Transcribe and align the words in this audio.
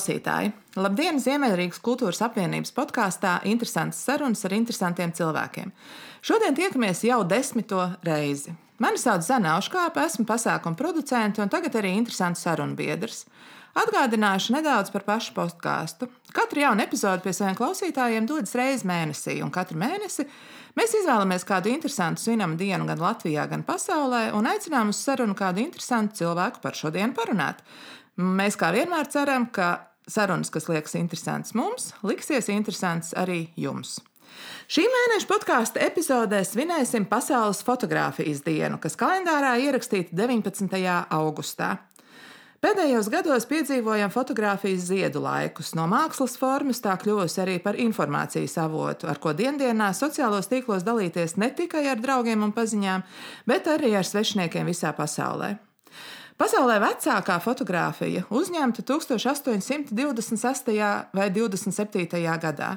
klausītāji! 0.00 0.52
Labdien! 0.80 1.18
Ziemeļrīgas 1.20 1.80
kultūras 1.84 2.22
apvienības 2.24 2.72
podkāstā 2.72 3.40
Interesants 3.44 3.98
sarunas 4.00 4.44
ar 4.46 4.54
interesantiem 4.56 5.12
cilvēkiem. 5.12 5.72
Šodien 6.24 6.56
tiekamies 6.56 7.02
jau 7.04 7.20
desmito 7.28 7.82
reizi. 8.02 8.54
Mani 8.80 8.96
sauc 8.96 9.20
Zana 9.26 9.58
Auškāpa, 9.58 10.06
esmu 10.06 10.24
pasākuma 10.24 10.76
producente 10.76 11.42
un 11.42 11.50
tagad 11.52 11.76
arī 11.76 11.92
interesants 11.98 12.40
sarunu 12.46 12.78
biedrs. 12.78 13.26
Atgādināšu 13.76 14.54
nedaudz 14.56 14.90
par 14.90 15.04
pašu 15.04 15.34
podkāstu. 15.36 16.08
Katru 16.32 16.64
jaunu 16.64 16.82
epizodi 16.82 17.26
pie 17.26 17.34
saviem 17.36 17.58
klausītājiem 17.58 18.26
dodas 18.26 18.56
reizes 18.56 18.86
mēnesī, 18.88 19.36
un 19.44 19.52
katru 19.52 19.78
mēnesi 19.78 20.24
mēs 20.80 20.96
izvēlamies 21.02 21.44
kādu 21.46 21.70
interesantu 21.74 22.24
svinamu 22.24 22.56
dienu 22.58 22.88
gan 22.88 23.04
Latvijā, 23.04 23.44
gan 23.52 23.62
pasaulē, 23.68 24.30
un 24.34 24.48
aicinām 24.48 24.94
uz 24.94 25.04
sarunu 25.04 25.36
kādu 25.38 25.62
interesantu 25.62 26.22
cilvēku 26.24 26.64
par 26.64 26.78
šodienu 26.78 27.14
parunāt. 27.14 27.60
Mēs 28.16 28.58
kā 28.58 28.72
vienmēr 28.74 29.06
ceram, 29.12 29.46
ka 29.54 29.89
sarunas, 30.10 30.50
kas 30.52 30.68
liekas 30.70 30.96
interesantas 30.98 31.54
mums, 31.56 31.92
liksies 32.06 32.50
interesantas 32.52 33.14
arī 33.18 33.46
jums. 33.56 33.98
Šī 34.70 34.84
mēneša 34.86 35.26
podkāstu 35.26 35.80
epizodē 35.82 36.40
svinēsim 36.46 37.06
Pasaules 37.10 37.64
fotografijas 37.66 38.44
dienu, 38.46 38.78
kas 38.82 38.98
kalendārā 38.98 39.56
ierakstīta 39.64 40.14
19. 40.14 40.76
augustā. 41.10 41.76
Pēdējos 42.60 43.06
gados 43.08 43.46
piedzīvojam 43.48 44.10
fotografijas 44.12 44.84
ziedu 44.90 45.22
laikus. 45.24 45.72
No 45.78 45.86
mākslas 45.88 46.34
formas 46.36 46.82
tā 46.84 46.92
kļuvusi 47.00 47.40
arī 47.40 47.54
par 47.64 47.78
informācijas 47.80 48.58
avotu, 48.60 49.08
ar 49.08 49.16
ko 49.16 49.32
dienā 49.32 49.88
sociālos 49.96 50.50
tīklos 50.50 50.84
dalīties 50.84 51.38
ne 51.40 51.48
tikai 51.56 51.86
ar 51.88 52.04
draugiem 52.04 52.44
un 52.44 52.52
paziņām, 52.52 53.06
bet 53.48 53.72
arī 53.72 53.94
ar 53.96 54.04
svešniekiem 54.04 54.68
visā 54.68 54.92
pasaulē. 54.92 55.54
Pasaulē 56.40 56.78
vecākā 56.80 57.34
fotografija 57.44 58.22
uzņemta 58.32 58.80
1826. 58.88 60.70
vai 61.12 61.26
27. 61.36 62.22
gadā. 62.40 62.70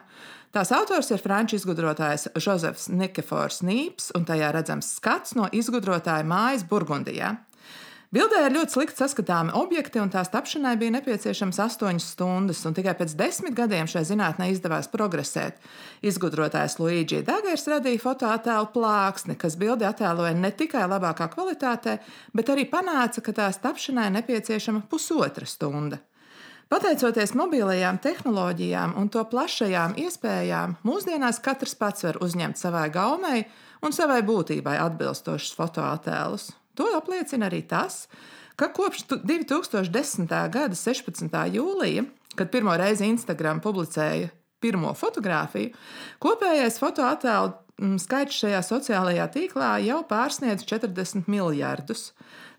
Tās 0.52 0.72
autors 0.76 1.08
ir 1.16 1.22
franču 1.24 1.56
izgudrotājs 1.56 2.28
Jozefs 2.44 2.90
Nikefors 2.92 3.62
Nīps, 3.64 4.12
un 4.20 4.28
tajā 4.28 4.52
redzams 4.52 4.92
skats 4.98 5.38
no 5.40 5.48
izgudrotāja 5.48 6.28
mājas 6.28 6.68
Burgundijā. 6.68 7.38
Bildē 8.14 8.44
ir 8.46 8.54
ļoti 8.54 8.76
slikti 8.76 9.02
saskatāmi 9.02 9.56
objekti, 9.58 9.98
un 9.98 10.12
tās 10.14 10.30
tapšanai 10.30 10.76
bija 10.78 10.94
nepieciešams 10.94 11.58
8 11.64 11.98
stundas, 12.04 12.60
un 12.70 12.76
tikai 12.78 12.94
pēc 13.00 13.16
desmit 13.18 13.56
gadiem 13.58 13.90
šai 13.90 14.04
zinātnē 14.06 14.52
izdevās 14.54 14.86
progresēt. 14.94 15.58
Izgudrotājs 16.06 16.78
Luigi 16.78 17.24
Dagers 17.26 17.66
radīja 17.74 18.04
fotoattēlu 18.06 18.70
plāksni, 18.76 19.34
kas 19.34 19.58
bildi 19.58 19.90
attēloja 19.90 20.38
ne 20.38 20.54
tikai 20.54 20.86
labākā 20.94 21.32
kvalitātē, 21.34 21.98
bet 22.38 22.54
arī 22.54 22.68
panāca, 22.70 23.26
ka 23.26 23.34
tās 23.34 23.58
tapšanai 23.66 24.12
nepieciešama 24.20 24.86
pusotra 24.94 25.50
stunda. 25.50 25.98
Pateicoties 26.70 27.34
mobilajām 27.34 27.98
tehnoloģijām 27.98 28.94
un 29.02 29.10
to 29.10 29.26
plašajām 29.26 29.98
iespējām, 30.06 30.78
mūsdienās 30.86 31.42
katrs 31.42 31.74
pats 31.82 32.06
var 32.06 32.22
uzņemt 32.22 32.62
savai 32.62 32.92
gaumei 32.94 33.48
un 33.82 33.90
savai 33.90 34.22
būtībai 34.22 34.78
atbilstošus 34.86 35.58
fotoattēlus. 35.58 36.54
To 36.80 36.90
apliecina 36.98 37.50
arī 37.50 37.62
tas, 37.70 38.08
ka 38.56 38.70
kopš 38.74 39.06
2010. 39.14 40.30
gada 40.54 40.76
16. 40.76 41.30
jūlija, 41.54 42.06
kad 42.36 42.52
pirmo 42.54 42.76
reizi 42.78 43.10
Instagram 43.10 43.62
publicēja 43.62 44.32
pirmo 44.64 44.94
fotografiju, 44.96 45.74
kopējais 46.24 46.80
fotoattēlu 46.80 47.52
mm, 47.82 47.98
skaits 48.02 48.40
šajā 48.44 48.62
sociālajā 48.64 49.28
tīklā 49.34 49.74
jau 49.84 50.02
pārsniedz 50.08 50.64
40 50.70 51.28
miljardus. 51.32 52.12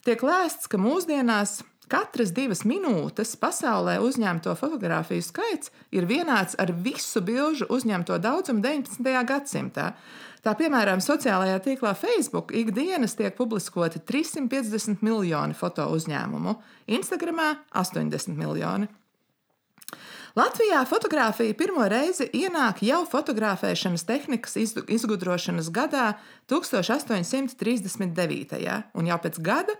Tiek 0.04 0.20
lēsts, 0.20 0.68
ka 0.68 0.78
mūsdienās 0.78 1.62
Katras 1.84 2.30
divas 2.32 2.62
minūtes 2.64 3.34
pasaulē 3.36 3.98
uzņemto 4.00 4.54
fotografiju 4.56 5.20
skaits 5.24 5.68
ir 5.92 6.06
vienāds 6.08 6.56
ar 6.56 6.72
visu 6.72 7.20
bilžu 7.20 7.68
uzņemto 7.68 8.16
daudzumu 8.24 8.64
19. 8.64 9.04
gadsimtā. 9.28 9.90
Tā 10.44 10.52
piemēram, 10.58 11.00
sociālajā 11.00 11.56
tīklā 11.64 11.94
Facebook 11.96 12.50
ikdienas 12.52 13.14
tiek 13.16 13.32
publiskoti 13.36 13.98
350 14.04 15.00
miljoni 15.00 15.54
foto 15.56 15.86
uzņēmumu, 15.96 16.54
Instagramā 16.98 17.54
80 17.72 18.36
miljoni. 18.36 18.86
Latvijā 20.36 20.84
fotografija 20.90 21.54
pirmo 21.56 21.88
reizi 21.88 22.28
ienāk 22.34 22.82
jau 22.84 23.06
fotografēšanas 23.08 24.04
tehnikas 24.04 24.56
izgudrošanas 24.58 25.70
gadā 25.72 26.12
1839. 26.50 28.82
un 28.98 29.06
jau 29.08 29.18
pēc 29.24 29.40
gada 29.40 29.72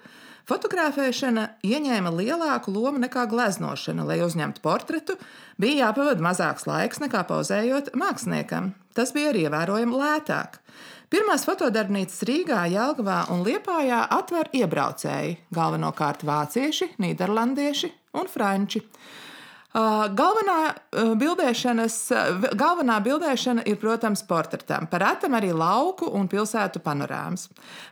Fotografēšana 0.45 1.47
ieņēma 1.65 2.11
lielāku 2.13 2.73
lomu 2.75 3.01
nekā 3.01 3.25
gleznošana. 3.31 4.05
Lai 4.05 4.19
uzņemtu 4.21 4.61
portretu, 4.65 5.17
bija 5.57 5.87
jāpavada 5.87 6.21
mazāks 6.27 6.67
laiks 6.69 7.01
nekā 7.01 7.23
pauzējot 7.31 7.95
māksliniekam. 7.97 8.75
Tas 8.93 9.15
bija 9.17 9.33
arī 9.33 9.47
ievērojami 9.47 10.01
lētāk. 10.03 10.61
Pirmās 11.09 11.47
fotodarbnīcas 11.49 12.25
Rīgā, 12.29 12.61
Jelgavā 12.73 13.23
un 13.33 13.41
Liepājā 13.47 14.03
atver 14.13 14.51
iebraucēji, 14.57 15.39
galvenokārt 15.55 16.27
vācieši, 16.29 16.91
nīderlandieši 17.01 17.93
un 18.21 18.29
franči. 18.29 18.83
Galvenā 19.75 20.59
bildēšanas, 21.19 21.97
galvenā 22.55 23.01
bildēšana 23.03 23.65
ir, 23.67 23.75
protams, 23.83 24.23
portretam, 24.29 24.87
par 24.87 25.03
retam 25.03 25.35
arī 25.35 25.51
lauku 25.51 26.07
un 26.15 26.29
pilsētu 26.31 26.79
panorāmas. 26.85 27.49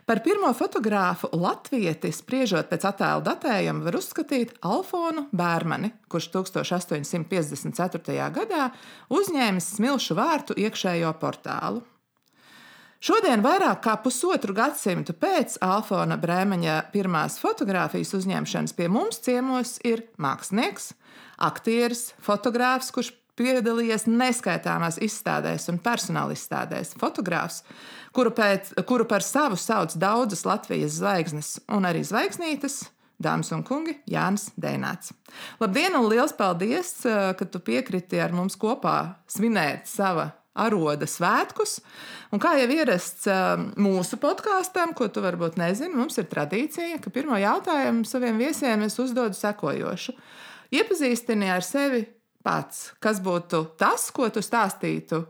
Par 0.07 0.23
pirmo 0.23 0.53
fotogrāfu 0.55 1.27
latvieti, 1.35 2.13
spriežot 2.15 2.71
pēc 2.71 2.87
attēlu 2.87 3.25
datējuma, 3.27 3.83
var 3.83 3.99
uzskatīt 3.99 4.55
Alfonu 4.63 5.27
Bērmani, 5.35 5.91
kurš 6.07 6.31
1854. 6.39 8.31
gadā 8.39 8.71
uzņēmis 9.11 9.73
smilšu 9.75 10.15
vārtu 10.15 10.55
iekšējo 10.55 11.11
portālu. 11.19 11.83
Šodien, 13.03 13.41
vairāk 13.43 13.81
kā 13.83 13.97
pusotru 13.99 14.53
gadsimtu 14.55 15.11
pēc 15.19 15.57
Alfona 15.65 16.15
Brēmeņa 16.15 16.75
pirmās 16.93 17.33
fotografijas 17.41 18.13
uzņemšanas, 18.15 18.71
pie 18.77 18.85
mums 18.87 19.17
ciemos 19.25 19.73
ir 19.83 20.05
mākslinieks, 20.23 20.93
aktieris, 21.43 22.13
fotogrāfs, 22.23 22.93
kurš 22.95 23.09
piedalījies 23.35 24.05
neskaitāmās 24.07 25.01
izstādēs 25.03 25.67
un 25.73 25.81
personāla 25.83 26.31
izstādēs. 26.31 26.93
Fotogrāfs, 27.01 27.65
kuru, 28.15 28.31
pēc, 28.37 28.71
kuru 28.87 29.07
par 29.09 29.25
savu 29.27 29.59
sauc 29.59 29.97
daudzas 29.99 30.45
Latvijas 30.47 30.95
zvaigznes 31.01 31.57
un 31.75 31.89
arī 31.89 32.05
zvaigznītes. 32.07 32.85
Dāmas 33.19 33.51
un 33.51 33.65
kungi, 33.67 33.97
Jānis 34.07 34.47
Dēnāts. 34.55 35.11
Labdien, 35.59 35.99
un 35.99 36.07
liels 36.07 36.31
paldies, 36.39 36.95
eh, 37.03 37.33
ka 37.35 37.49
tu 37.51 37.59
piekriti 37.59 38.23
ar 38.23 38.31
mums 38.31 38.55
kopā 38.55 39.17
svinēt 39.27 39.91
sava 39.91 40.29
aroda 40.53 41.07
svētkus. 41.09 41.79
Un 42.33 42.41
kā 42.41 42.55
jau 42.59 42.69
ierasts 42.73 43.27
mūsu 43.81 44.19
podkāstam, 44.21 44.93
ko 44.97 45.09
tu 45.09 45.23
varbūt 45.23 45.57
nezini, 45.61 45.95
mums 45.97 46.17
ir 46.21 46.29
tradīcija, 46.29 46.99
ka 47.01 47.13
pirmo 47.13 47.37
jautājumu 47.41 48.05
saviem 48.09 48.41
viesiem 48.41 48.85
es 48.85 48.99
uzdodu 49.01 49.37
sekojošu. 49.37 50.15
Iepazīstini 50.73 51.49
ar 51.53 51.65
sevi 51.65 52.05
pats, 52.43 52.91
kas 53.01 53.21
būtu 53.23 53.65
tas, 53.79 54.09
ko 54.13 54.29
tu 54.33 54.43
stāstītu 54.43 55.23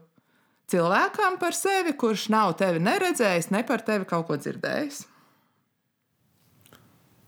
cilvēkam 0.72 1.38
par 1.42 1.56
sevi, 1.56 1.96
kurš 2.00 2.30
nav 2.34 2.56
tevi 2.60 2.82
neredzējis, 2.84 3.52
ne 3.54 3.64
par 3.68 3.84
tevi 3.86 4.08
kaut 4.10 4.28
ko 4.30 4.40
dzirdējis. 4.40 5.04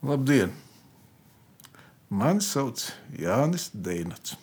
Labdien! 0.05 0.53
Mani 2.16 2.44
sauc 2.45 2.84
Jānis 3.17 3.72
Deinats. 3.73 4.37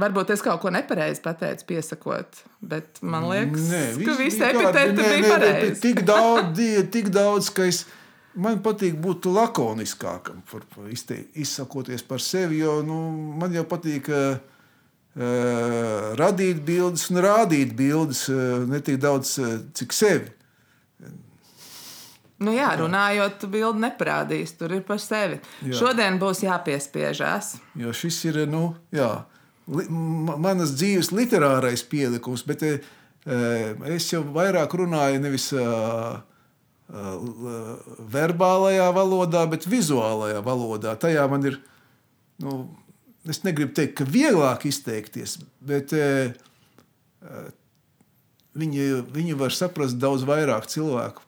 Varbūt 0.00 0.30
es 0.32 0.40
kaut 0.40 0.62
ko 0.62 0.70
nepareizi 0.72 1.20
pateicu, 1.20 1.66
piesakot, 1.68 2.38
bet 2.64 3.02
man 3.04 3.26
liekas, 3.28 3.66
nē, 3.68 3.80
vis, 3.98 4.06
ka 4.08 4.12
visi 4.16 4.44
epitēti 4.46 4.94
bija 4.96 5.32
pareizi. 5.34 5.80
Tik 5.82 5.98
daudz, 6.08 6.60
tik 6.94 7.10
daudz, 7.12 7.50
ka 7.52 7.66
es, 7.68 7.82
man 8.32 8.62
patīk 8.64 8.94
būt 9.04 9.28
lakoniskākam, 9.28 10.38
par, 10.48 10.62
par 10.72 10.86
izte, 10.88 11.18
izsakoties 11.36 12.06
par 12.08 12.24
sevi, 12.24 12.62
jo 12.62 12.78
nu, 12.86 12.96
man 13.36 13.52
jau 13.52 13.66
patīk 13.68 14.08
uh, 14.08 14.38
radīt 16.16 16.62
bildes 16.64 17.10
un 17.12 17.20
rādīt 17.26 17.74
bildes, 17.76 18.22
uh, 18.32 18.62
ne 18.70 18.80
tik 18.80 18.96
daudz, 19.02 19.34
uh, 19.44 19.58
cik 19.76 19.92
sevi. 19.92 20.32
Nu 22.42 22.56
jā, 22.56 22.70
runājot, 22.80 23.44
bildi 23.52 23.84
neparādīs, 23.84 24.56
tur 24.56 24.72
ir 24.72 24.80
par 24.88 25.04
sevi. 25.04 25.36
Jā. 25.68 25.76
Šodien 25.82 26.16
būs 26.18 26.40
jāpiespiežās. 26.46 27.52
Jo 27.78 27.92
šis 27.92 28.22
ir, 28.32 28.40
nu, 28.48 28.70
jā 28.88 29.10
manas 29.66 30.74
dzīves 30.74 31.12
literārais 31.14 31.84
pielikums, 31.86 32.42
bet 32.46 32.64
e, 32.66 32.76
es 33.94 34.08
jau 34.10 34.24
vairāk 34.34 34.74
runāju 34.80 35.20
nevis 35.22 35.52
uh, 35.54 36.18
verbālajā 38.12 38.88
valodā, 38.92 39.46
bet 39.48 39.66
vizuālajā 39.70 40.42
valodā. 40.44 40.94
Tajā 41.00 41.24
man 41.30 41.46
ir, 41.48 41.58
nu, 42.42 42.68
es 43.28 43.42
negribu 43.46 43.72
teikt, 43.76 43.96
ka 44.00 44.04
vieglāk 44.04 44.66
izteikties, 44.68 45.38
bet 45.64 45.94
viņi, 48.52 48.88
viņi 49.14 49.38
var 49.40 49.56
saprast 49.56 49.96
daudz 50.02 50.26
vairāk 50.28 50.68
cilvēku. 50.68 51.24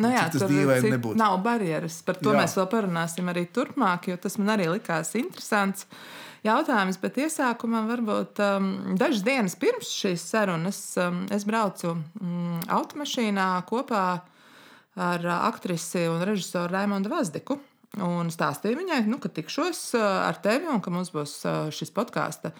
Nu, 0.00 0.10
jā, 0.12 0.24
Cik 0.32 0.40
tas 0.40 0.50
dīvaini 0.50 0.94
nebūtu. 0.94 1.18
nav 1.20 1.36
barjeras. 1.44 2.00
Par 2.06 2.18
to 2.20 2.32
Jā. 2.32 2.40
mēs 2.42 2.56
vēl 2.58 2.66
parunāsim 2.72 3.30
arī 3.32 3.44
turpmāk, 3.52 4.08
jo 4.10 4.16
tas 4.20 4.38
man 4.40 4.54
arī 4.56 4.70
likās 4.72 5.12
interesants 5.20 5.86
jautājums. 6.46 6.98
Bet 7.02 7.18
iesākumā 7.20 7.82
varbūt 7.90 8.40
um, 8.44 8.70
dažas 9.00 9.24
dienas 9.26 9.56
pirms 9.60 9.90
šīs 10.00 10.24
sarunas 10.32 10.80
um, 11.00 11.24
es 11.32 11.44
braucu 11.48 11.92
um, 11.96 12.60
automašīnā 12.68 13.48
kopā 13.68 14.04
ar 15.00 15.26
aktrisi 15.40 16.06
un 16.10 16.24
režisoru 16.26 16.72
Raimondu 16.72 17.12
Vazdiku. 17.12 17.60
Un 18.00 18.28
stāstīju 18.30 18.78
viņai, 18.78 19.00
nu, 19.10 19.18
ka 19.18 19.28
tikšos 19.34 19.80
uh, 19.98 20.04
ar 20.28 20.38
tevi 20.42 20.68
un 20.70 20.78
ka 20.82 20.92
mums 20.94 21.10
būs 21.14 21.40
uh, 21.44 21.72
šis 21.74 21.90
podkāsts 21.94 22.52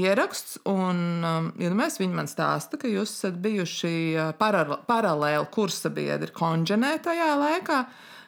ieraksts. 0.00 0.58
Un, 0.70 0.98
um, 1.24 1.52
iedomājieties, 1.58 2.00
viņi 2.02 2.18
man 2.18 2.30
stāsta, 2.30 2.80
ka 2.80 2.90
jūs 2.90 3.12
esat 3.18 3.38
bijuši 3.44 3.94
uh, 4.16 4.32
paralē- 4.40 4.80
paralēli 4.88 5.46
kursa 5.54 5.92
biedri 5.94 6.34
konģenē 6.34 6.96
tajā 7.04 7.30
laikā. 7.40 7.84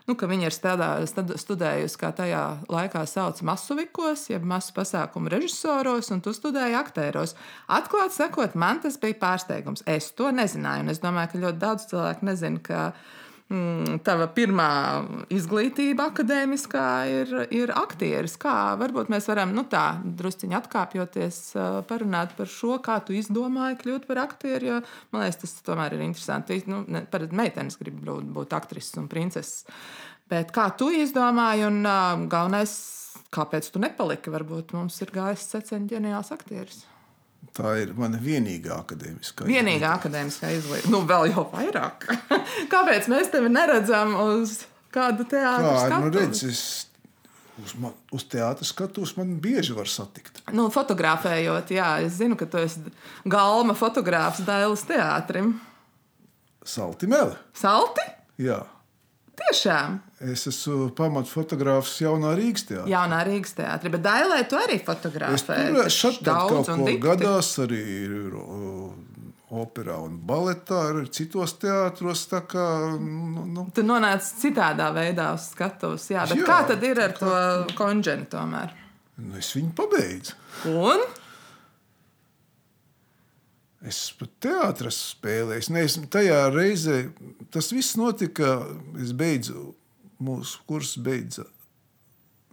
Nu, 0.06 0.14
viņa 0.14 0.46
ir 0.46 0.54
strādā, 0.54 0.88
stud- 1.10 1.34
studējusi, 1.34 1.98
kā 1.98 2.12
tajā 2.14 2.42
laikā 2.70 3.02
sauc 3.10 3.40
masuvikos, 3.42 4.28
jeb 4.30 4.44
masu 4.46 4.70
pasākumu 4.76 5.32
režisoros, 5.32 6.12
un 6.14 6.22
tu 6.22 6.30
studēji 6.30 6.78
aktieros. 6.78 7.34
Atklāti 7.66 8.14
sakot, 8.20 8.54
man 8.54 8.78
tas 8.84 9.00
bija 9.02 9.18
pārsteigums. 9.18 9.82
Es 9.86 10.12
to 10.14 10.30
nezināju, 10.30 10.86
un 10.86 10.94
es 10.94 11.02
domāju, 11.02 11.32
ka 11.32 11.42
ļoti 11.48 11.62
daudz 11.64 11.88
cilvēku 11.90 12.28
nezina, 12.30 12.62
ka 12.62 12.84
mm, 12.92 13.25
tava 13.46 14.26
pirmā 14.34 14.70
izglītība 15.30 16.08
akadēmiskā 16.10 16.86
ir, 17.12 17.34
ir 17.54 17.70
aktieris. 17.78 18.34
Kā 18.42 18.74
varbūt 18.80 19.12
mēs 19.12 19.28
varam 19.30 19.52
nu, 19.54 19.62
tā 19.70 20.00
drusciņi 20.02 20.56
atkāpjoties, 20.58 21.38
uh, 21.54 21.78
parunāt 21.86 22.34
par 22.38 22.50
šo, 22.50 22.80
kā 22.82 22.98
tu 23.06 23.14
izdomāji 23.14 23.78
kļūt 23.84 24.08
par 24.10 24.24
aktieru. 24.24 24.66
Jo, 24.66 24.80
man 25.14 25.22
liekas, 25.22 25.38
tas 25.44 25.54
tomēr 25.68 25.94
ir 25.94 26.02
interesanti. 26.08 26.58
Nu, 26.66 26.82
Parasti 27.12 27.38
meitenes 27.38 27.78
grib 27.78 28.02
būt, 28.02 28.26
būt 28.34 28.58
aktrises 28.58 28.98
un 28.98 29.06
princeses. 29.12 29.62
Bet 30.26 30.50
kā 30.54 30.66
tu 30.74 30.90
izdomāji, 30.90 31.68
un 31.68 31.86
uh, 31.86 32.26
galvenais, 32.26 32.74
kāpēc 33.30 33.70
tu 33.70 33.82
nepaliki? 33.82 34.34
Varbūt 34.34 34.74
mums 34.74 34.98
ir 35.06 35.14
gājis 35.14 35.46
secens 35.54 35.94
ģeniāls 35.94 36.34
aktieris. 36.34 36.82
Tā 37.56 37.76
ir 37.80 37.92
mana 37.96 38.18
vienīgā 38.20 38.74
akadēmiskā 38.82 39.46
Vienīgā 39.48 39.92
akadēmiskā 40.00 40.50
izglītība, 40.56 40.92
nu 40.92 41.04
vēl 41.08 41.30
jau 41.30 41.46
vairāk. 41.52 42.08
Kāpēc 42.72 43.08
mēs 43.12 43.30
tevi 43.32 43.52
neredzam 43.52 44.16
uz 44.26 44.58
kādu 44.94 45.28
teātru? 45.30 45.72
Kā, 45.92 46.00
nu 46.02 46.10
redz, 46.12 46.42
es 46.48 46.62
uz, 47.62 47.74
man, 47.80 47.94
uz 48.14 48.26
teātras 48.28 48.72
skatos, 48.74 49.14
man 49.18 49.36
bieži 49.42 49.76
var 49.76 49.88
satikt. 49.90 50.42
Nu, 50.56 50.68
fotografējot, 50.72 51.72
jā, 51.76 51.90
es 52.06 52.18
zinu, 52.20 52.38
ka 52.38 52.48
tu 52.50 52.60
esi 52.62 52.82
galma 53.28 53.76
fotogrāfs 53.78 54.44
Dailas 54.46 54.84
teātrim. 54.88 55.54
Salti 56.66 57.08
meli. 57.10 57.36
Salti? 57.56 58.04
Jā. 58.42 58.60
Tiešām. 59.38 60.00
Es 60.24 60.46
esmu 60.48 60.86
pamatfotogrāfs 60.96 61.98
jaunā 62.00 62.30
Rīgas 62.38 62.62
teātrī. 62.70 62.88
Jaunā 62.94 63.18
Rīgas 63.28 63.52
teātrī, 63.58 63.90
bet 63.92 64.00
Dailē 64.06 64.38
tu 64.48 64.56
arī 64.56 64.78
Es 64.80 64.86
fotografēji. 64.86 65.74
tur 66.00 66.14
kaut 66.16 66.22
daudz 66.24 66.68
un 66.72 66.78
ko 66.80 66.86
dikti. 66.88 67.02
gadās 67.04 67.50
arī 67.60 67.80
ir, 68.06 68.38
operā 69.52 69.98
un 70.02 70.16
baletā, 70.26 70.78
arī 70.94 71.04
citos 71.12 71.52
teātros. 71.60 72.24
Kā, 72.48 72.64
nu, 72.98 73.44
nu, 73.44 73.66
Tu 73.76 73.84
nonāci 73.84 74.40
citādā 74.46 74.88
veidā 74.96 75.34
uz 75.36 75.50
skatuves. 75.52 76.08
Jā, 76.10 76.24
bet 76.26 76.38
Jā, 76.40 76.48
kā 76.48 76.58
tad 76.72 76.82
ir 76.82 76.98
ar 76.98 77.12
to 77.12 77.36
konģeni 77.76 78.26
tomēr? 78.32 78.72
nu, 79.18 79.36
es 79.36 79.52
viņu 79.54 79.72
pabeidzu. 79.76 80.32
Un? 80.72 81.04
Es 83.86 84.00
pat 84.18 84.32
teātris 84.42 84.96
spēlēju. 85.14 85.76
Es, 85.84 85.98
tajā 86.10 86.40
reizē 86.50 87.02
tas 87.52 87.68
viss 87.72 87.94
notika. 88.00 88.62
Es 89.02 89.12
beidzu 89.12 89.74
mūsu 90.22 90.62
kursu, 90.66 91.02
beidzu 91.04 91.46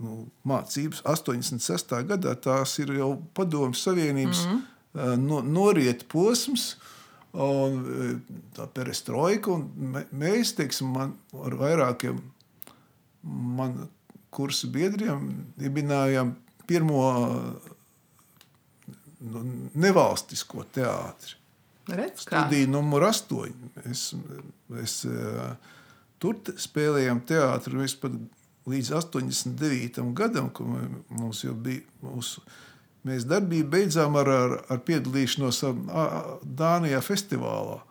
nu, 0.04 0.24
mācības 0.48 1.04
86. 1.08 1.96
gadā. 2.10 2.36
Tās 2.36 2.78
ir 2.84 2.94
jau 2.98 3.16
Padomju 3.34 3.80
Savienības 3.80 4.46
mm 4.46 4.62
-hmm. 4.94 5.18
no, 5.28 5.42
noriet 5.42 6.08
posms. 6.08 6.76
Un 7.34 8.22
tā 8.54 8.68
perestroika, 8.68 9.52
un 9.52 9.72
mē- 9.94 10.06
mēs, 10.14 10.54
teiksim, 10.54 10.92
man, 10.94 11.16
ar 11.34 11.56
vairākiem 11.58 12.20
manu 13.24 13.88
kursu 14.30 14.68
biedriem 14.68 15.32
dibinājām 15.58 16.36
pirmo 16.68 17.02
nu, 19.20 19.44
nevalstisko 19.74 20.66
teātri. 20.76 21.40
Redz. 21.88 22.24
Studija 22.24 22.68
numur 22.72 23.04
8. 23.10 23.50
Mēs, 23.84 24.04
mēs 24.72 25.00
eh, 25.10 25.72
tur 26.24 26.40
spēlējām 26.64 27.22
teātrus 27.28 27.98
pat 28.00 28.16
līdz 28.70 28.94
89. 28.96 30.04
gadam, 30.16 30.50
kad 30.56 30.70
mums 31.12 31.44
jau 31.44 31.56
bija. 31.56 31.84
Mūsu, 32.04 32.44
mēs 33.08 33.28
darbību 33.28 33.70
beidzām 33.74 34.16
ar, 34.20 34.30
ar, 34.32 34.58
ar 34.72 34.84
piedalīšanos 34.88 35.64
Dānijā 36.44 37.02
festivālā. 37.04 37.82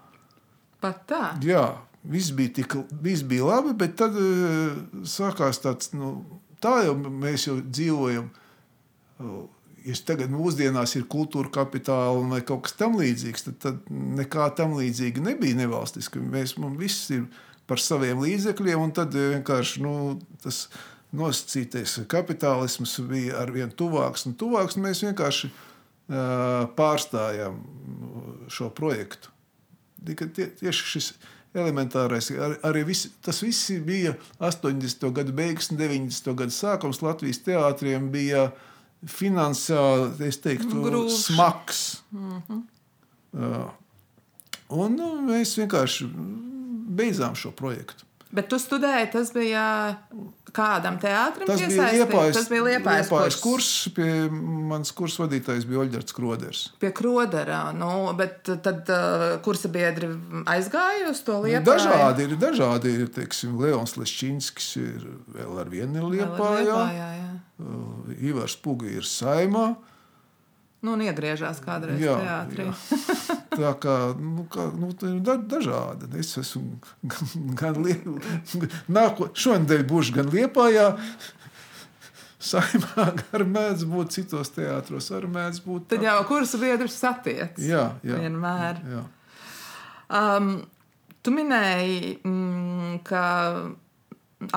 Pat 0.82 1.04
tā. 1.08 1.24
Jā, 1.44 1.66
viss 2.02 2.32
bija, 2.34 2.56
tik, 2.58 2.76
viss 3.04 3.24
bija 3.28 3.46
labi, 3.52 3.74
bet 3.78 3.98
tad 4.00 4.16
uh, 4.18 4.78
sākās 5.06 5.60
tāds, 5.62 5.92
nu, 5.94 6.14
tā 6.62 6.80
jau 6.88 6.96
mēs 6.96 7.46
jau 7.46 7.58
dzīvojam. 7.62 8.30
Uh, 9.22 9.44
ja 9.86 9.94
tagad 10.06 10.32
mūsdienās 10.32 10.96
ir 10.98 11.06
kultūra 11.10 11.50
kapitāla 11.52 12.24
vai 12.30 12.40
kaut 12.46 12.66
kas 12.66 12.76
tamlīdzīgs, 12.80 13.46
tad, 13.48 13.58
tad 13.62 13.88
nekā 13.92 14.48
tam 14.58 14.76
līdzīga 14.78 15.22
nebija 15.28 15.58
nevalstiski. 15.62 16.22
Mēs 16.22 16.56
mums 16.58 16.80
viss 16.80 17.10
ir 17.14 17.26
par 17.66 17.80
saviem 17.80 18.22
līdzekļiem, 18.22 18.80
un 18.80 18.94
tad 18.94 19.14
vienkārši 19.14 19.82
nu, 19.84 19.94
tas 20.42 20.66
nosacītais 21.16 21.98
kapitālisms 22.10 22.96
bija 23.08 23.42
ar 23.42 23.52
vien 23.52 23.70
tuvāks 23.70 24.26
un 24.28 24.36
tuvāks. 24.38 24.78
un 24.78 24.86
Mēs 24.86 25.04
vienkārši 25.04 25.50
uh, 25.50 26.64
pārstājām 26.78 27.60
šo 28.52 28.70
projektu. 28.74 29.32
Tikai 30.02 30.28
tie, 30.34 30.48
tieši 30.58 30.88
šis 30.94 31.12
elementārais, 31.54 32.30
ar, 32.32 32.56
arī 32.64 32.86
visi, 32.88 33.10
tas 33.22 33.42
viss 33.44 33.70
bija 33.84 34.14
80. 34.40 35.04
gada 35.14 35.34
beigas 35.36 35.68
un 35.70 35.78
90. 35.80 36.32
gada 36.38 36.54
sākums. 36.54 37.02
Latvijas 37.04 37.42
teātriem 37.44 38.08
bija 38.12 38.48
finansiāli, 39.08 40.14
es 40.28 40.40
teiktu, 40.40 40.80
Grūts. 40.86 41.26
smags. 41.28 42.02
Mm 42.10 42.42
-hmm. 42.48 42.62
uh, 43.32 43.70
un 44.68 44.96
nu, 44.96 45.12
mēs 45.28 45.58
vienkārši 45.58 46.08
beidzām 46.98 47.36
šo 47.38 47.52
projektu. 47.56 48.04
Bet 48.32 48.46
tu 48.48 48.56
studēji, 48.56 49.10
tas 49.12 49.28
bija 49.36 49.62
kādam 50.56 50.94
teātrim? 51.00 51.44
Tas 51.50 51.60
bija? 51.60 51.90
Liepājas, 51.98 52.38
tas 52.38 52.46
bija 52.48 52.62
Liepājas 52.64 53.10
Liepājas 53.10 53.36
kurs. 53.36 53.42
kurs. 53.44 53.92
Pie 53.92 54.06
mans 54.70 54.92
kursu 54.96 55.26
vadītājs 55.26 55.66
bija 55.68 55.82
Oļģerts 55.82 56.16
Kroders. 56.16 56.62
Pie 56.80 56.88
Krodera. 56.96 57.58
Nu, 57.76 57.90
bet 58.16 58.48
tad 58.64 58.88
uh, 58.88 59.26
kursa 59.44 59.68
biedri 59.74 60.08
aizgāja 60.48 61.10
uz 61.12 61.20
to 61.26 61.36
Nu, 61.42 61.50
Liepāju? 61.50 61.68
dažādi 61.74 62.24
ir, 62.30 62.34
dažādi 62.40 62.94
ir, 63.02 63.12
teiksim, 63.18 63.60
Leons 63.60 63.98
Leščinskis 64.00 64.70
ir 64.80 65.04
vēl 65.36 65.60
ar 65.66 65.68
vienu 65.76 66.08
Liepājā. 66.08 66.64
Liepājā, 66.72 67.12
jā. 67.20 67.30
Uh, 67.60 68.16
Ivars 68.32 68.56
Puga 68.64 68.88
ir 68.96 69.04
saimā. 69.04 69.74
Nu, 70.82 70.96
un 70.96 71.04
iegriežās 71.04 71.60
kādreiz 71.62 72.00
Jā, 72.00 72.16
teātrī. 72.24 72.72
jā. 72.72 73.36
Tā 73.52 73.74
kā, 73.82 73.96
nu, 74.16 74.46
kā 74.52 74.66
nu, 74.76 74.90
tā 74.96 75.10
ir 75.12 75.20
da, 75.24 75.36
dažādi. 75.36 76.08
Es 76.20 76.32
esmu 76.40 76.78
gan, 77.12 77.54
gan 77.58 77.78
lielu, 77.84 78.16
nāko, 78.92 79.28
šonadēļ 79.36 79.86
būšu 79.90 80.16
gan 80.16 80.30
Liepājā, 80.32 80.86
saimā, 82.42 83.08
gan 83.20 83.46
mēdz 83.52 83.86
būt 83.90 84.16
citos 84.16 84.52
teātros, 84.54 85.10
arī 85.14 85.30
mēdz 85.36 85.62
būt. 85.66 85.88
Tad 85.92 86.02
tā. 86.02 86.08
jau 86.08 86.18
kursa 86.30 86.60
biedrs 86.62 86.98
satiec. 86.98 87.60
Jā, 87.60 87.90
jā. 88.06 88.20
Vienmēr. 88.24 88.82
jā. 88.96 89.04
Um, 90.12 90.54
tu 91.24 91.32
minēji, 91.32 92.18
mm, 92.26 92.98
ka 93.06 93.22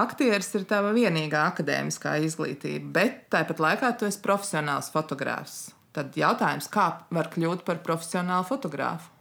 aktieris 0.01 0.49
ir 0.57 0.65
tava 0.69 0.91
vienīgā 0.95 1.45
akadēmiskā 1.51 2.17
izglītība, 2.25 2.91
bet 2.95 3.23
tāpat 3.33 3.61
laikā 3.61 3.91
tu 3.99 4.09
esi 4.09 4.21
profesionāls 4.23 4.89
fotogrāfs. 4.93 5.69
Tad 5.95 6.15
jautājums, 6.19 6.67
kā 6.71 6.89
var 7.15 7.29
kļūt 7.31 7.63
par 7.67 7.79
profesionālu 7.85 8.43
fotogrāfu? 8.47 9.11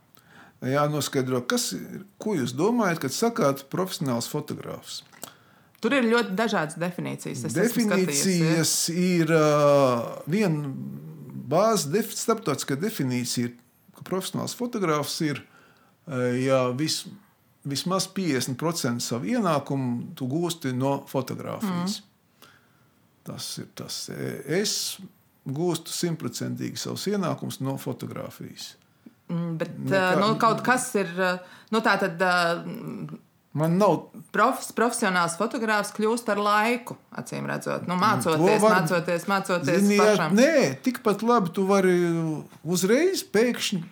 Jā, 0.65 0.87
noskaidro, 0.89 1.43
kas 1.47 1.73
ir, 1.77 2.05
ko 2.19 2.35
jūs 2.39 2.55
domājat, 2.57 3.03
kad 3.05 3.15
sakāt 3.15 3.67
profesionāls 3.73 4.31
fotogrāfs. 4.33 5.03
Tur 5.85 5.93
ir 5.99 6.07
ļoti 6.09 6.33
dažādas 6.39 6.79
definīcijas. 6.81 7.43
Es. 7.45 7.57
Definīcijas 7.57 8.73
ir 8.97 9.33
uh, 9.37 10.15
viena 10.31 10.71
bāzes, 11.53 11.91
def, 11.93 12.15
starptautiskā 12.17 12.79
definīcija, 12.81 13.51
ir, 13.51 13.59
ka 13.95 14.07
profesionāls 14.09 14.57
fotogrāfs 14.57 15.19
ir 15.27 15.43
uh, 15.43 16.33
ja 16.41 16.63
vis, 16.73 17.03
vismaz 17.69 18.09
50% 18.17 19.05
savu 19.05 19.29
ienākumu 19.35 20.15
tu 20.17 20.31
gūsti 20.31 20.73
no 20.77 20.97
fotografijas. 21.11 22.01
Mm. 22.01 22.11
Tas 23.25 23.51
ir 23.61 23.69
tas. 23.77 23.99
Es 24.13 24.73
gūstu 25.47 25.93
simtprocentīgi 25.93 26.77
savus 26.81 27.05
ienākumus 27.11 27.61
no 27.61 27.77
fotografijas. 27.81 28.75
Mm, 29.29 29.57
Bet 29.59 29.77
Nekā- 29.79 30.19
nu, 30.21 30.35
kaut 30.41 30.63
kas 30.65 30.95
ir. 30.95 31.09
uh, 31.19 31.39
Nu, 31.73 31.81
tā 31.81 31.99
tad 31.99 32.21
uh, 32.23 32.61
Man 33.55 33.79
nav 33.79 34.11
Profs, 34.35 34.73
profesionāls 34.75 35.37
fotogrāfs 35.39 35.93
kļūst 35.95 36.29
ar 36.33 36.39
laiku, 36.43 36.97
acīm 37.17 37.47
redzot. 37.47 37.87
Nu, 37.89 37.95
mācoties, 37.95 38.61
var- 38.61 38.83
mācoties, 38.83 39.25
mācoties 39.31 39.79
Zini, 39.81 39.97
jā, 39.99 40.29
nē, 40.35 40.81
tikpat 40.83 41.23
labi 41.23 41.53
tu 41.55 41.65
vari 41.67 41.95
uzreiz 42.65 43.23
pēkšņi 43.25 43.83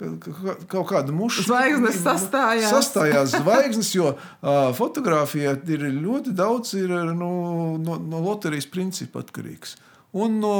ka- 0.00 0.10
ka- 0.20 0.56
kaut 0.68 0.86
kāda 0.92 1.12
muša. 1.16 1.46
Zvaigznes 1.48 1.98
sastājās. 2.08 2.70
Sastājās 2.72 3.34
zvaigznes, 3.42 3.90
jo 3.94 4.14
uh, 4.14 4.70
fotografijā 4.76 5.56
ir 5.68 5.86
ļoti 6.00 6.32
daudz 6.36 6.74
ir, 6.74 6.88
no, 7.16 7.76
no, 7.80 7.96
no 7.98 8.20
loterijas 8.24 8.66
principa 8.70 9.20
atkarīgs. 9.24 9.76
Un 10.12 10.40
no 10.42 10.54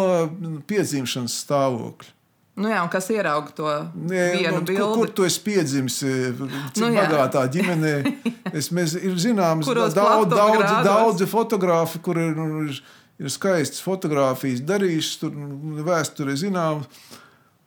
piedzimšanas 0.71 1.41
stāvokļa. 1.45 2.17
Nu, 2.61 2.69
jā, 2.69 2.81
kas 2.93 3.07
ierauga 3.15 3.53
to 3.57 3.69
Nē, 3.95 4.25
vienu 4.37 4.59
nu, 4.59 4.65
bildi? 4.67 4.81
kur, 4.83 4.97
kur 4.99 5.13
tu 5.17 5.25
esi 5.25 5.41
piedzimis? 5.47 6.01
Cik 6.03 6.41
Nu, 6.83 6.89
nu, 6.89 6.91
jā. 6.93 7.07
bagātā 7.07 7.47
ģimenē? 7.55 7.95
Es, 8.59 8.73
mēs, 8.75 8.97
ir 8.99 9.15
zināms, 9.23 9.69
daudz, 9.71 9.95
daudz, 9.95 10.33
grādos? 10.35 10.83
daudzi 10.83 11.27
fotografi, 11.31 12.01
kur 12.03 12.19
ir, 12.19 12.33
nu, 12.35 12.65
ir, 12.67 12.81
ir 13.23 13.31
skaistas 13.31 13.79
fotogrāfijas 13.85 14.65
darījušas, 14.67 15.21
tur 15.23 15.37
nu, 15.39 15.85
vēsture 15.87 16.35
zinām. 16.41 16.83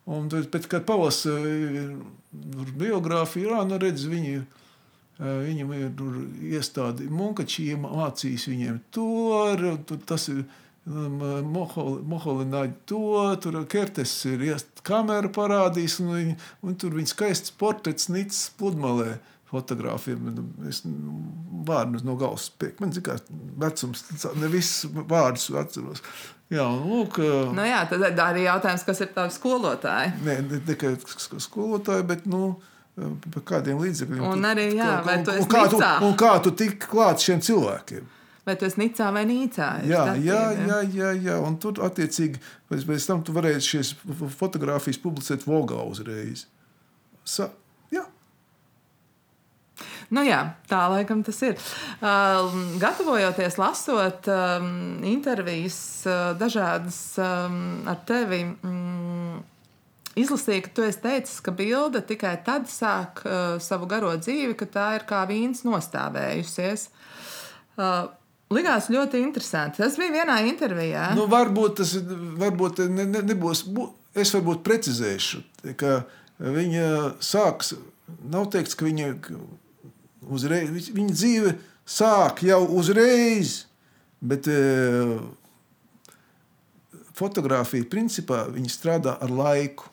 Un, 0.03 0.27
tad, 0.27 0.49
bet, 0.51 0.67
kad 0.67 0.83
palasa 0.83 1.37
biogrāfiju, 2.81 3.53
jā, 3.53 3.61
nu 3.69 3.79
redz, 3.79 4.03
viņi, 4.11 4.41
eh, 4.41 5.37
viņam 5.47 5.71
ir 5.77 6.03
iestādi 6.51 7.07
Munkačī 7.07 7.69
mācījis 7.79 8.49
viņiem 8.51 8.81
to, 8.91 9.07
tur 9.87 10.03
tas 10.09 10.27
ir 10.33 10.43
Moholināģi 10.85 12.73
to, 12.89 12.99
tur 13.43 13.59
Kertes 13.71 14.13
ir 14.29 14.41
iest, 14.49 14.81
kamera 14.85 15.29
parādījis, 15.33 15.99
un, 16.03 16.09
viņi, 16.17 16.33
un 16.67 16.75
tur 16.79 16.95
viņa 16.97 17.11
skaists 17.13 17.53
portrets 17.59 18.09
Nīcas 18.11 18.49
pludmalē. 18.59 19.17
Fotogrāfiem 19.53 20.31
es 20.65 20.79
nu, 20.87 21.19
vārdus 21.67 22.01
no 22.07 22.15
galvas 22.17 22.47
spēku. 22.49 22.81
Man 22.81 22.93
zina, 22.95 23.19
vecums, 23.61 23.99
ne 24.41 24.47
visus 24.49 24.87
vārdus 25.11 25.45
atceros. 25.61 26.01
Jā, 26.49 26.65
un 26.65 26.81
lūk, 26.89 27.19
Nu, 27.53 27.61
jā, 27.65 27.83
tad 27.91 28.01
arī 28.25 28.47
jautājums, 28.47 28.83
kas 28.87 29.03
ir 29.05 29.11
tavi 29.13 29.29
skolotāji. 29.35 30.15
ne, 30.25 30.39
ne 30.49 30.59
tikai 30.65 30.95
sk- 31.05 31.37
skolotāji, 31.45 32.07
bet 32.09 32.25
nu, 32.25 32.55
par 32.97 33.45
kādiem 33.53 33.77
līdzekļiem. 33.81 34.25
Un 34.25 34.41
tu- 34.41 34.49
arī, 34.49 34.65
jā, 34.73 34.89
un- 34.99 35.05
vai 35.05 35.19
tu 35.23 35.31
un 35.31 35.37
esi 35.37 35.47
kā 35.53 35.63
tu, 35.69 35.77
un 36.09 36.17
kā 36.17 36.33
tu 36.43 36.51
tiki 36.51 36.77
klāt 36.89 37.21
šiem 37.21 37.39
cilvēkiem? 37.45 38.09
Vai 38.43 38.57
tu 38.59 38.67
esi 38.67 38.81
Nicā 38.81 39.07
vai 39.15 39.23
Nīcā? 39.29 39.69
ir 39.83 39.93
Jā, 39.93 40.03
starpība, 40.03 40.27
jā, 40.27 40.41
jā, 40.67 40.79
jā, 40.97 41.11
jā. 41.29 41.39
Un 41.47 41.55
tur 41.63 41.79
attiecīgi 41.85 42.41
pēc, 42.71 42.87
pēc 42.89 43.07
tam 43.07 43.23
tu 43.23 43.35
varēsi 43.35 43.75
šīs 43.77 43.93
fotogrāfijas 44.35 44.99
publicēt 45.03 45.47
Vogā 45.47 45.79
uzreiz. 45.87 46.47
Sa. 47.23 47.53
Nu, 50.13 50.21
jā, 50.25 50.39
tā 50.69 50.83
laikam 50.91 51.23
tas 51.25 51.39
ir. 51.45 51.57
Uh, 51.97 52.53
gatavojoties, 52.81 53.57
lasot 53.57 54.27
um, 54.29 54.67
intervijas, 55.09 55.77
uh, 56.05 56.33
dažādas 56.37 56.99
um, 57.17 57.55
ar 57.89 57.97
tevi, 58.05 58.43
mm, 58.45 59.39
izlasīju, 60.21 60.65
ka 60.67 60.73
tu 60.77 60.85
esi 60.85 61.01
teicis, 61.01 61.39
ka 61.41 61.53
bilde 61.55 62.03
tikai 62.05 62.35
tad 62.45 62.69
sāk 62.69 63.23
uh, 63.25 63.55
savu 63.63 63.89
garo 63.89 64.13
dzīvi, 64.19 64.57
kad 64.59 64.73
tā 64.75 64.87
ir 64.99 65.07
kā 65.09 65.23
vīns 65.29 65.63
nostāvējusies. 65.65 66.89
Uh, 67.73 68.11
Likās 68.53 68.89
ļoti 68.93 69.19
interesanti. 69.23 69.77
Tas 69.83 69.97
bija 69.97 70.11
vienā 70.23 70.37
intervijā. 70.49 71.09
Nu, 71.17 71.25
varbūt 71.31 71.75
tas 71.81 71.95
varbūt 72.41 72.83
ne, 72.89 73.05
ne, 73.05 73.21
nebūs. 73.33 73.65
bū- 73.73 73.91
Es 74.15 74.29
varbūt 74.35 74.59
precizēšu, 74.61 75.39
ka 75.75 76.03
viņa 76.39 76.87
sāks. 77.19 77.73
Nav 78.29 78.45
teikts, 78.53 78.75
ka 78.77 78.85
viņa 78.85 79.07
uzreiz, 80.29 80.69
viņ- 80.69 80.91
viņa 80.93 81.15
dzīve 81.17 81.53
sāk 81.85 82.43
jau 82.45 82.59
uzreiz, 82.77 83.65
bet 84.21 84.45
e, 84.47 84.59
fotografija 87.17 87.85
principā 87.89 88.43
viņa 88.53 88.69
strādā 88.71 89.15
ar 89.21 89.31
laiku. 89.33 89.89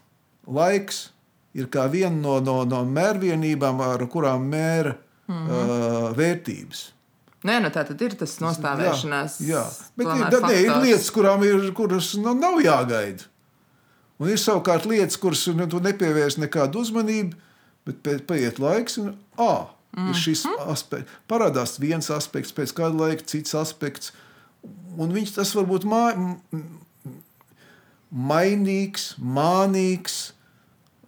Laiks 0.51 1.11
ir 1.55 1.67
kā 1.73 1.87
viena 1.91 2.15
no, 2.17 2.39
no, 2.41 2.61
no 2.65 2.85
mērvienībām, 2.87 3.81
ar 3.85 4.05
kurām 4.11 4.47
mēra 4.53 4.95
mm 5.27 5.35
-hmm. 5.35 5.49
uh, 5.51 6.17
vērtības. 6.17 6.85
Nē, 7.47 7.57
nu 7.65 7.71
tā 7.73 7.87
tad 7.89 8.03
ir 8.05 8.15
tas 8.21 8.35
nostāvēšanās. 8.43 9.39
Jā, 9.49 9.63
jā. 9.63 9.91
bet 9.97 10.11
ir, 10.13 10.25
tad, 10.35 10.45
ne, 10.45 10.57
ir 10.61 10.73
lietas, 10.83 11.09
kurām 11.15 11.45
ir, 11.47 11.71
kuras 11.77 12.13
nu, 12.21 12.35
nav 12.37 12.59
jāgaida. 12.61 13.25
Un 14.21 14.29
ir 14.29 14.41
savukārt 14.41 14.85
lietas, 14.89 15.17
kuras 15.21 15.47
nu, 15.57 15.65
tu 15.71 15.81
nepievērsi 15.81 16.43
nekādu 16.43 16.83
uzmanību, 16.85 17.39
bet 17.89 18.11
paiet 18.29 18.61
laiks, 18.61 18.99
un 19.01 19.15
ah, 19.41 19.71
mm. 19.97 20.11
ir 20.13 20.19
šis 20.21 20.45
aspekts. 20.69 21.17
Parādās 21.31 21.79
viens 21.81 22.11
aspekts, 22.13 22.53
pēc 22.53 22.75
kāda 22.77 23.07
laika 23.07 23.25
cits 23.33 23.57
aspekts. 23.57 24.13
Un 25.01 25.15
viņš 25.15 25.33
tas 25.39 25.55
var 25.57 25.65
būt 25.71 25.89
mā, 25.89 26.03
m- 26.13 26.37
m- 26.53 27.17
mainīgs, 28.13 29.15
mānīgs. 29.17 30.21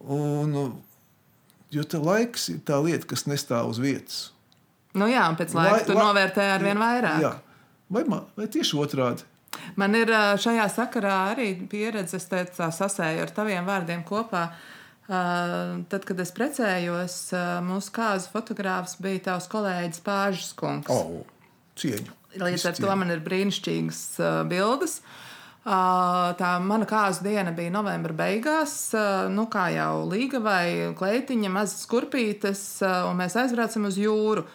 Un, 0.01 0.57
jo 1.69 1.85
tā 1.85 2.01
laiks 2.01 2.49
ir 2.49 2.63
tā 2.65 2.81
lieta, 2.81 3.05
kas 3.13 3.27
nestāv 3.29 3.69
uz 3.69 3.77
vietas. 3.83 4.23
Nu, 4.93 5.07
jā, 5.09 5.23
un 5.29 5.35
pēc 5.39 5.53
laika 5.57 5.77
Lai- 5.79 5.85
tu 5.87 5.93
lai- 5.97 6.03
novērtē 6.05 6.43
ar 6.55 6.61
vien 6.61 6.77
vairāk. 6.77 7.21
Jā. 7.21 7.33
Vai, 7.89 8.03
ma- 8.07 8.23
vai 8.37 8.45
tieši 8.47 8.77
otrādi? 8.77 9.23
Man 9.75 9.95
ir 9.95 10.07
šajā 10.41 10.65
sakarā 10.69 11.35
arī 11.35 11.67
pieredze, 11.69 12.15
es 12.15 12.25
teicu, 12.29 12.57
sasēju 12.73 13.21
ar 13.21 13.29
taviem 13.33 13.65
vārdiem 13.65 14.03
kopā. 14.05 14.47
Tad, 15.89 16.05
kad 16.07 16.19
es 16.23 16.31
precējos, 16.31 17.17
mūsu 17.65 17.91
kāzu 17.91 18.31
fotogrāfs 18.33 18.95
bija 19.03 19.19
tavs 19.31 19.49
kolēģis 19.51 20.01
Pāržas 20.05 20.53
kungs. 20.57 20.89
Oh, 20.89 21.23
cieņu. 21.75 22.09
Līdz 22.39 22.65
ar 22.71 22.73
to 22.79 22.95
man 22.95 23.11
ir 23.13 23.19
brīnišķīgas 23.21 23.99
bildes. 24.49 25.01
Tā 25.63 26.49
mana 26.63 26.85
kāzu 26.89 27.23
diena 27.23 27.53
bija 27.55 27.71
novembra 27.71 28.13
beigās. 28.13 28.73
Nu, 29.31 29.45
kā 29.47 29.67
jau 29.75 30.07
līga 30.09 30.41
vai 30.43 30.65
kleitiņa, 30.97 31.51
mazas 31.51 31.85
kurpītes, 31.91 32.63
un 33.09 33.17
mēs 33.21 33.37
aizbraucam 33.43 33.85
uz 33.91 33.97
jūru. 34.01 34.45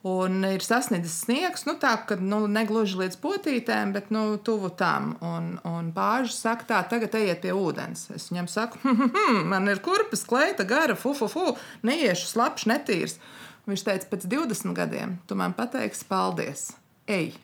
Un 0.00 0.38
ir 0.48 0.62
sasniedzis 0.64 1.18
sniegs, 1.26 1.66
nu 1.68 1.74
tā, 1.76 1.90
ka 2.08 2.16
nu, 2.16 2.46
ne 2.48 2.62
gluži 2.64 2.96
līdz 3.02 3.18
potītēm, 3.20 3.90
bet 3.92 4.08
nu, 4.14 4.38
tuvu 4.40 4.70
tam. 4.72 5.10
Un, 5.20 5.50
un 5.68 5.90
pāris 5.92 6.38
saka, 6.40 6.64
tā, 6.70 6.78
tagad 6.88 7.18
ejiet 7.18 7.42
pie 7.42 7.52
ūdens. 7.52 8.06
Es 8.16 8.30
viņam 8.32 8.48
saku, 8.48 8.80
"Hm, 8.80 9.42
man 9.52 9.68
ir 9.68 9.82
kurpes, 9.84 10.24
kleita, 10.24 10.64
gara, 10.64 10.96
fu, 10.96 11.12
fu, 11.12 11.28
fu, 11.28 11.52
neiešu 11.84 12.32
slapjš, 12.32 12.66
netīrs. 12.72 13.18
Viņš 13.68 13.84
teica, 13.84 14.08
pēc 14.08 14.24
20 14.24 14.74
gadiem 14.74 15.18
tu 15.28 15.36
man 15.36 15.52
pateiksi 15.52 16.08
paldies. 16.08 16.70
Ej! 17.06 17.34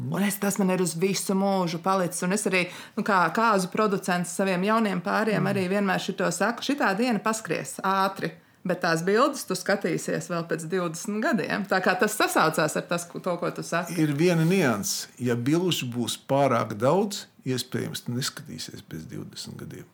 Un 0.00 0.22
es, 0.24 0.38
tas 0.40 0.56
man 0.58 0.70
ir 0.72 0.80
uz 0.82 0.94
visu 0.96 1.34
mūžu 1.36 1.78
palicis. 1.84 2.24
Un 2.24 2.32
es 2.32 2.46
arī, 2.48 2.64
nu, 2.96 3.04
kā 3.06 3.20
kāzu 3.36 3.68
producents 3.70 4.32
saviem 4.34 4.64
jauniem 4.64 5.02
pāriem, 5.04 5.46
arī 5.46 5.68
vienmēr 5.68 6.00
šito 6.00 6.26
saku, 6.32 6.64
šitā 6.64 6.90
diena 6.96 7.20
paskries 7.20 7.76
ātri. 7.84 8.32
Bet 8.60 8.82
tās 8.82 9.00
bildes 9.06 9.46
tu 9.48 9.56
skatīsies 9.56 10.26
vēl 10.28 10.42
pēc 10.50 10.66
20 10.68 11.22
gadiem. 11.24 11.62
Tā 11.68 11.78
kā 11.80 11.94
tas 11.96 12.12
sasaucās 12.18 12.76
ar 12.76 12.84
tas, 12.90 13.06
to, 13.08 13.36
ko 13.40 13.52
tu 13.56 13.64
saki. 13.64 13.96
Ir 14.02 14.12
viena 14.16 14.44
nianses. 14.44 15.08
Ja 15.16 15.32
bilžu 15.32 15.88
būs 15.88 16.18
pārāk 16.28 16.74
daudz, 16.76 17.24
iespējams, 17.48 18.04
tu 18.04 18.16
neskatīsies 18.18 18.84
pēc 18.84 19.08
20 19.14 19.56
gadiem. 19.62 19.88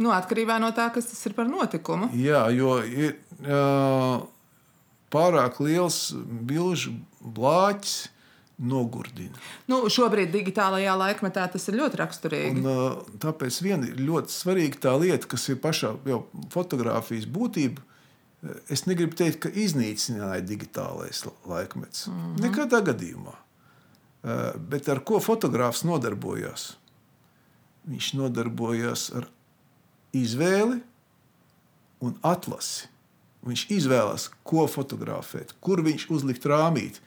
Nu, 0.00 0.08
atkarībā 0.16 0.56
no 0.62 0.72
tā, 0.72 0.88
kas 0.94 1.10
tas 1.10 1.20
ir 1.28 1.36
par 1.36 1.50
notikumu. 1.50 2.08
Jā, 2.16 2.46
jo 2.56 2.78
ir 2.80 3.18
uh, 3.44 4.24
pārāk 5.12 5.60
liels 5.60 6.00
bilžu 6.48 6.96
blāķis 7.20 8.08
nogurdina. 8.62 9.38
Nu, 9.70 9.82
šobrīd, 9.92 10.30
digitālajā 10.32 10.94
laikmetā, 10.98 11.46
tas 11.52 11.68
ir 11.68 11.78
ļoti 11.80 12.00
raksturīgi. 12.00 12.62
Un, 12.62 12.68
uh, 12.68 13.16
tāpēc 13.22 13.58
vien 13.64 13.86
ir 13.88 14.02
ļoti 14.02 14.34
svarīga 14.34 14.82
tā 14.86 14.92
lieta, 15.02 15.28
kas 15.30 15.48
ir 15.52 15.60
pašā 15.62 15.94
fotografijas 16.54 17.26
būtība. 17.30 17.84
Es 18.72 18.86
negribu 18.88 19.14
teikt, 19.18 19.44
ka 19.44 19.50
iznīcināja 19.54 20.42
digitālais 20.46 21.22
laikmets. 21.46 22.08
Mm 22.08 22.14
-hmm. 22.22 22.40
Nekādā 22.46 22.82
gadījumā. 22.90 23.34
Uh, 24.22 24.54
bet 24.58 24.88
ar 24.88 25.02
ko 25.04 25.20
fotogrāfs 25.20 25.84
nodarbojās? 25.84 26.72
Viņš 27.86 28.14
nodarbojās 28.14 29.10
ar 29.18 29.28
izvēli 30.14 30.80
un 32.02 32.18
atlasi. 32.22 32.88
Viņš 33.42 33.64
izvēlās, 33.74 34.28
ko 34.46 34.68
fotografēt, 34.70 35.56
kur 35.60 35.82
viņš 35.82 36.06
uzlikt 36.14 36.46
rāmīt. 36.46 37.00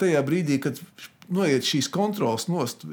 Tajā 0.00 0.20
brīdī, 0.26 0.58
kad 0.60 0.78
noiet 1.32 1.64
šīs 1.64 1.88
kontrols 1.90 2.48
nost, 2.52 2.84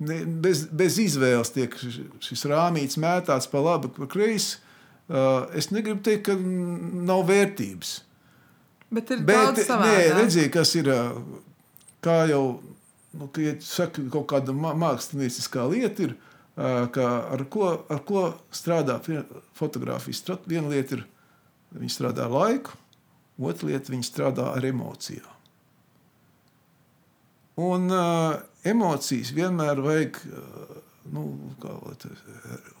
ne, 0.00 0.18
bez, 0.24 0.64
bez 0.72 0.96
izvēles 1.02 1.52
tiek 1.54 1.74
šis 2.24 2.44
rāmīts 2.48 2.96
mētāts 3.00 3.48
pa 3.52 3.60
labi, 3.64 3.90
pa 3.96 4.08
kreisi. 4.10 4.58
Uh, 5.10 5.48
es 5.58 5.72
negribu 5.74 6.00
teikt, 6.06 6.28
ka 6.28 6.36
nav 6.38 7.24
vērtības. 7.28 7.96
Bet 8.94 9.10
ir 9.10 9.24
Bet, 9.26 9.36
daudz 9.36 9.58
nē, 9.58 9.64
savādāk. 9.66 10.12
redziet, 10.20 10.52
kas 10.54 10.74
ir. 10.78 10.90
ā, 10.94 11.00
Kā 12.00 12.22
jau 12.30 12.62
nu, 13.12 13.26
ka, 13.28 13.42
ja 13.44 13.50
saka, 13.60 14.00
kaut 14.08 14.24
kāda 14.30 14.54
mā- 14.56 14.72
mākslinieckā 14.80 15.66
lieta 15.68 16.06
ir, 16.06 16.14
ka 16.56 17.08
ar, 17.34 17.42
ko, 17.52 17.66
ar 17.92 17.98
ko 18.08 18.22
strādā. 18.56 18.96
Strat- 20.16 20.46
Viena 20.48 20.70
lieta 20.72 20.96
ir, 20.96 21.04
viņi 21.76 21.92
strādā 21.92 22.24
ar 22.24 22.32
laiku, 22.32 22.72
Otra 23.40 23.68
lieta, 23.68 23.92
viņi 23.92 24.04
strādā 24.04 24.46
ar 24.56 24.64
emocijām. 24.68 25.28
Un 27.58 27.90
uh, 27.90 28.36
emocijas 28.64 29.32
vienmēr 29.34 29.80
vajag, 29.82 30.20
uh, 30.30 30.78
nu, 31.14 31.24
kā, 31.62 31.74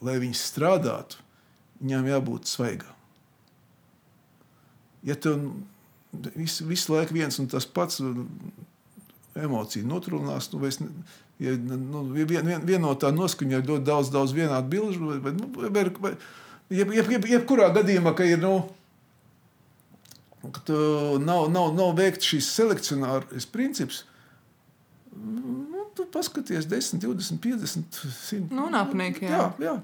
lai, 0.04 0.16
viņas 0.22 0.44
strādātu, 0.52 1.20
viņām 1.80 2.08
jābūt 2.12 2.50
svaigām. 2.50 2.96
Ja 5.06 5.16
tev 5.16 5.40
visu, 6.36 6.66
visu 6.68 6.94
laiku 6.94 7.16
viens 7.16 7.38
un 7.40 7.48
tas 7.50 7.66
pats 7.66 8.02
emociju 9.38 9.86
notrūnās, 9.88 10.50
nu, 10.52 10.64
es, 10.68 10.80
ja, 11.40 11.54
nu, 11.56 12.04
vien, 12.14 12.28
vien, 12.28 12.66
vienotā 12.66 13.12
noskaņā 13.14 13.60
ir 13.60 13.68
ļoti 13.68 13.86
daudz, 13.86 14.10
daudz 14.12 14.34
vienādu 14.36 14.72
bilžu, 14.72 15.14
bet, 15.24 15.38
nu, 15.38 15.48
bet, 15.70 15.96
bet, 16.02 16.28
jeb, 16.72 16.92
jeb, 16.94 17.10
jeb, 17.16 17.26
jebkurā 17.34 17.70
gadījumā, 17.78 18.12
ka 18.18 18.26
ir, 18.28 18.42
nu, 18.42 18.54
ka 20.52 20.80
nav, 21.22 21.48
nav, 21.52 21.72
nav 21.76 21.94
veikts 21.98 22.32
šīs 22.32 22.52
selekcionāras 22.58 23.48
princips, 23.50 24.04
nu, 25.16 25.84
tu 25.96 26.04
paskaties 26.12 26.66
10, 26.70 27.00
20, 27.02 27.38
50, 27.42 28.02
100. 28.16 28.50
Nu, 28.54 28.68
apnīgi, 28.80 29.24
jā. 29.26 29.30
jā, 29.36 29.48
jā. 29.66 29.74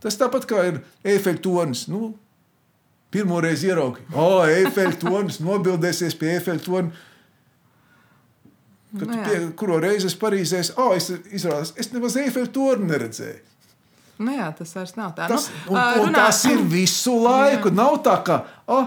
Tas 0.00 0.16
tāpat 0.20 0.46
kā 0.48 0.62
ir 0.70 0.80
efekta 1.04 1.42
tornis. 1.48 1.86
Nu, 1.88 2.14
Pirmo 3.10 3.38
reizi 3.40 3.68
ieraudzīju, 3.70 4.10
oh, 4.18 4.42
efekta 4.50 5.06
tornis, 5.06 5.36
nobildēsies 5.40 6.16
pie 6.18 6.32
efekta 6.36 6.66
torņa. 6.66 7.04
Kad 8.98 9.08
Nu, 9.08 9.14
jā. 9.18 9.24
pie, 9.28 9.38
kuro 9.58 9.76
reizi 9.82 10.08
es 10.10 10.16
Parīzē, 10.18 10.62
oh, 10.80 10.90
es, 10.96 11.06
izrādās, 11.36 11.72
es 11.80 11.90
nemaz 11.92 12.16
efekta 12.20 12.52
torni 12.56 12.88
neredzēju. 12.90 13.38
Nu, 14.24 14.32
jā, 14.32 14.46
tas 14.56 14.70
vairs 14.72 14.94
nav 14.96 15.10
tā. 15.16 15.26
Tas, 15.28 15.48
nu, 15.66 15.74
un, 15.74 15.78
ā, 15.80 15.86
un 16.00 16.06
runā- 16.08 16.22
tas 16.26 16.38
ir 16.48 16.62
visu 16.72 17.14
laiku. 17.20 17.70
Nav 17.76 17.98
tā, 18.06 18.14
ka. 18.24 18.38
Oh, 18.72 18.86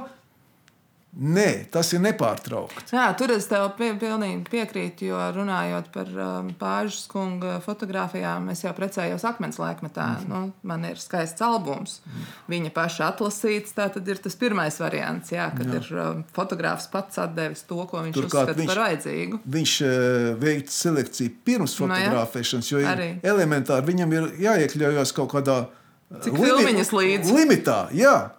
Nē, 1.19 1.65
tas 1.67 1.89
ir 1.91 1.99
nepārtraukti. 1.99 2.85
Jā, 2.95 3.09
tur 3.19 3.33
es 3.35 3.49
tev 3.49 3.65
pilnīgi 3.75 4.45
piekrītu, 4.47 5.09
jo 5.09 5.17
runājot 5.35 5.89
par 5.91 6.11
um, 6.15 6.51
Pāžas 6.59 7.09
kunga 7.11 7.57
fotografijām, 7.65 8.47
es 8.53 8.63
jau 8.63 8.71
precējos 8.77 9.25
akmens 9.27 9.59
laikmetā. 9.59 10.05
Mm 10.05 10.15
-hmm. 10.23 10.29
nu, 10.29 10.53
man 10.63 10.85
ir 10.85 10.99
skaists 10.99 11.41
albums. 11.41 11.99
Mm 12.05 12.11
-hmm. 12.11 12.37
Viņa 12.53 12.71
paša 12.73 13.09
atlasīts, 13.11 13.75
tā 13.75 13.89
tad 13.93 14.07
ir 14.07 14.17
tas 14.17 14.35
pirmais 14.35 14.79
variants, 14.79 15.31
jā, 15.31 15.49
kad 15.57 15.67
jā. 15.67 15.75
ir 15.75 15.99
um, 15.99 16.23
fotogrāfs 16.35 16.87
pats 16.91 17.17
atdevis 17.17 17.63
to, 17.63 17.85
ko 17.85 17.97
viņš 17.97 18.15
Turklāt 18.15 18.49
uzskata 18.49 18.61
viņš- 18.61 18.67
par 18.67 18.77
vajadzīgu. 18.77 19.39
Viņš 19.45 19.81
uh, 19.81 20.39
veica 20.39 20.71
selekciju 20.71 21.31
pirms 21.43 21.79
Nu, 21.79 21.87
jā. 21.87 21.95
fotografēšanas, 21.95 22.71
jo 22.71 22.79
ir 22.79 22.87
Arī. 22.87 23.19
elementāri 23.23 23.85
viņam 23.85 24.13
ir 24.13 24.23
jāiekļaujas 24.39 25.13
kaut 25.13 25.33
kādā 25.33 25.65
uh, 26.11 26.21
Cik 26.21 26.33
filmiņas 26.33 26.91
līdzi? 26.91 27.33
Limitā, 27.33 27.87
jā. 27.91 28.29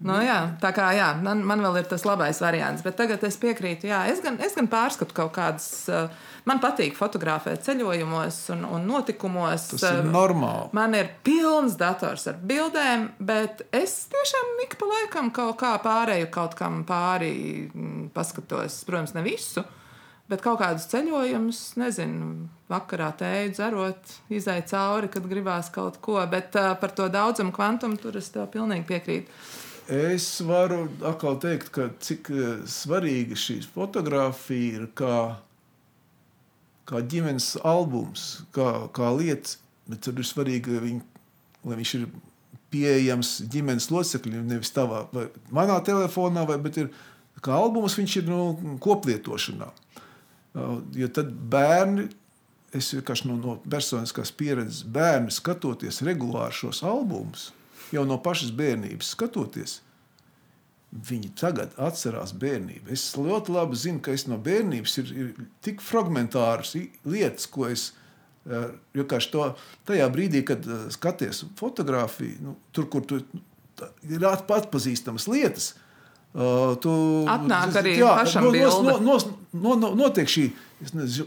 Nu, 0.00 0.16
jā, 0.24 0.38
tā 0.62 0.70
kā 0.72 0.86
jā, 0.96 1.10
man, 1.20 1.42
man 1.44 1.60
vēl 1.60 1.82
ir 1.82 1.88
tas 1.90 2.06
labais 2.08 2.38
variants, 2.40 2.80
bet 2.86 2.96
tagad 2.96 3.24
es 3.28 3.36
piekrītu. 3.40 3.90
Jā, 3.90 4.06
es, 4.08 4.22
gan, 4.24 4.38
es 4.40 4.56
gan 4.56 4.70
pārskatu 4.72 5.16
kaut 5.16 5.34
kādas. 5.36 5.70
uh, 5.92 6.08
Man 6.48 6.60
patīk 6.62 6.94
fotografēt 6.96 7.64
ceļojumos 7.66 8.38
un, 8.54 8.62
un 8.76 8.86
notikumos. 8.88 9.66
Tas 9.74 9.84
ir 9.90 9.98
uh, 10.00 10.08
normāli. 10.08 10.70
Man 10.76 10.96
ir 10.96 11.10
pilns 11.26 11.76
dators 11.80 12.26
ar 12.30 12.38
bildēm, 12.48 13.10
bet 13.20 13.64
es 13.76 13.96
tiešām 14.12 14.64
ik 14.64 14.78
pa 14.80 14.88
laikam 14.88 15.28
kaut 15.36 15.58
kā 15.60 15.74
pārēju 15.84 16.30
kaut 16.32 16.56
kam 16.58 16.80
pāri, 16.88 17.34
mm, 17.68 18.08
paskatos, 18.16 18.80
protams, 18.88 19.14
ne 19.18 19.24
visu. 19.26 19.64
Bet 20.30 20.44
kaut 20.44 20.60
kādus 20.60 20.86
ceļojumus, 20.92 21.60
nezinu, 21.80 22.46
vakarā 22.70 23.08
tēju 23.18 23.54
dzerot, 23.56 24.12
izai 24.30 24.60
cauri, 24.70 25.10
kad 25.10 25.26
gribās 25.26 25.72
kaut 25.74 25.98
ko. 26.02 26.20
Bet 26.30 26.54
uh, 26.56 26.72
par 26.80 26.94
to 26.96 27.10
daudzumu 27.10 27.52
kvantumu 27.52 27.98
tur 28.00 28.16
es 28.20 28.30
tev 28.32 28.48
pilnīgi 28.54 28.86
piekrītu. 28.88 29.40
Es 29.90 30.26
varu 30.46 30.84
atkal 31.06 31.38
teikt, 31.42 31.72
ka 31.74 31.88
cik 32.02 32.30
eh, 32.30 32.62
svarīga 32.70 33.38
šī 33.38 33.58
fotografija 33.74 34.80
ir 34.80 34.88
kā, 34.94 35.16
kā 36.86 37.02
ģimenes 37.10 37.56
albums, 37.66 38.44
kā, 38.54 38.86
kā 38.94 39.10
lieta. 39.18 39.58
Bet 39.90 40.04
tad 40.06 40.20
ir 40.22 40.28
svarīgi, 40.28 40.76
lai, 40.76 40.82
viņ, 40.84 40.98
lai 41.66 41.78
viņš 41.80 41.94
ir 41.98 42.08
pieejams 42.70 43.32
ģimenes 43.50 43.88
locekļiem, 43.90 44.46
nevis 44.46 44.70
tavā 44.70 45.02
vai 45.10 45.26
manā 45.50 45.80
telefonā, 45.82 46.44
vai, 46.46 46.60
bet 46.62 46.78
ir 46.78 46.92
kā 47.42 47.56
albums, 47.58 47.98
viņš 47.98 48.16
ir 48.20 48.30
nu, 48.30 48.42
koplietošanā. 48.84 49.72
Uh, 49.72 49.90
Jo 50.98 51.06
tad 51.14 51.30
bērni, 51.52 52.08
es 52.74 52.90
vienkārši 52.94 53.28
no, 53.30 53.36
no 53.38 53.56
personiskās 53.70 54.32
pieredzes, 54.34 54.82
bērni 54.82 55.30
skatoties 55.34 56.02
regulāri 56.06 56.56
šos 56.56 56.82
albumus, 56.86 57.50
jau 57.92 58.04
no 58.06 58.18
pašas 58.22 58.50
bērnības 58.56 59.12
skatoties, 59.16 59.80
viņi 61.06 61.30
tagad 61.38 61.74
atcerās 61.78 62.32
bērnību. 62.34 62.90
Es 62.90 63.04
ļoti 63.14 63.52
labi 63.54 63.78
zinu, 63.78 64.00
ka 64.02 64.10
es 64.16 64.24
no 64.26 64.38
bērnības 64.42 64.96
ir, 65.04 65.12
ir 65.22 65.28
tik 65.62 65.80
fragmentāras 65.84 66.72
lietas, 67.06 67.46
ko 67.46 67.68
es. 67.70 67.92
eh, 68.50 68.70
kā 69.04 69.18
to 69.30 69.54
tajā 69.86 70.08
brīdī, 70.10 70.40
kad 70.48 70.64
eh, 70.66 70.88
skaties 70.90 71.44
fotografiju, 71.60 72.40
nu, 72.42 72.56
tur, 72.72 72.88
kur 72.90 73.04
tu, 73.06 73.20
ir 74.08 74.24
at- 74.26 74.48
atpazīstamas 74.50 75.28
lietas, 75.28 75.74
Uh, 76.30 76.76
tu, 76.78 76.90
Atnāk 77.26 77.72
arī 77.74 77.96
jā, 77.98 78.06
pašam 78.20 78.44
no- 78.44 78.50
bilde. 78.54 78.82
no- 78.86 79.00
nos, 79.02 79.24
no, 79.52 79.72
no, 79.74 79.88
notiek 79.98 80.28
šī, 80.30 80.44
es 80.80 80.92
nezinu, 80.94 81.26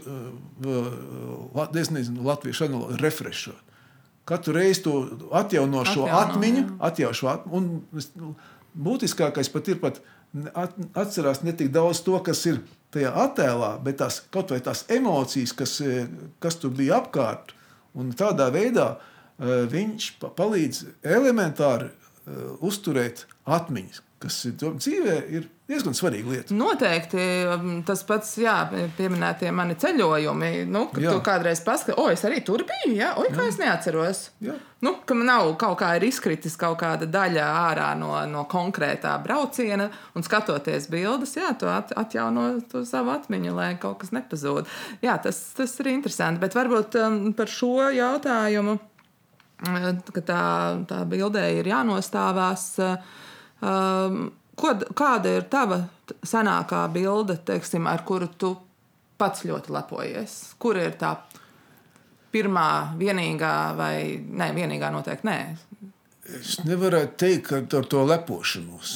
uh, 0.64 1.50
uh, 1.60 1.76
es 1.76 1.90
nezinu 1.92 2.22
latviešu 2.24 2.64
analogu 2.64 2.96
refreshot. 3.02 3.60
Katru 4.24 4.54
reizi 4.56 4.82
to 4.86 4.92
atjauno 5.36 5.84
šo 5.84 6.06
Atjauno, 6.08 6.20
atmiņu, 6.20 7.12
šo 7.12 7.28
atmiņu. 7.34 7.80
Nu, 8.20 8.34
būtiskākais 8.74 9.50
pat 9.52 9.68
ir 9.68 9.80
pat 9.82 10.00
at, 10.54 10.78
atcerās 10.98 11.42
ne 11.44 11.52
tik 11.56 11.70
daudz 11.74 12.00
to, 12.06 12.16
kas 12.24 12.40
ir 12.50 12.62
tajā 12.94 13.10
attēlā, 13.24 13.74
bet 13.84 13.98
tās 14.00 14.20
kaut 14.34 14.54
vai 14.54 14.60
tās 14.64 14.84
emocijas, 14.92 15.52
kas, 15.56 15.76
eh, 15.84 16.08
kas 16.42 16.56
tur 16.62 16.72
bija 16.74 17.02
apkārt. 17.02 17.52
Un 17.94 18.12
tādā 18.16 18.48
veidā 18.54 18.94
eh, 18.96 19.66
viņš 19.70 20.08
pa- 20.22 20.32
palīdz 20.40 20.84
elementāri 21.02 21.90
eh, 21.90 22.40
uzturēt 22.64 23.26
atmiņas, 23.44 24.00
kas 24.22 24.44
ir 24.48 24.54
to- 24.60 24.72
dzīvē 24.80 25.14
ir 25.36 25.48
diezgan 25.68 25.94
svarīga 25.96 26.30
lieta. 26.30 26.54
Noteikti 26.56 27.24
um, 27.48 27.82
tas 27.88 28.02
pats, 28.04 28.34
jā, 28.40 28.54
pieminētie 28.98 29.48
mani 29.52 29.74
ceļojumi. 29.80 30.50
Nu, 30.68 30.86
kad 30.92 31.02
Jā. 31.04 31.12
tu 31.12 31.22
kādreiz 31.24 31.60
paskaties, 31.64 31.98
o, 32.00 32.10
es 32.12 32.24
arī 32.28 32.42
tur 32.44 32.64
biju, 32.68 32.94
jā, 32.98 33.10
oi, 33.20 33.30
kā 33.32 33.46
es 33.48 33.58
neatceros. 33.60 34.20
Jā. 34.44 34.56
Nu, 34.84 34.94
ka 35.08 35.16
man 35.16 35.28
nav 35.30 35.48
kaut 35.60 35.78
kā 35.80 35.94
ir 35.96 36.04
izkritis 36.08 36.56
kaut 36.60 36.76
kāda 36.82 37.08
daļa 37.08 37.48
ārā 37.64 37.90
no, 37.96 38.12
no 38.28 38.44
konkrētā 38.50 39.14
brauciena, 39.24 39.90
un 40.16 40.24
skatoties 40.26 40.88
bildes, 40.92 41.36
jā, 41.40 41.54
tu 41.60 41.68
at, 41.72 41.92
atjauno 41.96 42.46
to 42.68 42.84
savu 42.88 43.14
atmiņu, 43.16 43.56
lai 43.56 43.70
kaut 43.80 44.02
kas 44.04 44.12
nepazūd. 44.16 44.68
Jā, 45.04 45.16
tas, 45.24 45.40
tas 45.56 45.76
ir 45.80 45.92
interesanti, 45.96 46.40
bet 46.44 46.56
varbūt 46.56 47.00
um, 47.00 47.20
par 47.36 47.48
šo 47.52 47.88
jautājumu, 47.96 48.76
uh, 48.78 49.92
ka 50.12 50.24
tā, 50.28 50.42
tā 50.92 51.04
bildē 51.08 51.48
ir 51.60 51.72
jānostāvās. 51.72 52.70
uh, 52.84 53.20
Um, 53.64 54.26
ko, 54.60 54.74
kāda 54.98 55.38
ir 55.38 55.46
tava 55.52 55.84
senākā 56.26 56.82
bilde, 56.92 57.38
teiksim, 57.48 57.86
ar 57.88 58.04
kuru 58.04 58.28
tu 58.38 58.52
pats 59.20 59.46
ļoti 59.46 59.72
lepojies? 59.72 60.36
Kur 60.60 60.76
ir 60.80 60.96
tā 61.00 61.14
pirmā, 62.34 62.68
vienīgā, 62.98 63.54
vai 63.78 63.96
ne, 64.18 64.50
vienīgā 64.56 64.90
noteikti 64.92 65.28
nē. 65.28 65.38
Es 66.40 66.58
nevaru 66.66 67.04
teikt, 67.20 67.50
ka 67.50 67.80
ar 67.80 67.88
to 67.88 68.04
lepošanos. 68.08 68.94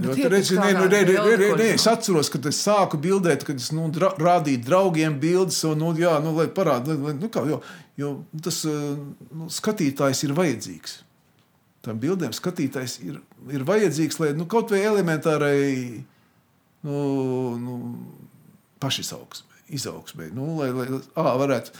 Jo, 0.00 0.08
Bet 0.08 0.22
tur 0.22 0.32
redzi, 0.32 0.56
nē, 0.56 0.70
nu, 0.72 0.86
bilde, 0.88 1.00
re, 1.36 1.48
kur 1.50 1.58
nē, 1.60 1.66
nu- 1.68 1.76
es 1.76 1.84
atceros, 1.86 2.30
kad 2.32 2.46
es 2.48 2.58
sāku 2.64 2.96
bildēt, 3.00 3.44
kad 3.44 3.60
es 3.60 3.68
nu, 3.76 3.90
dra, 3.92 4.08
rādīju 4.16 4.62
draugiem 4.64 5.18
bildes, 5.20 5.58
un, 5.68 5.82
nu, 5.84 5.92
jā, 6.00 6.14
nu, 6.24 6.32
lai 6.38 6.46
parādītu, 6.48 7.12
nu, 7.20 7.28
kā, 7.32 7.44
jo, 7.48 7.60
jo 8.00 8.12
tas 8.42 8.62
eh, 8.64 8.78
nu, 9.36 9.50
skatītājs 9.52 10.24
ir 10.24 10.32
vajadzīgs. 10.38 10.96
Tam 11.82 11.98
bildēm 12.02 12.34
skatītājs 12.34 13.00
ir, 13.02 13.16
ir 13.50 13.64
vajadzīgs, 13.66 14.20
lai 14.22 14.30
nu, 14.38 14.46
kaut 14.50 14.70
vai 14.70 14.84
elementārai 14.86 16.02
nu, 16.86 16.98
nu, 17.58 17.78
pašizaugsmē, 18.82 19.58
izaugsmē, 19.74 20.28
nu, 20.36 20.46
lai, 20.60 20.68
lai 20.76 20.86
ā, 20.94 21.26
varētu 21.42 21.74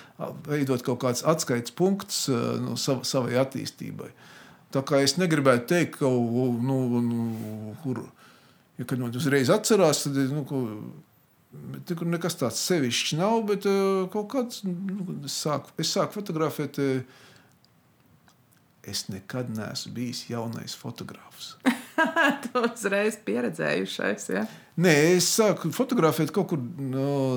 veidot 0.49 0.83
kaut 0.87 1.03
kāds 1.05 1.23
atskaites 1.29 1.75
punkts 1.79 2.25
nu, 2.63 2.75
sav, 2.81 3.05
savai 3.07 3.39
attīstībai. 3.43 4.11
Tā 4.75 4.83
kā 4.89 5.03
es 5.05 5.19
negribētu 5.21 5.69
teikt, 5.71 6.01
ka 6.01 6.11
nu, 6.11 6.79
nu, 7.05 7.23
kur, 7.85 8.03
ja, 8.81 8.87
kad 8.87 8.99
man 8.99 9.15
uzreiz 9.15 9.53
atcerās, 9.55 10.07
tad 10.07 10.19
nu, 10.33 10.43
ko, 10.49 10.65
bet 11.75 11.87
tur 11.91 12.09
nekas 12.09 12.41
tāds 12.41 12.63
sevišķs 12.67 13.19
nav, 13.21 13.43
bet 13.51 13.69
kaut 14.15 14.33
kāds, 14.35 14.65
nu, 14.67 15.21
es 15.29 15.37
sāku, 15.45 15.75
es 15.79 15.95
sāku 15.95 16.19
fotografēt. 16.19 16.83
ā, 16.83 17.21
Es 18.83 19.05
nekad 19.09 19.51
neesmu 19.55 19.93
bijis 19.95 20.25
jaunais 20.31 20.75
fotogrāfs. 20.79 21.53
Tu 22.43 22.63
uzreiz 22.65 23.19
pieredzējušais. 23.27 24.25
Ja? 24.35 24.47
Nē, 24.83 24.95
es 25.19 25.29
sāku 25.37 25.71
fotografēt 25.77 26.33
kaut 26.35 26.49
kur 26.51 26.59
no 26.81 27.37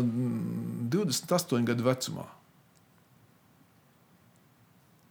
28 0.90 1.68
gadu 1.68 1.86
vecumā. 1.86 2.26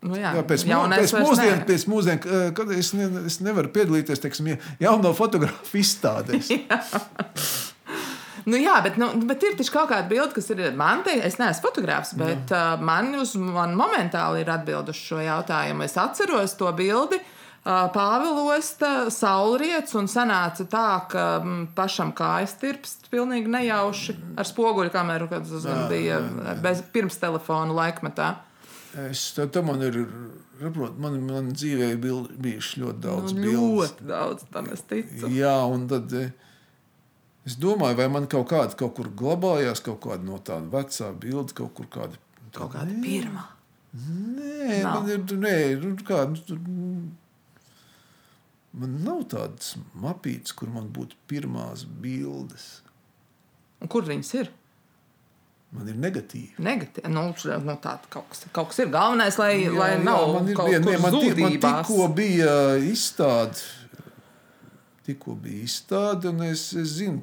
Nu, 0.05 0.17
jā, 0.21 0.35
Jā, 0.37 0.43
pēc, 0.45 0.65
mū, 0.67 0.73
jaunais 0.75 1.13
pēc, 1.15 1.87
mūsdien, 1.89 2.19
eh, 2.29 2.49
kad 2.57 2.73
es, 2.77 2.91
ne, 2.97 3.07
es 3.31 3.39
nevaru 3.41 3.71
piedalīties 3.73 4.21
teiksim, 4.21 4.51
ja- 4.53 4.59
jauno 4.91 5.15
fotografu 5.17 5.79
izstādēs. 5.81 6.51
Nu, 8.45 8.59
jā, 8.61 8.75
bet, 8.85 8.99
nu, 9.01 9.09
bet 9.25 9.43
ir 9.47 9.55
taču 9.57 9.73
kaut 9.73 9.89
kāda 9.93 10.09
bilde, 10.11 10.35
kas 10.37 10.51
ir 10.53 10.61
man 10.77 11.01
te. 11.07 11.15
Es 11.25 11.39
neesmu 11.41 11.65
fotogrāfs, 11.65 12.13
bet 12.21 12.53
uh, 12.53 12.75
man, 12.85 13.15
uz, 13.23 13.33
man 13.41 13.73
momentāli 13.79 14.43
ir 14.45 14.51
atbilde 14.53 14.93
uz 14.93 15.01
šo 15.01 15.23
jautājumu. 15.25 15.87
Es 15.87 15.97
atceros 16.01 16.57
to 16.61 16.69
bildi. 16.77 17.21
Uh, 17.65 17.87
Pāvilosta, 17.95 19.09
saulrietis, 19.09 19.95
un 19.97 20.05
sanāca 20.13 20.67
tā, 20.69 20.89
ka 21.09 21.23
mm, 21.41 21.71
pašam 21.77 22.11
kājas 22.17 22.53
tirpst 22.61 23.09
pilnīgi 23.13 23.49
nejauši 23.55 24.17
ar 24.37 24.49
spoguļu 24.49 24.93
kameru, 24.93 25.31
kad 25.31 25.49
tas 25.49 25.65
bija 25.89 26.19
bez, 26.61 26.83
pirms 26.93 27.17
telefona 27.23 27.73
laikmetā. 27.73 28.35
Es, 29.09 29.31
tā, 29.35 29.49
tā 29.51 29.63
man 29.65 29.81
ir, 29.83 29.97
saprot, 30.61 30.99
man, 31.01 31.17
man 31.25 31.49
dzīvē 31.57 31.95
bil, 32.03 32.27
bijuši 32.45 32.85
ļoti 32.85 33.01
daudz 33.09 33.33
Nu, 33.33 33.41
bildes. 33.41 33.65
ļoti 33.97 34.09
daudz 34.13 34.45
tam 34.55 34.69
es 34.77 34.85
ticu. 34.93 35.33
Jā, 35.35 35.57
un 35.65 35.89
tad 35.91 36.13
eh, 36.21 36.31
es 37.45 37.59
domāju, 37.61 37.99
vai 38.01 38.09
man 38.13 38.29
kaut 38.31 38.49
kāda 38.53 38.79
kaut 38.79 38.97
kur 38.99 39.11
glabājās, 39.23 39.83
kaut 39.85 40.01
kāda 40.07 40.25
no 40.27 40.39
tāda 40.45 40.71
vecā 40.73 41.11
bilde, 41.21 41.57
kaut 41.57 41.75
kur 41.79 41.91
kāda. 41.93 42.21
Kaut 42.55 42.73
kāda 42.77 42.95
pirmā. 43.03 43.49
Nē, 43.95 44.81
Nav. 44.83 44.95
man 44.95 45.11
ir, 45.13 45.21
nē, 45.39 45.59
nu, 45.83 45.93
kā, 46.07 46.25
nu, 46.31 46.41
tur, 46.49 46.59
mm, 46.59 47.05
man 48.81 48.97
nav 49.07 49.23
tādas 49.31 49.77
mapītes, 50.03 50.55
kur 50.57 50.73
man 50.75 50.89
būtu 50.95 51.19
pirmās 51.31 51.85
bildes. 52.03 52.67
Un 53.83 53.91
kur 53.93 54.07
viņas 54.09 54.33
ir? 54.41 54.51
Man 55.75 55.91
ir 55.91 55.97
negatīvi. 55.99 56.59
Negatīvi. 56.63 57.11
Nu, 57.11 57.29
nu, 57.67 57.77
tā, 57.83 57.97
kaut, 58.11 58.27
kas, 58.31 58.45
kaut 58.55 58.71
kas 58.71 58.83
ir 58.83 58.91
galvenais, 58.95 59.39
lai, 59.39 59.53
jā, 59.65 59.73
lai 59.75 59.93
jā, 59.97 60.03
nav 60.07 60.27
man 60.37 60.51
ir 60.51 60.59
kaut 60.59 60.71
viena, 60.71 60.85
kur 60.87 60.95
nē, 60.95 61.01
man, 61.03 61.17
tikko 61.65 62.11
bija 62.19 62.53
izstāde. 62.83 63.63
Tikko 65.05 65.37
bija 65.37 65.67
izstāde, 65.67 66.31
un 66.33 66.45
es, 66.47 66.71
es 66.81 66.97
zinu, 66.99 67.23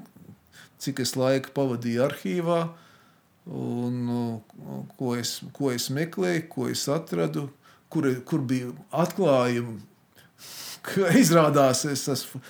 cik 0.82 1.02
es 1.02 1.16
laika 1.18 1.54
pavadīju 1.56 2.04
arhīvā, 2.06 2.60
un 3.58 4.02
uh, 4.14 4.82
ko 5.00 5.16
es, 5.18 5.40
ko 5.56 5.72
es 5.74 5.90
meklēju, 5.94 6.46
ko 6.52 6.68
es 6.70 6.86
atradu, 6.92 7.48
kur, 7.92 8.08
kur 8.28 8.46
bija 8.46 8.70
atklājumi. 9.04 9.80
Izrādās, 11.24 11.86
es 11.90 12.08
esmu, 12.10 12.42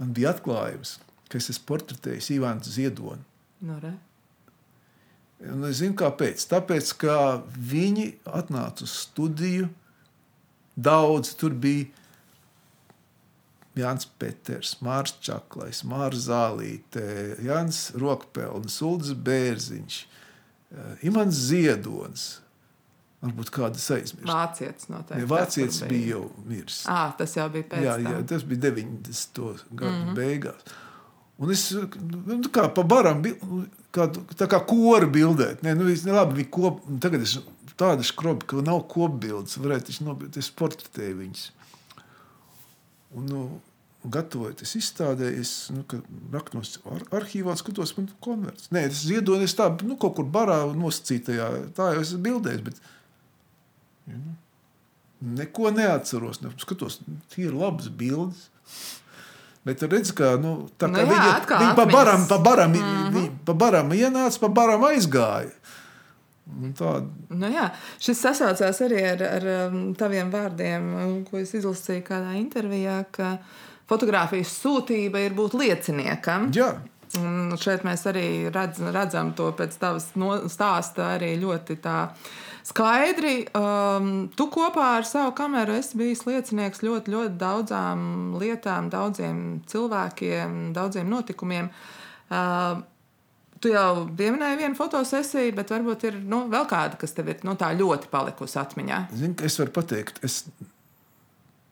man 0.00 0.12
bija 0.16 0.34
atklājums, 0.34 0.98
ka 1.28 1.40
es 1.40 1.50
esmu 1.52 1.68
portretējis 1.72 2.34
Ivānu 2.36 2.74
Ziedonu. 2.76 3.24
Nu, 3.64 3.78
re. 3.80 3.94
Un 5.44 5.64
es 5.68 5.80
zinu, 5.80 5.96
kāpēc. 5.98 6.44
Tāpēc, 6.48 6.92
ka 7.00 7.16
viņi 7.72 8.10
atnāca 8.24 8.86
uz 8.86 8.94
studiju. 9.04 9.68
Daudz 10.74 11.34
tur 11.38 11.54
bija 11.54 11.86
Jānis 13.78 14.06
Peters, 14.18 14.76
Mārcis 14.84 15.18
Čaklais, 15.26 15.82
Mārcis 15.88 16.28
Zālīte, 16.28 17.04
Jānis 17.42 17.88
Rokpelns, 17.98 18.78
Ulris 18.86 19.14
Bērziņš, 19.26 19.98
eh, 20.04 21.06
Imants 21.10 21.42
Ziedonis. 21.48 22.28
Varbūt 23.24 23.50
kādas 23.56 23.84
aizmirst. 23.94 24.28
Vācietis 24.28 24.88
noteikti. 24.92 25.22
Tas 25.22 25.30
Vācietis 25.30 25.78
tur 25.80 25.88
bija 25.88 26.08
jau 26.10 26.24
miris. 26.44 26.82
À, 26.92 27.06
tas 27.16 27.32
jau 27.38 27.46
bija 27.48 27.64
pēc 27.70 27.86
Jā, 27.86 27.94
tam. 27.96 28.12
jā, 28.12 28.26
tas 28.34 28.42
bija 28.44 28.60
90. 28.66 29.64
gadu 29.72 29.90
mm 29.90 30.02
-hmm. 30.04 30.14
beigās. 30.18 30.74
Un 31.38 31.50
es 31.50 31.70
nu, 31.72 32.42
kā 32.52 32.68
pa 32.74 32.82
baram, 32.82 33.22
bil- 33.22 33.66
kā, 33.92 34.06
tā 34.38 34.46
kā 34.46 34.60
kora 34.66 35.06
bildēt. 35.06 35.62
Nē, 35.62 35.74
nu, 35.74 35.88
es, 35.90 36.04
ne, 36.04 36.12
labi, 36.12 36.42
viņi 36.42 36.50
kop, 36.50 36.80
tagad 37.00 37.22
es 37.22 37.38
tāda 37.76 38.04
skrobi, 38.06 38.46
ka 38.46 38.56
nav 38.56 38.84
kopbildes, 38.92 39.58
varētu 39.58 39.90
taču 39.90 40.04
nobilt, 40.04 40.36
es 40.36 40.50
portretēju 40.50 41.16
viņus. 41.22 41.50
Un, 43.14 43.26
nu, 43.30 43.44
gatavojoties 44.04 44.74
izstādē, 44.76 45.30
es 45.40 45.52
nu, 45.72 45.84
raknos 46.32 46.76
ar, 46.92 47.04
arhīvā, 47.20 47.54
skatos, 47.56 47.94
man 47.96 48.10
konverts. 48.24 48.68
Nē, 48.74 48.86
tas 48.92 49.04
ziedonis 49.08 49.52
es 49.52 49.58
tā, 49.58 49.70
nu, 49.86 49.96
kaut 50.00 50.18
kur 50.18 50.28
barā 50.28 50.60
nosacītajā, 50.76 51.46
tā 51.76 51.94
jau 51.94 52.02
es 52.02 52.10
esmu 52.10 52.24
bildējis, 52.26 52.64
bet 52.66 52.82
ja, 54.10 54.18
nu, 54.18 54.34
neko 55.40 55.72
neatceros. 55.72 56.42
Ne, 56.44 56.52
skatos, 56.60 57.00
tie 57.32 57.48
ir 57.48 57.56
labas 57.56 57.88
bildes. 57.88 58.48
Bet 59.64 59.80
redz, 59.88 60.10
ka 60.12 60.34
nu, 60.36 60.66
tā 60.76 60.90
Nu 60.90 60.98
kā 60.98 61.06
jā, 61.06 61.08
viņa, 61.08 61.28
viņa 61.48 61.76
pa 61.78 61.86
baram, 61.88 62.26
pa 62.28 62.36
baram, 62.44 62.74
mm 62.76 63.14
-hmm. 63.14 63.30
pa 63.48 63.54
baram 63.56 63.92
ienāca, 63.96 64.40
pa 64.40 64.48
baram 64.48 64.84
aizgāja. 64.90 65.54
Un 66.44 66.72
Tā, 66.76 66.94
Nu, 67.32 67.48
jā, 67.48 67.70
šis 68.02 68.20
sasaucās 68.20 68.80
arī 68.84 69.00
ar, 69.14 69.22
ar 69.38 69.46
um, 69.70 69.78
taviem 69.96 70.32
vārdiem, 70.32 70.90
um, 71.00 71.14
ko 71.28 71.40
es 71.40 71.54
izlasīju 71.56 72.04
kādā 72.04 72.34
intervijā, 72.36 72.98
ka 73.14 73.38
fotografijas 73.88 74.52
sūtība 74.60 75.24
ir 75.24 75.36
būt 75.36 75.56
lieciniekam. 75.60 76.50
jā, 76.54 76.74
Un 77.20 77.54
šeit 77.60 77.84
mēs 77.86 78.02
arī 78.10 78.26
redz, 78.50 78.80
redzam 78.94 79.30
to 79.38 79.50
pēc 79.54 79.76
tavas 79.78 80.08
no, 80.18 80.32
stāsta 80.50 81.12
arī 81.14 81.34
ļoti 81.38 81.76
tā 81.84 81.98
skaidri. 82.66 83.44
Um, 83.54 84.08
tu 84.34 84.48
kopā 84.50 84.88
ar 84.98 85.06
savu 85.06 85.34
kameru 85.38 85.76
esi 85.78 85.98
bijis 86.00 86.24
liecinieks 86.26 86.82
ļoti, 86.82 87.14
ļoti 87.14 87.38
daudzām 87.38 88.00
lietām, 88.40 88.90
daudziem 88.90 89.44
cilvēkiem, 89.70 90.72
daudziem 90.74 91.12
notikumiem. 91.12 91.70
Uh, 92.32 92.82
Tu 93.64 93.70
jau 93.72 94.04
pieminēji 94.12 94.58
vienu 94.60 94.76
fotosesiju, 94.76 95.54
bet 95.56 95.70
varbūt 95.72 96.02
ir 96.04 96.16
nu, 96.28 96.42
vēl 96.52 96.66
kāda, 96.68 96.98
kas 97.00 97.14
tev 97.16 97.30
ir 97.32 97.38
nu, 97.48 97.54
tā 97.56 97.70
ļoti 97.72 98.10
palikusi 98.12 98.58
atmiņā. 98.60 98.98
zin, 99.16 99.32
es 99.40 99.54
varu 99.56 99.72
pateikt, 99.72 100.18
es 100.26 100.42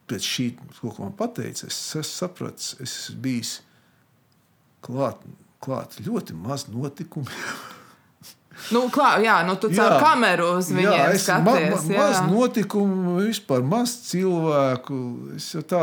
pēc 0.08 0.24
šī, 0.24 0.46
ko 0.80 0.94
man 0.96 1.12
pateica, 1.18 1.68
es, 1.68 1.80
es 2.00 2.12
sapratu, 2.16 2.78
es 2.80 2.94
esmu 2.94 3.18
bijis 3.26 3.50
klāt, 4.84 5.20
klāt 5.60 5.98
ļoti 6.00 6.36
maz 6.38 6.64
notikumu. 6.72 7.28
Nu, 8.72 8.86
klā, 8.92 9.16
jā, 9.24 9.34
nu, 9.48 9.56
tu 9.60 9.68
caur 9.72 9.96
Jā. 9.96 9.98
kameru 10.00 10.46
uz 10.58 10.70
viņiem 10.72 10.96
jā, 10.96 11.10
es 11.16 11.26
ma, 11.28 11.38
ma, 11.44 11.54
skaties. 11.56 11.86
jā. 11.88 11.98
maz 11.98 12.18
notikumu, 12.28 13.14
vispār 13.24 13.64
maz 13.66 13.94
cilvēku. 14.06 14.98
Es 15.36 15.50
jau 15.56 15.64
tā, 15.66 15.82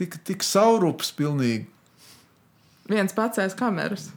tik, 0.00 0.16
tik 0.28 0.44
saurups 0.46 1.12
pilnīgi. 1.16 1.66
Viens 2.88 3.16
pats 3.16 3.40
aiz 3.42 3.56
kameras. 3.58 4.10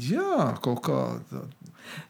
Jā, 0.00 0.52
kaut 0.64 0.80
kā. 0.86 1.00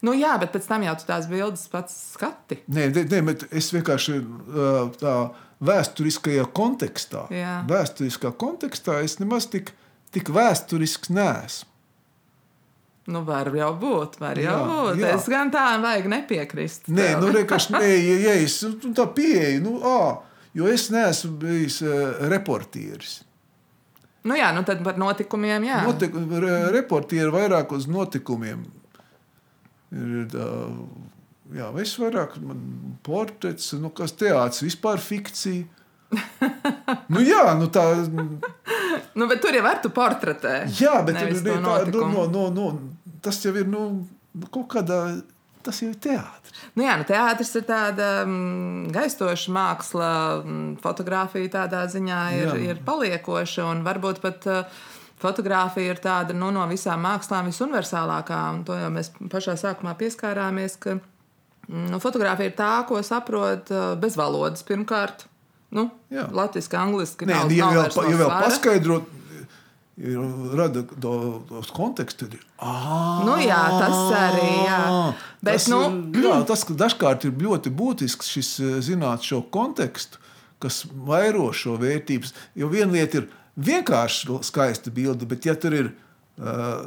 Nu, 0.05 0.13
jā, 0.15 0.37
bet 0.39 0.53
pēc 0.55 0.69
tam 0.69 0.85
jau 0.87 0.95
tu 1.01 1.07
tās 1.09 1.27
bildes 1.31 1.65
pats 1.73 1.95
skati. 2.13 2.61
Nē, 2.71 2.91
ne, 2.95 3.23
bet 3.27 3.47
es 3.51 3.73
vienkārši 3.75 4.19
tā 5.01 5.17
vēsturiskajā 5.63 6.45
kontekstā. 6.55 7.27
Jā. 7.35 7.57
Vēsturiskā 7.71 8.33
kontekstā 8.39 9.01
es 9.07 9.19
nemaz 9.23 9.49
tik, 9.51 9.73
tik 10.15 10.31
vēsturisks 10.35 11.11
neesmu. 11.15 11.69
Nu, 13.11 13.25
var 13.27 13.49
jau 13.51 13.73
būt, 13.75 14.21
var 14.23 14.39
jau 14.39 14.53
Jā, 14.53 14.59
būt. 14.69 15.01
jā. 15.03 15.09
Es 15.17 15.25
gan 15.27 15.49
tā 15.51 15.65
vajag 15.83 16.05
nepiekrist. 16.07 16.85
Nē, 16.87 17.09
tev. 17.17 17.25
nu, 17.25 17.33
vienkārši 17.35 17.75
nē, 17.75 17.89
ja, 18.09 18.19
ja 18.29 18.35
es 18.45 18.61
nu, 18.63 18.93
tā 18.95 19.09
pieeju, 19.17 19.59
nu, 19.65 19.73
ā, 19.83 19.97
jo 20.55 20.69
es 20.71 20.85
neesmu 20.95 21.33
bijis 21.43 21.81
uh, 21.83 22.21
reportieris. 22.31 23.17
Nu, 24.29 24.37
jā, 24.39 24.53
nu 24.57 24.63
tad 24.67 24.83
par 24.87 24.99
notikumiem, 25.01 25.67
jā. 25.69 25.83
Notik, 25.87 26.17
re, 26.45 26.55
reportieri 26.75 27.33
vairāk 27.35 27.75
uz 27.77 27.89
notikumiem. 27.91 28.65
Ir, 29.93 30.25
tā, 30.33 30.49
jā, 31.59 31.69
es 31.83 31.95
vairāk 32.01 32.39
portrets, 33.07 33.73
nu, 33.81 33.93
kas 33.95 34.15
teātris, 34.17 34.65
vispār 34.65 35.03
fikcija. 35.03 35.81
nu, 37.13 37.23
jā, 37.25 37.45
nu 37.57 37.69
tā, 37.73 37.87
Nu, 39.17 39.27
bet 39.29 39.43
tur 39.45 39.53
jau 39.57 39.63
var 39.65 39.81
tu 39.85 39.91
portretē. 39.93 40.55
jā, 40.81 40.95
bet 41.05 41.17
ne, 41.17 41.27
to 41.37 41.57
tā, 41.65 41.77
nu, 41.93 42.07
no, 42.09 42.27
no, 42.33 42.49
no, 42.53 42.67
tas 43.25 43.41
jau 43.45 43.53
ir 43.57 43.69
nu, 43.69 43.83
nu, 44.33 44.49
kaut 44.53 44.69
kādā, 44.73 45.01
tas 45.65 45.81
jau 45.83 45.89
ir 45.91 45.99
teātris. 46.03 46.53
Nu, 46.77 46.85
jā, 46.87 46.97
nu, 47.01 47.05
teātris 47.09 47.53
ir 47.59 47.65
tāda 47.69 48.09
mm, 48.27 48.91
gaistoša 48.95 49.53
māksla, 49.55 50.09
mm, 50.43 50.67
fotografija 50.85 51.53
tādā 51.59 51.85
ziņā 51.93 52.21
ir, 52.39 52.49
Jā. 52.51 52.59
ir 52.73 52.83
paliekoša. 52.87 53.67
un 53.71 53.83
Varbūt 53.87 54.21
pat 54.25 54.47
uh, 54.51 54.83
fotografija 55.23 55.95
ir 55.95 56.03
tāda 56.03 56.35
nu, 56.37 56.51
no 56.55 56.67
visām 56.71 57.03
mākslām 57.07 57.49
visuniversālākā. 57.51 58.41
un 58.57 58.63
To 58.69 58.77
jau 58.79 58.91
mēs 58.95 59.13
pašā 59.33 59.57
sākumā 59.61 59.95
pieskārāmies. 60.01 60.79
Ka, 60.83 60.97
mm, 61.69 61.89
nu, 61.95 62.01
fotografija 62.03 62.51
ir 62.53 62.57
tā, 62.59 62.73
ko 62.89 63.03
saprot 63.07 63.71
uh, 63.75 63.93
bez 64.01 64.17
valodas 64.21 64.65
pirmkārt. 64.67 65.27
Nu. 65.73 65.87
Latvijas, 66.13 66.67
angliski. 66.77 67.25
Nē, 67.25 67.33
nav, 67.33 67.53
ja 67.57 67.65
nav 67.71 67.79
vairs 67.81 67.95
pa- 67.97 68.03
ja 68.05 68.17
vēl 68.21 68.33
paskaidrot, 68.45 69.07
ir 70.01 70.19
rada 70.57 70.83
to, 70.89 71.43
tos 71.49 71.71
kontekstu, 71.75 72.25
tad 72.27 72.37
ir. 72.39 72.45
Nu 73.27 73.37
jā, 73.43 73.61
tas 73.81 73.99
arī, 74.17 74.49
jā. 74.67 74.81
Bet, 75.43 75.59
tas, 75.59 75.69
nu- 75.69 75.83
ir, 76.15 76.25
jā, 76.25 76.39
tas 76.49 76.65
dažkārt 76.65 77.27
ir 77.29 77.33
ļoti 77.43 77.73
būtisks 77.77 78.31
šis 78.33 78.51
eh, 78.61 78.79
zināt 78.85 79.27
šo 79.29 79.43
kontekstu, 79.53 80.19
kas 80.63 80.85
vairo 80.93 81.51
šo 81.53 81.77
vērtības. 81.81 82.33
Jo 82.57 82.71
viena 82.73 82.93
lieta 82.95 83.21
ir 83.23 83.29
vienkārši 83.59 84.39
skaista 84.47 84.91
bilde, 84.95 85.27
bet 85.29 85.45
ja 85.45 85.55
tur 85.59 85.75
ir 85.75 85.89
uh, 86.39 86.87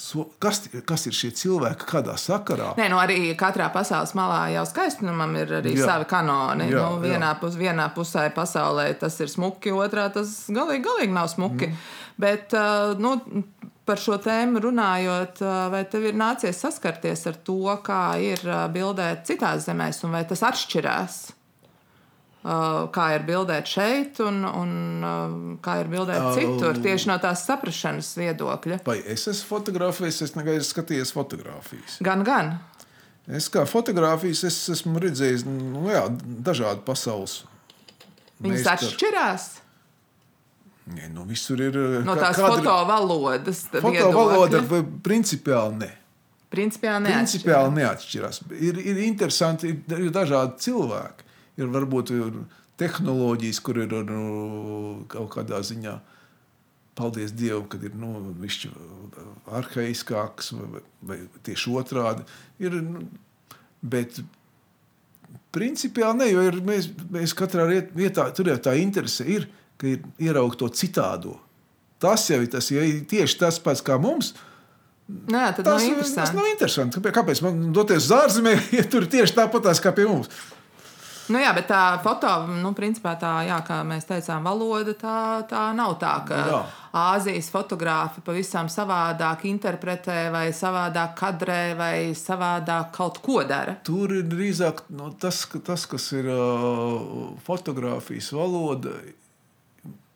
so, 0.00 0.24
kas, 0.42 0.62
kas 0.88 1.06
ir 1.10 1.16
šie 1.16 1.30
cilvēki, 1.36 1.86
kādā 1.90 2.16
sakarā. 2.20 2.72
Nē, 2.78 2.88
nu 2.92 2.98
arī 3.00 3.18
katrā 3.38 3.68
pasaules 3.74 4.14
malā 4.18 4.42
jau 4.54 4.64
skaistumam 4.68 5.34
ir 5.40 5.56
arī 5.60 5.74
jā. 5.76 5.88
savi 5.90 6.08
kanoni. 6.10 6.70
Jā, 6.72 6.86
nu, 6.86 7.02
vienā, 7.04 7.34
pus, 7.40 7.58
vienā 7.60 7.90
pusē 7.94 8.28
pasaulē 8.34 8.88
tas 9.00 9.18
ir 9.20 9.32
smuki, 9.32 9.74
otrā 9.76 10.08
tas 10.14 10.32
galīgi, 10.50 10.84
galīgi 10.88 11.16
nav 11.16 11.28
smuki. 11.32 11.70
Mm. 11.70 11.82
Bet 12.20 12.56
uh, 12.56 12.94
nu, 13.00 13.16
par 13.88 14.00
šo 14.00 14.18
tēmu 14.22 14.62
runājot, 14.64 15.42
uh, 15.44 15.66
vai 15.72 15.84
tev 15.90 16.08
ir 16.10 16.18
nācies 16.18 16.62
saskarties 16.64 17.26
ar 17.30 17.40
to, 17.46 17.60
kā 17.84 18.04
ir 18.22 18.42
uh, 18.48 18.64
bildēt 18.72 19.26
citās 19.28 19.68
zemēs, 19.68 20.02
un 20.06 20.16
vai 20.16 20.24
tas 20.28 20.44
atšķirās? 20.50 21.20
Uh, 22.40 22.86
kā 22.88 23.10
ir 23.18 23.26
bildēt 23.28 23.68
šeit, 23.68 24.16
un, 24.24 24.38
un 24.48 24.70
uh, 25.04 25.32
kā 25.60 25.74
ir 25.82 25.90
bildēt 25.92 26.22
uh, 26.24 26.30
citur, 26.32 26.78
tieši 26.80 27.10
no 27.10 27.18
tās 27.20 27.42
saprāšanas 27.44 28.14
viedokļa. 28.16 28.78
Vai 28.86 28.96
es 29.04 29.26
esmu 29.28 29.44
fotografējis, 29.50 30.22
es 30.24 30.32
negaidu 30.38 30.64
skatījies 30.64 31.12
fotografijas. 31.12 31.98
Gan, 32.00 32.24
gan. 32.24 32.54
Es 33.28 33.50
kā 33.52 33.66
fotografijas 33.68 34.46
es 34.48 34.56
esmu 34.72 35.04
redzējis 35.04 35.44
nu, 35.44 35.84
jā, 35.92 36.06
dažādu 36.48 36.80
pasaules. 36.88 37.42
Viņas 38.40 38.56
meistar. 38.56 38.88
atšķirās. 38.88 39.48
Nē, 40.96 41.12
nu, 41.12 41.28
visur 41.28 41.60
ir. 41.60 41.76
No 42.08 42.16
tās 42.16 42.40
kadri... 42.40 42.62
fotovalodas. 42.64 43.66
Fotovaloda 43.76 44.64
principiāli 45.04 45.82
ne. 45.84 45.94
Principiāli 46.50 47.04
neatšķirās. 47.04 47.34
Principiāli 47.36 47.82
neatšķirās. 47.82 48.46
Ir, 48.56 48.80
ir 48.80 49.04
interesanti, 49.04 49.76
ir 49.76 50.08
dažādi 50.14 50.64
cilvēki 50.64 51.28
ir 51.58 51.70
varbūt 51.72 52.12
ir 52.14 52.40
tehnoloģijas, 52.80 53.60
kur 53.64 53.82
ir 53.82 53.94
nu, 54.08 54.22
kaut 55.10 55.30
kādā 55.34 55.60
ziņā. 55.66 55.98
Paldies 57.00 57.32
Dievam, 57.32 57.64
kad 57.70 57.84
ir 57.86 57.94
nu, 57.96 58.10
arhaiskāks 59.56 60.50
vai, 60.52 60.82
vai 61.06 61.18
tieši 61.46 61.72
otrādi. 61.80 62.26
Ir, 62.60 62.76
nu, 62.84 63.06
bet 63.80 64.20
principiāli 65.54 66.20
ne, 66.20 66.28
jo 66.32 66.44
ir, 66.48 66.58
mēs, 66.66 66.90
mēs 67.14 67.34
katrā 67.38 67.66
vietā 67.96 68.26
tur 68.36 68.50
jau 68.52 68.58
tā 68.60 68.74
interese 68.80 69.26
ir, 69.26 69.48
ka 69.80 69.88
ir 69.88 70.04
ieraugt 70.20 70.60
to 70.60 70.68
citādo. 70.76 71.38
Tas 72.00 72.26
jau 72.30 72.40
ir 72.42 72.50
tas, 72.52 72.68
ja 72.72 72.84
ir 72.84 73.02
tieši 73.08 73.38
tas 73.40 73.58
pats 73.62 73.84
kā 73.84 73.96
mums. 74.00 74.34
Nē, 75.10 75.50
tas, 75.56 75.66
nav 75.66 76.04
tas 76.14 76.32
nav 76.36 76.46
interesanti. 76.52 77.00
Kāpēc 77.02 77.42
man 77.44 77.70
doties 77.74 78.06
uz 78.06 78.14
ārzemēm, 78.14 78.62
ja 78.78 78.86
tur 78.88 79.08
tieši 79.10 79.36
tāpat 79.40 79.70
kā 79.82 79.92
pie 79.96 80.06
mums? 80.08 80.30
Nu, 81.30 81.38
jā, 81.38 81.52
bet 81.54 81.68
tā 81.70 81.80
foto, 82.02 82.28
nu, 82.58 82.72
principā 82.74 83.14
tā, 83.20 83.30
jā, 83.46 83.60
kā 83.66 83.80
mēs 83.86 84.08
teicām, 84.08 84.46
valoda 84.46 84.94
tā, 84.98 85.16
tā 85.50 85.68
nav 85.76 85.96
tā, 86.02 86.14
ka 86.26 86.38
jā. 86.48 86.60
Āzijas 86.90 87.46
fotogrāfi 87.54 88.22
pavisam 88.26 88.66
savādāk 88.66 89.44
interpretē, 89.46 90.24
vai 90.34 90.48
savādāk 90.56 91.12
kadrē, 91.20 91.60
vai 91.78 91.94
savādāk 92.18 92.90
kaut 92.96 93.20
ko 93.22 93.44
dara. 93.46 93.76
Tur 93.86 94.10
ir 94.16 94.26
drīzāk 94.26 94.88
nu, 94.98 95.12
tas, 95.22 95.44
ka, 95.46 95.62
tas, 95.70 95.86
kas 95.90 96.08
ir 96.18 96.26
uh, 96.34 97.30
fotografijas 97.46 98.32
valoda, 98.34 98.96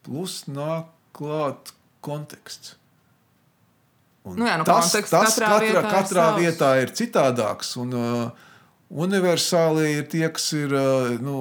plus 0.02 0.40
nāk 0.50 0.90
klāt 1.14 1.70
konteksts. 2.02 2.74
Un 4.24 4.40
nu 4.40 4.48
jā, 4.48 4.56
nu, 4.58 4.66
tas 4.66 4.90
tas 4.96 5.12
katrā, 5.12 5.52
katrā, 5.52 5.60
vietā, 5.62 5.84
katrā 5.92 6.26
ir 6.32 6.42
vietā 6.42 6.72
ir 6.80 6.92
citādāks. 6.96 7.74
Un, 7.78 7.94
uh, 7.94 8.50
Universāli 8.94 9.88
ir 9.98 10.04
tie, 10.10 10.28
kas 10.30 10.52
ir 10.54 10.70
nu, 11.24 11.36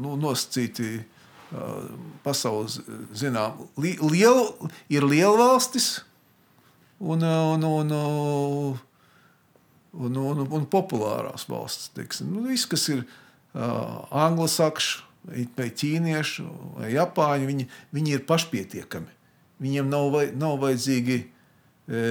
nu, 0.00 0.16
nosacīti 0.18 1.04
pasaules 2.24 2.80
zinām. 3.14 3.60
Liel, 3.78 4.40
ir 4.90 5.06
lielvalstis 5.06 6.00
un, 6.98 7.22
un, 7.22 7.66
un, 7.68 7.94
un, 9.92 10.18
un, 10.24 10.42
un 10.46 10.66
populārās 10.70 11.46
valstis. 11.50 11.92
Teiksim. 11.94 12.34
Nu, 12.34 12.42
viss, 12.48 12.68
kas 12.70 12.88
ir 12.90 13.06
anglosakšu, 13.54 15.06
vai 15.30 15.70
ķīniešu, 15.70 16.46
vai 16.78 16.92
japāņu, 16.94 17.48
viņi, 17.50 17.66
viņi 17.94 18.14
ir 18.16 18.26
pašpietiekami. 18.28 19.18
Viņiem 19.60 19.90
nav, 19.92 20.06
vai, 20.14 20.24
nav 20.32 20.56
vajadzīgi 20.62 21.18
e, 21.20 22.04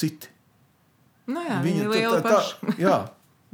citi. 0.00 0.30
Nu 1.30 1.44
jā, 1.44 1.60
viņa 1.64 1.84
ir 1.84 1.92
liela 1.92 2.20
tā, 2.24 2.36
tā, 2.36 2.74
jā, 2.80 2.96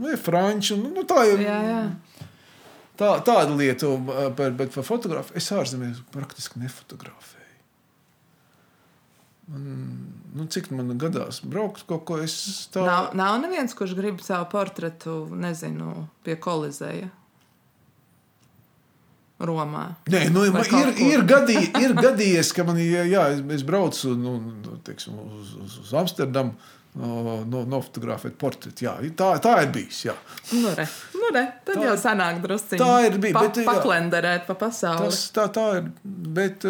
nu, 0.01 0.11
ir 0.11 0.19
franči. 0.19 0.79
Nu, 0.79 0.91
nu, 0.95 1.05
tā 1.07 1.23
ir. 1.31 1.43
Jā, 1.47 1.59
jā. 1.67 1.83
Tā, 3.01 3.15
tāda 3.25 3.55
lieta, 3.57 3.95
bet, 4.37 4.57
bet 4.59 4.73
par 4.75 4.85
fotografiju 4.85 5.39
es 5.41 5.47
ārzemēs 5.57 6.03
praktiski 6.13 6.61
nefotografēju. 6.61 7.39
Man, 9.51 9.63
nu, 10.37 10.45
cik 10.53 10.69
man 10.75 10.93
gadās 11.01 11.41
braukt 11.43 11.87
kaut 11.89 12.05
ko 12.07 12.19
tādu? 12.21 12.85
Nav, 12.85 13.09
nav 13.19 13.39
neviens, 13.43 13.73
kurš 13.75 13.97
grib 13.99 14.21
savu 14.23 14.47
portretu, 14.53 15.25
nezinu, 15.33 16.05
pie 16.27 16.37
kolizēja. 16.39 17.09
Romā. 19.41 19.87
Nē, 20.13 20.27
nu, 20.35 20.43
ir, 20.45 20.91
ir, 21.01 21.23
gadī, 21.25 21.57
ir 21.81 21.95
gadījies, 21.97 22.51
ka 22.53 22.67
man 22.69 22.77
jā, 22.77 23.07
jā, 23.09 23.23
es 23.57 23.65
braucu 23.65 24.13
nu, 24.13 24.35
nu 24.61 24.77
teiksim, 24.85 25.17
uz, 25.17 25.55
uz, 25.65 25.79
uz 25.81 25.95
Amsterdamu 25.97 26.53
no, 26.99 27.63
nofotografēt 27.71 28.37
portretu. 28.41 28.87
Jā, 28.87 28.97
tā, 29.17 29.31
tā 29.43 29.55
ir 29.65 29.71
bijis. 29.75 30.03
Jā. 30.09 30.17
Nu, 30.57 30.73
re, 30.77 30.87
nu, 31.15 31.31
re, 31.37 31.45
tad 31.67 31.79
tā, 31.79 31.87
jau 31.87 31.97
sanāk 32.01 32.43
drusciņi. 32.45 32.81
Tā 32.83 32.99
ir 33.07 33.19
bijis. 33.23 33.37
Pa, 33.37 33.47
bet, 33.47 33.63
paklenderēt 33.69 34.47
pa 34.49 34.59
pasauli. 34.59 35.07
Tas, 35.07 35.23
tā, 35.37 35.47
tā 35.55 35.67
ir. 35.79 35.89
Bet, 36.41 36.67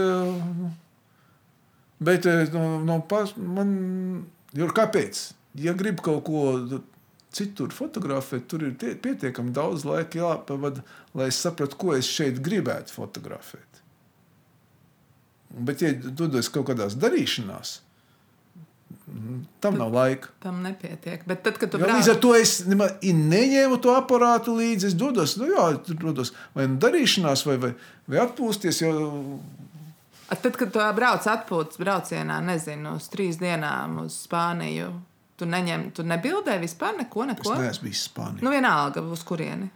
bet 2.11 2.31
no, 2.55 2.65
no 2.85 3.01
pas, 3.11 3.35
man, 3.37 3.75
jo 4.57 4.71
kāpēc? 4.77 5.27
Ja 5.59 5.75
grib 5.75 5.99
kaut 6.05 6.23
ko 6.29 6.45
citur 7.35 7.73
fotografēt, 7.75 8.47
tur 8.51 8.65
ir 8.67 8.77
tie, 8.79 8.95
pietiekami 8.99 9.55
daudz 9.55 9.87
laika 9.87 10.19
jāpavada, 10.19 10.83
lai 11.15 11.31
es 11.31 11.39
sapratu, 11.43 11.79
ko 11.79 11.95
es 11.97 12.09
šeit 12.11 12.41
gribētu 12.45 12.95
fotografēt. 12.95 13.83
Bet, 15.51 15.83
ja 15.83 15.91
dodos 15.95 16.51
kaut 16.53 16.69
kādās 16.71 16.97
darīšanās, 16.99 17.81
Tam 19.61 19.75
nav 19.79 19.93
laika. 19.93 20.29
Tam 20.43 20.63
nepietiek. 20.63 21.23
Bet 21.27 21.43
tad, 21.43 21.59
kad 21.59 21.71
tu 21.73 21.79
jo, 21.79 21.85
brauc... 21.85 21.99
Līdz 21.99 22.11
ar 22.13 22.19
to 22.23 22.31
es 22.39 22.53
neņēmu 22.67 23.79
to 23.83 23.95
aparātu 23.97 24.55
līdzi. 24.57 24.91
Es 24.93 24.97
dodos, 24.99 25.35
nu, 25.41 25.49
jā, 25.51 25.67
dodos 25.91 26.33
vai 26.57 26.69
nu 26.71 26.79
darīšanās, 26.83 27.45
vai, 27.49 27.57
vai, 27.63 27.73
vai 28.11 28.21
atpūsties. 28.23 28.83
Jo... 28.85 28.95
Tad, 30.31 30.55
kad 30.55 30.71
tu 30.71 30.87
brauc 30.97 31.27
atpūtas 31.27 31.81
braucienā, 31.83 32.39
nezinu, 32.47 32.95
uz 33.01 33.11
trīs 33.11 33.41
dienām 33.41 33.99
uz 34.05 34.23
Spāniju, 34.29 34.93
tu, 35.41 35.49
neņem, 35.51 35.91
tu 35.97 36.07
nebildē 36.07 36.61
vispār 36.63 36.97
neko. 37.03 37.27
neko? 37.33 37.51
Es 37.57 37.65
neesmu 37.67 37.91
bijis 37.91 38.07
Spānijā. 38.07 38.47
Nu, 38.47 38.55
vienalga, 38.55 39.03
uz 39.03 39.27
kurieni. 39.27 39.71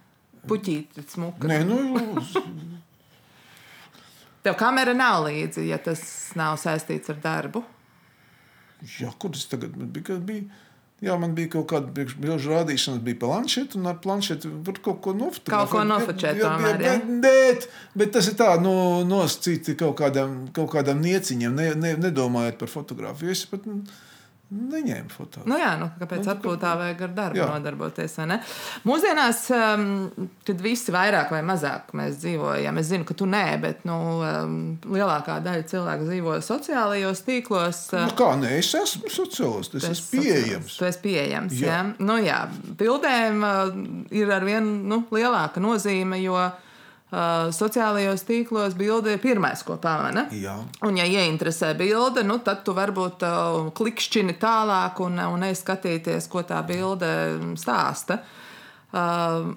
Puķīti, 0.48 1.05
smuka. 1.11 1.48
Nē, 1.50 1.62
nu, 1.66 1.81
uz... 2.20 2.35
Tev 4.44 4.59
kamera 4.61 4.92
nav 4.92 5.24
līdzi, 5.24 5.64
ja 5.70 5.79
tas 5.81 6.03
nav 6.37 6.59
saistīts 6.61 7.09
ar 7.11 7.16
darbu. 7.22 7.64
Jā, 9.00 9.10
kur 9.18 9.32
tas 9.34 9.48
tagad 9.50 9.76
bija? 9.76 10.18
bija 10.20 10.62
Jā, 11.02 11.16
man 11.20 11.34
bija 11.36 11.50
kaut 11.56 11.66
kāda 11.72 11.90
brīvžu 11.92 12.52
rādīšana, 12.52 13.02
bija 13.04 13.18
planšeta, 13.24 13.76
un 13.80 13.90
ar 13.90 13.98
planšetu 14.00 14.52
var 14.64 14.78
kaut 14.84 15.00
ko 15.04 15.12
nofotografēt. 15.18 15.50
Kaut 15.52 15.72
ko 15.72 15.82
nofotografēt, 15.88 16.44
tomēr. 16.44 16.78
Jā, 16.80 16.94
bet, 17.02 17.10
bet, 17.24 17.66
bet 17.98 18.14
tas 18.14 18.30
ir 18.30 18.36
tā, 18.38 18.52
nu, 18.62 18.72
nosacīti 19.08 19.74
kaut 19.80 19.98
kādam, 19.98 20.44
kaut 20.56 20.70
kādam 20.72 21.02
nieciņam, 21.04 21.58
ne, 21.58 21.66
ne, 21.80 21.92
nedomājot 22.06 22.56
par 22.62 22.72
fotografiju. 22.72 23.34
Es 23.34 23.42
pat, 23.50 23.66
nu, 23.68 23.82
neņēma 24.52 25.11
fotogrāfiju. 25.11 25.50
Nu 25.50 25.59
jā, 25.59 25.70
nu, 25.80 25.88
kāpēc 25.98 26.20
nu, 26.22 26.30
atpūtā 26.35 26.72
vajag 26.78 27.02
ar 27.07 27.12
darbu 27.16 27.40
jā. 27.40 27.46
nodarboties? 27.50 28.16
Mūsdienās, 28.87 29.40
um, 29.57 29.87
kad 30.46 30.61
visi 30.64 30.94
vairāk 30.94 31.33
vai 31.35 31.40
mazāk 31.46 31.94
mēs 31.96 32.18
dzīvojam, 32.22 32.80
es 32.80 32.90
zinu, 32.90 33.07
ka 33.09 33.16
tu 33.18 33.28
nē, 33.30 33.44
bet 33.62 33.87
nu, 33.88 33.98
um, 34.20 34.59
lielākā 34.85 35.38
daļa 35.44 35.68
cilvēku 35.70 36.09
dzīvo 36.11 36.37
sociālajos 36.44 37.24
tīklos. 37.26 37.80
Nu, 37.96 38.18
kā 38.18 38.35
nē, 38.40 38.52
es 38.61 38.74
esmu 38.78 39.12
sociāls, 39.12 39.72
tas 39.72 39.88
ir 39.90 40.04
pieejams. 40.12 40.76
Tu 40.78 40.90
esi 40.90 41.02
pieejams, 41.07 41.57
jā. 41.59 41.80
jā. 41.80 41.80
Nu, 42.04 42.18
jā. 42.22 42.44
Bildēm 42.78 43.48
uh, 43.48 43.80
ir 44.14 44.35
ar 44.35 44.46
vien 44.46 44.70
nu, 44.90 45.04
lielāka 45.14 45.62
nozīme, 45.64 46.20
jo 46.24 46.37
Uh, 46.44 46.61
sociālajos 47.55 48.24
tīklos 48.29 48.77
bilde 48.79 49.14
ir 49.14 49.20
pirmais, 49.22 49.62
ko 49.66 49.77
pamana. 49.83 50.27
Jā. 50.35 50.57
Un, 50.87 50.96
ja 50.98 51.07
ieinteresē 51.07 51.74
bilde, 51.79 52.24
nu, 52.27 52.38
tad 52.44 52.64
tu 52.66 52.74
varbūt 52.77 53.27
uh, 53.27 53.68
klikšķini 53.77 54.38
tālāk 54.40 55.03
un, 55.05 55.20
un 55.22 55.44
neskatīties, 55.46 56.31
ko 56.33 56.44
tā 56.48 56.62
bilde 56.66 57.12
stāsta. 57.61 58.22
Uh, 58.94 59.55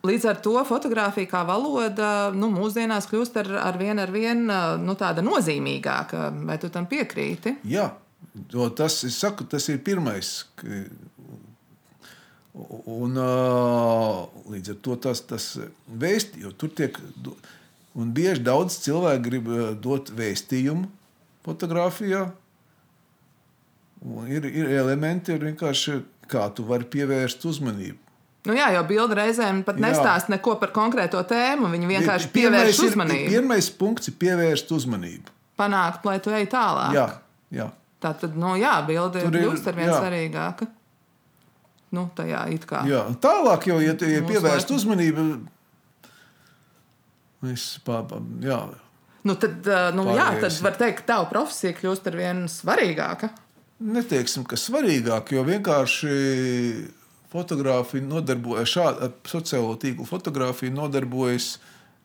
Līdz 0.00 0.24
ar 0.30 0.38
to 0.40 0.54
fotografija 0.64 1.28
kā 1.28 1.42
valoda 1.44 2.30
nu, 2.32 2.48
mūsdienās 2.54 3.04
kļūst 3.10 3.34
ar, 3.42 3.50
ar 3.66 3.76
vien, 3.76 3.98
ar 4.00 4.08
vien 4.14 4.46
nu, 4.80 4.94
tāda 4.96 5.20
nozīmīgāka. 5.20 6.30
Vai 6.48 6.56
tu 6.62 6.70
tam 6.72 6.86
piekrīti? 6.88 7.58
Jā, 7.68 7.84
tas, 8.78 8.96
saku, 9.12 9.44
tas 9.44 9.68
ir 9.68 9.82
pirmais, 9.84 10.30
Un, 12.52 13.14
līdz 14.50 14.72
ar 14.74 14.78
to 14.82 14.96
tas, 15.06 15.20
tas 15.22 15.44
vēstījums, 16.02 16.56
tur 16.58 16.72
tiek, 16.74 16.96
un 17.94 18.10
bieži 18.16 18.42
daudz 18.42 18.80
cilvēku 18.82 19.22
grib 19.28 19.50
dot 19.84 20.10
vēstījumu 20.18 20.88
fotografijā. 21.46 22.24
Un 24.02 24.26
ir, 24.32 24.46
ir 24.48 24.70
elementi, 24.80 25.34
ir 25.36 25.44
vienkārši 25.50 25.98
kā 26.30 26.46
tu 26.56 26.64
vari 26.66 26.86
pievērst 26.90 27.44
uzmanību. 27.50 27.98
Nu 28.48 28.54
jā, 28.56 28.70
jo 28.72 28.80
bilde 28.88 29.14
reizēm 29.18 29.60
pat 29.66 29.76
nestāsta 29.82 30.32
neko 30.32 30.54
par 30.62 30.70
konkrēto 30.72 31.20
tēmu. 31.28 31.68
Viņi 31.74 31.90
vienkārši 31.90 32.30
Pirmais 32.32 32.62
pievērš 32.64 32.78
ir- 32.78 32.88
uzmanību. 32.90 33.30
Pirmais 33.34 33.68
punkts 33.76 34.08
ir 34.08 34.14
pievērst 34.22 34.72
uzmanību. 34.72 35.34
Panākt, 35.60 36.06
lai 36.08 36.16
tu 36.24 36.32
ej 36.32 36.46
tālāk. 36.48 36.94
Jā, 36.96 37.06
jā. 37.52 37.66
Tā 38.00 38.14
tad, 38.16 38.36
nu 38.40 38.54
jā, 38.56 38.78
bilde 38.88 39.20
ir- 39.20 39.34
kļūst 39.34 39.66
ar 39.68 39.76
vien 39.76 39.90
svarīgāka. 39.92 40.68
Nu, 41.90 42.06
tajā 42.14 42.44
it 42.54 42.68
kā. 42.70 42.84
jā. 42.86 43.02
Tālāk 43.22 43.66
jau, 43.70 43.80
ja, 43.82 43.96
ja 43.98 44.22
pievērst 44.26 44.70
uzmanību, 44.76 45.24
es 47.50 47.72
pā, 47.86 48.04
pā, 48.06 48.20
jā, 48.44 48.60
Nu, 49.20 49.34
tad, 49.36 49.66
nu, 49.92 50.06
jā, 50.16 50.30
tad 50.40 50.54
var 50.64 50.76
teikt, 50.80 51.02
ka 51.02 51.08
tava 51.12 51.26
profesija 51.28 51.76
kļūst 51.76 52.06
ar 52.08 52.14
vien 52.16 52.46
svarīgāka. 52.48 53.28
neteiksim, 53.80 54.46
ka 54.48 54.56
svarīgāk, 54.56 55.34
jo 55.36 55.44
vienkārši 55.44 56.14
fotografija 57.30 58.04
nodarbojas 58.04 58.76
ar 58.80 59.12
sociālo 59.28 59.76
tīklu 59.80 60.08
fotografiju 60.08 60.72
nodarbojas 60.74 61.58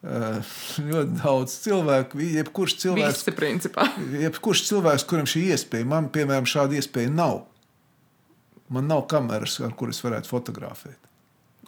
ļoti 0.05 1.17
daudz 1.23 1.55
cilvēku. 1.63 2.19
Jebkurš 2.35 2.77
cilvēks, 2.83 3.23
Visi, 3.25 3.71
jebkurš 4.21 4.67
cilvēks, 4.67 5.07
kuram 5.09 5.29
šī 5.29 5.47
iespēja, 5.55 5.87
man, 5.95 6.11
piemēram, 6.13 6.47
šāda 6.49 6.77
iespēja 6.77 7.13
nav. 7.15 7.45
Man 8.73 8.87
nav 8.89 9.05
kameras, 9.11 9.59
ar 9.61 9.75
kuras 9.77 9.99
varētu 10.01 10.31
fotografēt. 10.31 11.01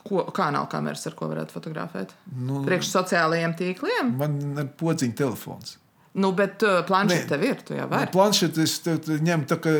Ko, 0.07 0.23
kā 0.33 0.47
nav 0.55 0.69
kameras, 0.71 1.03
ar 1.09 1.17
ko 1.19 1.27
varētu 1.29 1.53
fotografēt? 1.53 2.13
Nu, 2.31 2.61
Priekš 2.65 2.93
sociālajiem 2.93 3.53
tīkliem? 3.59 4.13
man 4.17 4.39
ir 4.63 4.69
podziņa 4.79 5.17
telefons. 5.19 5.75
Nu, 6.17 6.31
bet 6.33 6.63
uh, 6.65 6.79
planšeta 6.87 7.35
tev 7.35 7.43
ir, 7.45 7.59
tu 7.67 7.75
jau 7.77 7.85
vari. 7.91 8.09
Planšetes 8.13 8.79
ņem 9.21 9.43
tā, 9.49 9.59
ka, 9.61 9.73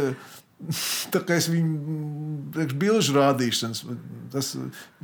tā 1.13 1.21
kā 1.21 1.37
es 1.37 1.47
viņu 1.51 2.51
priekš 2.55 2.75
bilžu 2.81 3.15
rādīšanas. 3.17 3.83
Tas 4.33 4.49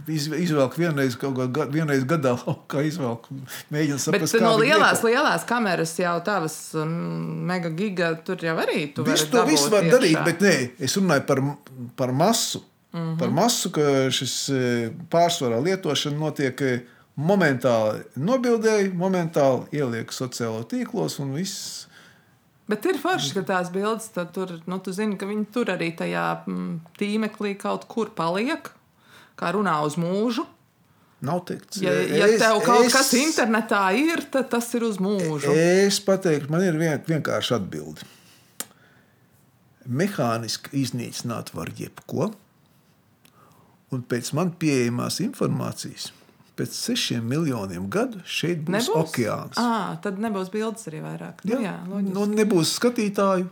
iz, 0.09 0.25
izvelk 0.27 0.75
vienreiz, 0.79 1.15
kaut 1.19 1.37
kā 1.37 1.45
gad- 1.53 1.71
vienreiz 1.73 2.03
gadā 2.09 2.33
laukā 2.41 2.83
izvelk. 2.87 3.29
Mēģina 3.73 3.99
Bet 3.99 4.05
saprast, 4.05 4.39
no 4.41 4.55
viņi 4.57 4.73
lielās, 4.73 5.03
lielās 5.05 5.45
kameras 5.47 5.93
jau 5.99 6.15
tavas 6.25 6.57
um, 6.79 6.91
mega 7.49 7.71
giga 7.73 8.13
tur 8.25 8.41
jau 8.43 8.57
arī 8.65 8.89
tu 8.95 9.05
Visu 9.07 9.29
to 9.31 9.45
visu 9.47 9.69
var 9.71 9.85
iekšā. 9.85 9.95
darīt, 9.97 10.19
bet 10.25 10.43
nē, 10.43 10.55
es 10.89 10.97
runāju 10.99 11.27
par, 11.29 11.43
par 11.95 12.11
masu. 12.11 12.63
Mm. 12.93 12.99
-hmm. 12.99 13.19
Par 13.19 13.29
masu, 13.29 13.71
ka 13.73 13.81
šis 14.11 14.49
e, 14.49 14.91
pārsvarā 15.09 15.57
lietošana 15.63 16.17
notiek 16.17 16.61
e, 16.61 16.73
momentāli 17.17 18.03
nobildēji, 18.17 18.91
momentāli 18.93 19.65
ieliek 19.71 20.11
sociālo 20.13 20.63
tīklos 20.69 21.19
un 21.19 21.33
viss. 21.33 21.87
Bet 22.71 22.85
ir 22.87 22.97
forši, 23.01 23.33
ka 23.35 23.43
tās 23.47 23.69
bildes 23.73 24.07
tur, 24.15 24.55
nu, 24.69 24.79
tu 24.79 24.93
zini, 24.95 25.17
ka 25.19 25.27
viņi 25.27 25.49
tur 25.51 25.73
arī 25.73 25.91
tajā 25.99 26.25
mm, 26.47 26.93
tīmeklī 26.99 27.57
kaut 27.59 27.89
kur 27.91 28.13
paliek, 28.15 28.69
kā 29.39 29.51
runā 29.55 29.75
uz 29.83 29.97
mūžu. 29.99 30.45
Nav 31.23 31.43
teikts. 31.47 31.79
Ja, 31.83 31.91
ja 31.91 32.27
tev 32.39 32.59
kaut 32.63 32.87
es... 32.87 32.95
kas 32.95 33.13
internetā 33.15 33.83
ir, 33.95 34.25
tad 34.31 34.49
tas 34.51 34.67
ir 34.75 34.83
uz 34.87 34.99
mūžu. 35.03 35.51
Es 35.55 35.99
pateiktu, 36.03 36.51
man 36.51 36.63
ir 36.63 36.79
vien, 36.79 36.99
vienkārši 37.07 37.55
atbildi. 37.59 38.07
Mehāniski 39.83 40.71
iznīcināt 40.79 41.51
var 41.55 41.71
jebko, 41.75 42.29
un 43.91 44.03
pēc 44.07 44.31
man 44.35 44.53
pieejamās 44.59 45.19
informācijas, 45.23 46.11
pēc 46.57 46.75
sešiem 46.77 47.23
miljoniem 47.25 47.89
gadu 47.89 48.19
šeit 48.25 48.59
būs 48.67 48.75
Nebūs? 48.75 48.95
okeāns. 49.03 49.57
À, 49.57 49.97
tad 50.03 50.19
nebūs 50.21 50.51
bildes 50.53 50.85
arī 50.91 51.01
vairāk. 51.01 51.41
Nu, 51.49 51.59
jā, 51.63 51.75
loģiski. 51.89 52.13
nu, 52.13 52.25
nebūs 52.37 52.73
skatītāju. 52.79 53.47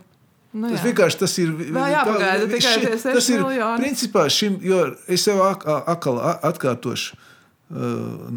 Nu, 0.52 0.68
Tas 0.68 0.82
jā. 0.82 0.92
vienkārši 0.92 1.18
tas 1.18 1.34
ir. 1.40 1.48
Vēl 1.56 1.88
jāpagaida 1.94 2.46
tikai 2.52 2.72
tie 2.82 2.96
seši 3.00 3.14
tas 3.16 3.28
ir 3.32 3.40
miljoni. 3.42 3.80
principā 3.82 4.26
šim, 4.28 4.58
jo 4.62 4.80
es 5.08 5.24
jau 5.26 5.38
ak- 5.46 5.64
atkal 5.88 6.18
a- 6.20 6.38
atkārtošu. 6.50 7.14
Uh, 7.72 8.36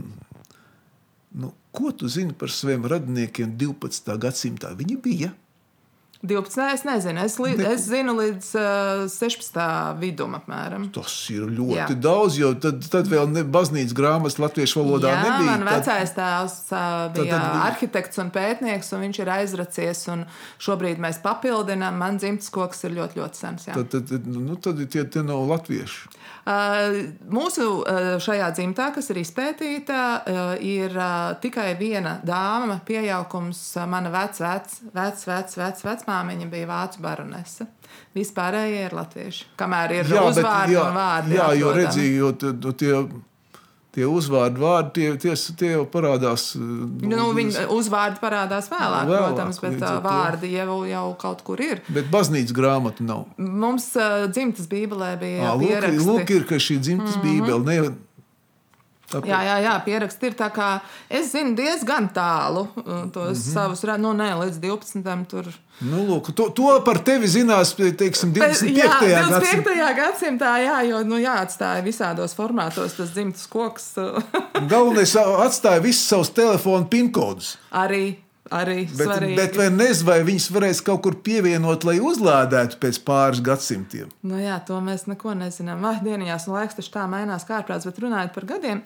nu, 1.36 1.52
ko 1.76 1.92
tu 1.92 2.08
zini 2.08 2.32
par 2.34 2.48
saviem 2.50 2.86
radiniekiem 2.88 3.58
12. 3.60 4.16
gadsimtā? 4.18 4.72
Viņi 4.80 4.96
bija. 5.04 5.34
12. 6.28 6.66
es 6.74 6.84
nezinu. 6.88 7.24
Es, 7.26 7.38
li, 7.40 7.52
Neko. 7.58 7.72
es 7.76 7.86
zinu 7.90 8.16
līdz 8.18 8.50
uh, 8.60 9.06
16. 9.12 9.60
vidum 10.02 10.36
apmēram. 10.38 10.90
Tas 10.96 11.16
ir 11.34 11.46
ļoti 11.48 11.78
Jā. 11.78 11.88
Daudz, 12.06 12.38
jo 12.40 12.54
tad, 12.60 12.82
tad 12.92 13.08
vēl 13.12 13.30
ne, 13.32 13.44
baznīcas 13.44 13.96
grāmatas 13.98 14.40
latviešu 14.42 14.82
valodā 14.84 15.14
Jā, 15.14 15.22
nebija. 15.24 15.52
man 15.52 15.66
Tad- 15.68 15.86
vecais 15.86 16.16
tēvs 16.18 16.58
ā, 16.72 16.84
bija 17.16 17.32
tad 17.36 17.46
bija- 17.46 17.64
arhitekts 17.70 18.22
un 18.24 18.32
pētnieks, 18.36 18.92
un 18.96 19.06
viņš 19.08 19.20
ir 19.24 19.34
aizracies. 19.38 20.08
un 20.14 20.26
Šobrīd 20.60 20.98
mēs 21.00 21.22
papildinām. 21.24 21.98
Man 22.02 22.18
dzimtas 22.18 22.50
koks 22.50 22.84
ir 22.86 22.92
ļoti, 22.98 23.20
ļoti 23.22 23.36
sens. 23.36 23.66
jā. 23.70 23.74
Tad, 23.78 23.90
tad, 23.90 24.08
tad, 24.10 24.28
nu, 24.28 24.56
tad 24.56 24.82
tie, 24.90 25.04
tie 25.06 25.24
nav 25.24 25.46
latvieši. 25.50 26.08
Uh, 26.46 27.10
Mūsu 27.34 27.66
uh, 27.82 28.16
šajā 28.22 28.52
dzimtā, 28.54 28.92
kas 28.94 29.10
ir 29.10 29.18
izpētīta, 29.18 30.02
uh, 30.30 30.52
ir 30.62 30.94
uh, 30.94 31.34
tikai 31.42 31.72
viena 31.80 32.20
dāma, 32.26 32.78
pieaugums. 32.86 33.62
uh, 33.80 33.88
Mana 33.90 34.12
vecā, 34.14 34.52
vec, 34.94 35.24
vec, 35.26 35.56
vec, 35.58 35.86
vecmāmiņa 36.16 36.50
bija 36.50 36.70
vācu 36.70 37.04
baronese. 37.04 37.68
Vispārējie 38.16 38.88
ir 38.88 38.96
latvieši. 38.96 39.46
Kamēr 39.60 40.00
ir 40.00 40.12
uzvārdi 40.24 40.76
un 40.80 40.96
vārdi. 40.96 41.36
jā, 41.36 41.54
jo 41.60 41.72
jo 42.16 42.32
tie, 42.32 42.52
nu, 42.52 42.72
tie, 43.96 44.06
uzvārdi 44.06 44.60
vārdi, 44.60 44.92
tie, 44.96 45.10
tie, 45.20 45.36
tie 45.60 45.72
jau 45.74 45.86
parādās. 45.92 46.54
Nu, 46.56 47.30
viņa 47.36 47.68
uzvārdi 47.72 48.20
parādās 48.24 48.70
vēlāk, 48.72 49.08
Vēlāk, 49.08 49.28
protams, 49.30 49.60
bet 49.64 49.78
uh, 49.80 49.86
to. 49.88 50.02
vārdi 50.04 50.52
jau, 50.56 50.80
jau 50.90 51.06
kaut 51.20 51.44
kur 51.48 51.62
ir. 51.64 51.84
Bet 51.88 52.10
baznīcas 52.12 52.56
grāmatu 52.56 53.06
nav. 53.08 53.28
Mums 53.38 53.92
uh, 54.00 54.26
dzimtas 54.32 54.68
bībelē 54.72 55.16
bija 55.22 55.52
Ā, 55.52 55.56
Lūk, 55.60 56.02
lūk, 56.04 56.36
ir 56.36 56.48
ka 56.50 56.60
šī 56.60 56.80
dzimtas 56.80 57.16
mm 57.16 57.22
-hmm. 57.22 57.46
bībele. 57.46 57.64
Ne, 57.66 57.96
tāpēc, 59.12 59.30
Jā, 59.30 59.42
jā, 59.46 59.58
jā 59.66 59.76
pieraksti 59.86 60.30
ir 60.30 60.38
tā 60.40 60.50
kā 60.54 60.70
es 61.10 61.32
zinu 61.34 61.56
diezgan 61.58 62.10
tālu 62.16 62.66
uh, 62.66 63.06
tos 63.14 63.38
mm 63.38 63.42
-hmm. 63.42 63.54
savus, 63.54 63.84
nu, 64.02 64.14
ne 64.14 64.32
līdz 64.42 64.60
12. 64.60 65.26
tur. 65.30 65.46
nu, 65.82 66.06
lūk, 66.08 66.34
to, 66.34 66.50
to 66.50 66.82
par 66.86 67.00
tevi 67.00 67.28
zinās, 67.28 67.76
teiksim, 67.76 68.34
25. 68.34 68.78
jā, 68.78 68.90
25. 69.00 69.32
gadsimtā. 69.32 69.96
gadsimtā, 69.96 70.58
jā, 70.58 70.82
jo 70.90 71.04
nu, 71.04 71.16
jāatstāja 71.18 71.84
visādos 71.84 72.36
formātos 72.36 72.98
tas 72.98 73.10
dzimtas 73.10 73.48
koks 73.48 73.98
uh, 73.98 74.24
Galvenais 74.70 75.16
atstāja 75.16 75.80
visus 75.82 76.08
savus 76.08 76.30
telefonu 76.30 76.86
pinkodus. 76.86 77.58
arī. 77.72 78.25
Arī 78.54 78.84
Bet, 78.86 79.08
svarīgi. 79.08 79.36
bet 79.40 79.56
vai 79.58 79.68
nezinu, 79.74 80.06
vai 80.06 80.18
viņas 80.28 80.48
varēs 80.54 80.82
kaut 80.86 81.02
kur 81.02 81.16
pievienot, 81.26 81.86
lai 81.88 81.96
uzlādētu 81.98 82.78
pēc 82.78 83.00
pāris 83.08 83.42
gadsimtiem? 83.42 84.12
Nu, 84.22 84.38
jā, 84.38 84.60
to 84.68 84.78
mēs 84.86 85.08
neko 85.10 85.34
nezinām. 85.40 85.82
Vai 85.82 85.96
dienās, 86.06 86.46
un 86.46 86.54
laiks 86.60 86.78
taču 86.78 86.92
tā 86.94 87.08
mainās 87.10 87.48
kārprāts, 87.50 87.88
bet 87.90 87.98
runājot 88.04 88.36
par 88.36 88.46
gadiem, 88.54 88.84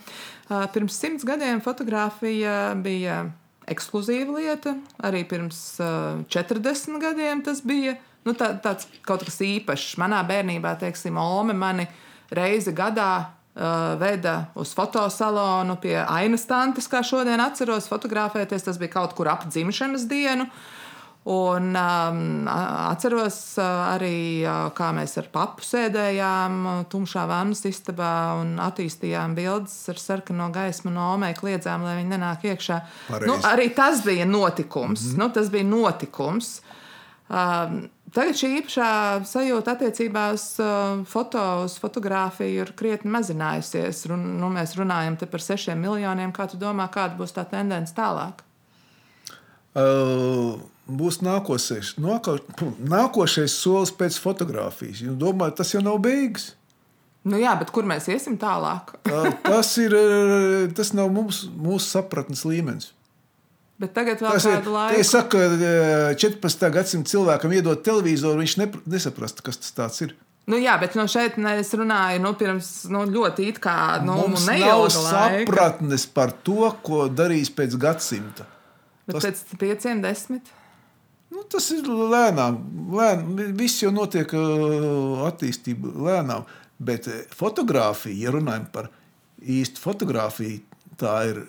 pirms 0.71 0.99
simts 1.01 1.27
gadiem 1.27 1.59
fotografija 1.65 2.75
bija 2.79 3.25
ekskluzīva 3.69 4.37
lieta. 4.39 4.77
Arī 5.03 5.25
pirms 5.27 5.59
ā, 5.83 5.89
40 6.31 7.01
gadiem 7.03 7.43
tas 7.43 7.59
bija 7.61 7.97
nu, 8.23 8.33
tā, 8.37 8.53
tāds 8.63 8.87
kaut 9.03 9.25
kas 9.27 9.41
īpašs. 9.43 9.97
Manā 10.01 10.21
bērnībā, 10.27 10.77
teiksim, 10.79 11.19
Ome 11.19 11.53
mani 11.57 11.87
reizi 12.31 12.71
gadā 12.75 13.11
veda 13.99 14.33
uz 14.55 14.73
fotosalonu 14.75 15.75
pie 15.81 15.97
ainas 15.99 16.45
tantes, 16.47 16.87
kā 16.87 17.03
šodien 17.03 17.41
atceros, 17.43 17.89
fotografēties. 17.91 18.63
Tas 18.63 18.79
bija 18.79 18.95
kaut 18.99 19.15
kur 19.17 19.27
ap 19.31 19.47
dzimšanas 19.49 20.07
dienu. 20.07 20.47
Un 21.29 21.75
um, 21.75 22.47
atceros 22.47 23.35
uh, 23.59 23.65
arī, 23.91 24.41
uh, 24.47 24.69
kā 24.73 24.87
mēs 24.95 25.17
ar 25.19 25.27
papu 25.33 25.65
sēdējām 25.67 26.87
tumšā 26.89 27.25
vannas 27.29 27.65
istabā 27.67 28.39
un 28.39 28.55
attīstījām 28.63 29.35
bildes 29.37 29.75
ar 29.91 29.99
sarkano 29.99 30.47
gaismu 30.55 30.93
no 30.95 31.11
omē, 31.17 31.33
kliedzām, 31.37 31.83
lai 31.85 31.97
viņi 31.99 32.13
nenāk 32.15 32.47
iekšā. 32.49 32.79
Pareizi. 33.11 33.29
Nu, 33.29 33.35
arī 33.51 33.67
tas 33.75 34.01
bija 34.07 34.25
notikums. 34.25 35.03
Mm 35.03 35.11
-hmm. 35.11 35.19
nu, 35.19 35.29
tas 35.35 35.51
bija 35.53 35.67
notikums. 35.67 36.61
Um, 37.29 37.83
tagad 38.15 38.37
šī 38.39 38.49
īpašā 38.59 38.89
sajūta 39.27 39.75
attiecībā 39.75 40.25
uz 40.35 40.45
uh, 40.63 41.01
foto, 41.09 41.41
uz 41.65 41.77
fotografiju 41.81 42.65
ir 42.65 42.73
krietni 42.79 43.11
mazinājusies. 43.13 44.05
Run, 44.11 44.25
nu, 44.41 44.51
mēs 44.53 44.75
runājam 44.79 45.17
te 45.19 45.29
par 45.29 45.43
sešiem 45.43 45.79
miljoniem. 45.83 46.33
Kā 46.35 46.47
tu 46.49 46.59
domā, 46.61 46.89
kāda 46.93 47.19
būs 47.19 47.35
tā 47.35 47.45
tendence 47.49 47.95
tālāk? 47.97 48.43
Uh, 49.77 50.57
būs 50.89 51.21
nākošais, 51.21 51.95
nāko, 52.01 52.39
nākošais 52.81 53.53
solis 53.53 53.93
pēc 53.95 54.17
fotografijas. 54.21 55.03
Jūs 55.05 55.19
domājat, 55.19 55.59
tas 55.61 55.75
jau 55.75 55.83
nav 55.85 55.99
beigas? 56.03 56.53
Nu, 57.29 57.37
jā, 57.37 57.51
bet 57.59 57.71
kur 57.75 57.85
mēs 57.87 58.07
iesim 58.09 58.37
tālāk? 58.39 58.95
Uh, 59.05 59.27
tas, 59.43 59.73
ir, 59.81 59.93
uh, 59.93 60.69
tas 60.75 60.93
nav 60.97 61.11
mums, 61.13 61.43
mūsu 61.51 61.85
sapratnes 61.85 62.45
līmenis. 62.47 62.93
Bet 63.79 63.93
tagad 63.95 64.19
vēl 64.19 64.39
kādu 64.43 64.73
laiku. 64.73 64.99
es 64.99 65.09
saku, 65.13 65.37
ka 65.39 66.13
14. 66.19 66.69
gadsimta 66.75 67.13
cilvēkam 67.13 67.53
iedot 67.55 67.79
televizoru, 67.85 68.41
viņš 68.43 68.55
nepr- 68.59 68.81
nesaprastu, 68.91 69.45
kas 69.45 69.57
tas 69.71 70.01
ir. 70.03 70.15
Nu, 70.49 70.57
jā, 70.57 70.73
bet 70.81 70.95
no 70.97 71.05
šeit 71.07 71.37
ne, 71.37 71.59
es 71.61 71.69
runāju 71.77 72.19
nu, 72.23 72.33
pirms 72.35 72.69
nu, 72.89 73.03
ļoti 73.05 73.47
it 73.51 73.59
kā 73.63 74.01
nu, 74.03 74.15
Mums 74.17 74.47
nav 74.47 74.55
neilga 74.57 75.03
laika. 75.05 75.43
sapratnes 75.45 76.07
par 76.11 76.31
to, 76.43 76.71
ko 76.83 77.03
darīs 77.07 77.51
pēc 77.53 77.77
gadsimta. 77.79 78.47
Bet 79.07 79.19
tas- 79.21 79.25
pēc 79.29 79.59
pieciem, 79.61 80.01
desmit. 80.01 80.49
Nu, 81.31 81.43
tas 81.45 81.69
ir 81.71 81.85
lēnām. 81.85 82.57
lēnām. 82.91 83.53
Viss 83.55 83.83
jau 83.83 83.91
notiek 83.93 84.33
uh, 84.33 85.21
attīstība 85.29 85.93
lēnām. 86.07 86.43
Bet 86.79 87.07
eh, 87.07 87.25
fotografija, 87.35 88.15
ja 88.25 88.31
runājam 88.33 88.65
par 88.71 88.89
īstu 89.43 89.81
fotografiju, 89.83 90.61
tā 90.97 91.13
ir 91.29 91.41
eh, 91.43 91.47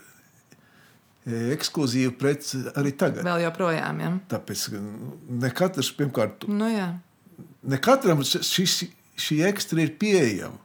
ekskluzīva 1.55 2.14
prece 2.18 2.62
arī 2.78 2.93
tagad. 2.97 3.24
Vēl 3.26 3.45
joprojām, 3.47 4.01
ja? 4.03 4.11
Tāpēc 4.33 4.64
ka 4.72 4.81
ne 5.45 5.53
katrs, 5.55 5.93
pirmkārt, 5.99 6.49
Nu, 6.51 6.68
jā. 6.70 6.91
ne 7.62 7.78
katram 7.83 8.22
šis, 8.24 8.83
šī 9.20 9.41
ekstra 9.51 9.85
ir 9.85 9.95
pieejama. 10.01 10.59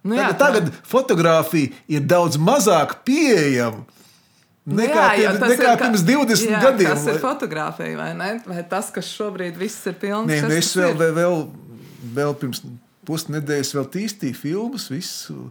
Nu, 0.00 0.16
jā, 0.16 0.30
tagad, 0.32 0.70
tagad 0.70 0.86
fotografija 0.88 1.74
ir 1.92 2.04
daudz 2.08 2.38
mazāk 2.40 3.02
pieejama. 3.04 3.84
Nekā, 4.70 5.02
jā, 5.16 5.24
jo 5.24 5.32
pirms, 5.34 5.50
nekā 5.54 5.72
ir 5.72 5.80
pirms 5.80 6.02
20 6.06 6.50
jā, 6.52 6.60
gadiem. 6.62 6.92
Tas 6.92 7.06
ir 7.10 7.18
fotografija, 7.20 7.96
vai 7.98 8.10
ne? 8.16 8.30
Vai 8.46 8.62
tas, 8.68 8.90
kas 8.94 9.08
šobrīd 9.08 9.58
viss 9.60 9.88
ir 9.88 9.96
pilns? 10.00 10.28
Nē, 10.30 10.42
nu 10.46 10.56
es 10.56 10.70
vēl, 10.76 10.94
vēl, 11.00 11.14
vēl, 11.16 11.38
vēl 12.16 12.36
pirms 12.40 12.62
pusnedēļas 13.08 13.72
vēl 13.76 13.88
tīstīju 13.96 14.36
filmas, 14.38 14.86
visu 14.92 15.48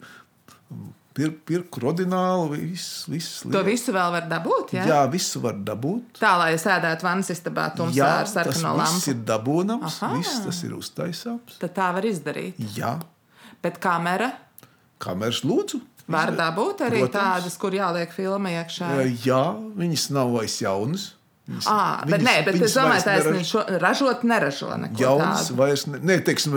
pir, 1.20 1.34
pirku 1.50 1.82
rodinālu, 1.84 2.48
visu, 2.56 3.12
visu 3.12 3.52
To 3.52 3.62
visu 3.68 3.92
vēl 3.96 4.14
var 4.16 4.26
dabūt, 4.32 4.72
jā? 4.78 4.86
Jā, 4.88 5.02
visu 5.12 5.42
var 5.44 5.60
dabūt. 5.68 6.18
Tā, 6.24 6.32
lai 6.40 6.54
es 6.56 6.64
ēdētu 6.66 7.04
vannas 7.06 7.30
istabā 7.36 7.68
tumsā 7.76 8.00
Jā, 8.00 8.10
ar 8.22 8.26
tas 8.30 8.34
sarkano 8.40 8.74
viss 8.80 8.96
lampu. 8.96 9.12
ir 9.12 9.20
dabūnams, 9.34 10.00
Aha. 10.00 10.12
viss 10.16 10.40
tas 10.48 10.64
ir 10.64 10.74
uztaisāms. 10.80 11.60
Tad 11.60 11.76
tā 11.76 11.92
var 12.00 12.08
izdarīt. 12.08 12.56
Jā, 12.80 12.96
Bet 13.62 13.78
kamera 13.84 14.32
kameras 15.04 15.42
lūdzu. 15.44 15.82
var 16.08 16.32
dabūt 16.36 16.82
arī 16.88 17.04
Protams. 17.04 17.44
tādas, 17.44 17.58
kur 17.60 17.72
jāliek 17.76 18.12
filma 18.16 18.50
iekšā. 18.56 18.88
Jā, 19.28 19.44
viņas 19.78 20.10
nav 20.16 20.32
vairs 20.38 20.56
jaunas. 20.64 21.10
Viņas, 21.50 21.66
À, 21.68 22.06
bet 22.06 22.22
nē, 22.22 22.34
bet 22.46 22.60
es 22.62 22.76
domāju, 22.78 23.04
ka 23.04 23.18
tas 23.20 23.54
ir 23.74 23.80
ražot, 23.82 24.24
neražo 24.24 24.70
neko 24.78 25.00
Jaunas 25.02 25.48
tādu. 25.50 25.56
vairs 25.58 25.88
ne, 25.90 25.98
ne 26.00 26.18
teiksim, 26.22 26.54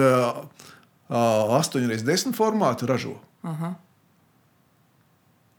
8x10 1.09 2.35
formātu 2.37 2.87
ražo. 2.89 3.17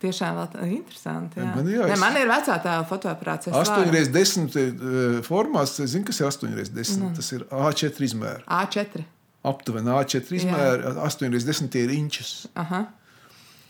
Tiešām 0.04 0.36
vēl 0.36 0.72
interesanti. 0.76 1.40
Jā. 1.40 1.52
Man 1.56 1.68
jā, 1.72 1.86
ne, 1.88 1.94
es- 1.96 2.00
man 2.02 2.18
ir 2.20 2.28
vecā 2.28 2.58
tā 2.64 2.74
fotoaparāts. 2.90 3.48
es 3.48 3.54
varu. 3.56 3.86
8x10 3.88 4.58
eh, 4.60 5.22
formāts, 5.24 5.78
es 5.80 5.94
zinu, 5.96 6.04
kas 6.10 6.20
ir 6.20 6.28
8x10. 6.28 6.98
Nu. 7.00 7.12
Tas 7.16 7.32
ir 7.32 7.46
A4 7.50 8.04
izmērs. 8.10 8.44
A4. 8.48 9.06
Aptuveni 9.44 9.88
A4 9.96 10.36
izmērs, 10.42 10.98
8x10 11.08 11.76
ir 11.80 11.90
inčus. 11.96 12.34
Aha. 12.56 12.86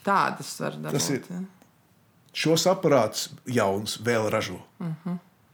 Tādas 0.06 0.56
var 0.60 0.72
dabūt. 0.80 0.92
Tas 0.98 1.10
ir-. 1.14 1.46
Šos 2.34 2.66
aparātus 2.66 3.28
jauns 3.46 4.00
vēl 4.02 4.26
ražo. 4.34 4.58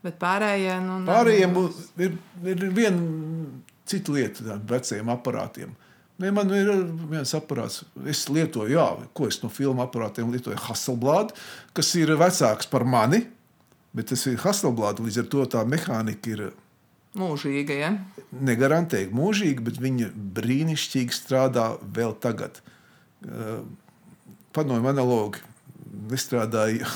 Bet 0.01 0.15
pārējie, 0.21 0.77
nu, 0.85 1.01
ne- 1.03 1.11
Pārējiem 1.11 1.53
bū- 1.53 1.73
ir, 1.99 2.13
ir 2.47 2.61
viena 2.71 3.51
cita 3.85 4.13
lieta 4.15 4.45
tādiem 4.45 4.65
veciem 4.71 5.11
aparātiem. 5.11 5.73
Ne, 6.19 6.33
man 6.35 6.49
ir 6.51 6.69
viens 7.07 7.31
aparāts, 7.37 7.83
es 8.11 8.25
lietoju, 8.27 8.73
jā, 8.73 8.87
ko 9.15 9.29
es 9.31 9.39
no 9.43 9.49
filmu 9.53 9.85
aparātiem 9.85 10.33
lietoju. 10.33 10.57
Hasselblad, 10.67 11.31
kas 11.77 11.93
ir 11.95 12.11
vecāks 12.19 12.67
par 12.67 12.83
mani, 12.83 13.21
bet 13.95 14.11
tas 14.11 14.25
ir 14.27 14.39
Hasselblad. 14.43 14.99
Līdz 15.03 15.21
ar 15.23 15.29
to 15.31 15.45
tā 15.55 15.63
mehānika 15.67 16.33
ir 16.35 16.49
mūžīga. 17.19 17.77
Ja? 17.79 17.93
negarantēji 18.29 19.09
mūžīga, 19.15 19.63
bet 19.65 19.79
viņa 19.81 20.09
brīnišķīgi 20.37 21.15
strādā 21.15 21.71
vēl 21.81 22.15
tagad. 22.21 22.61
Uh, 23.25 23.63
Padomju, 24.55 24.85
analogi 24.89 25.41
nestrādāja. 26.09 26.87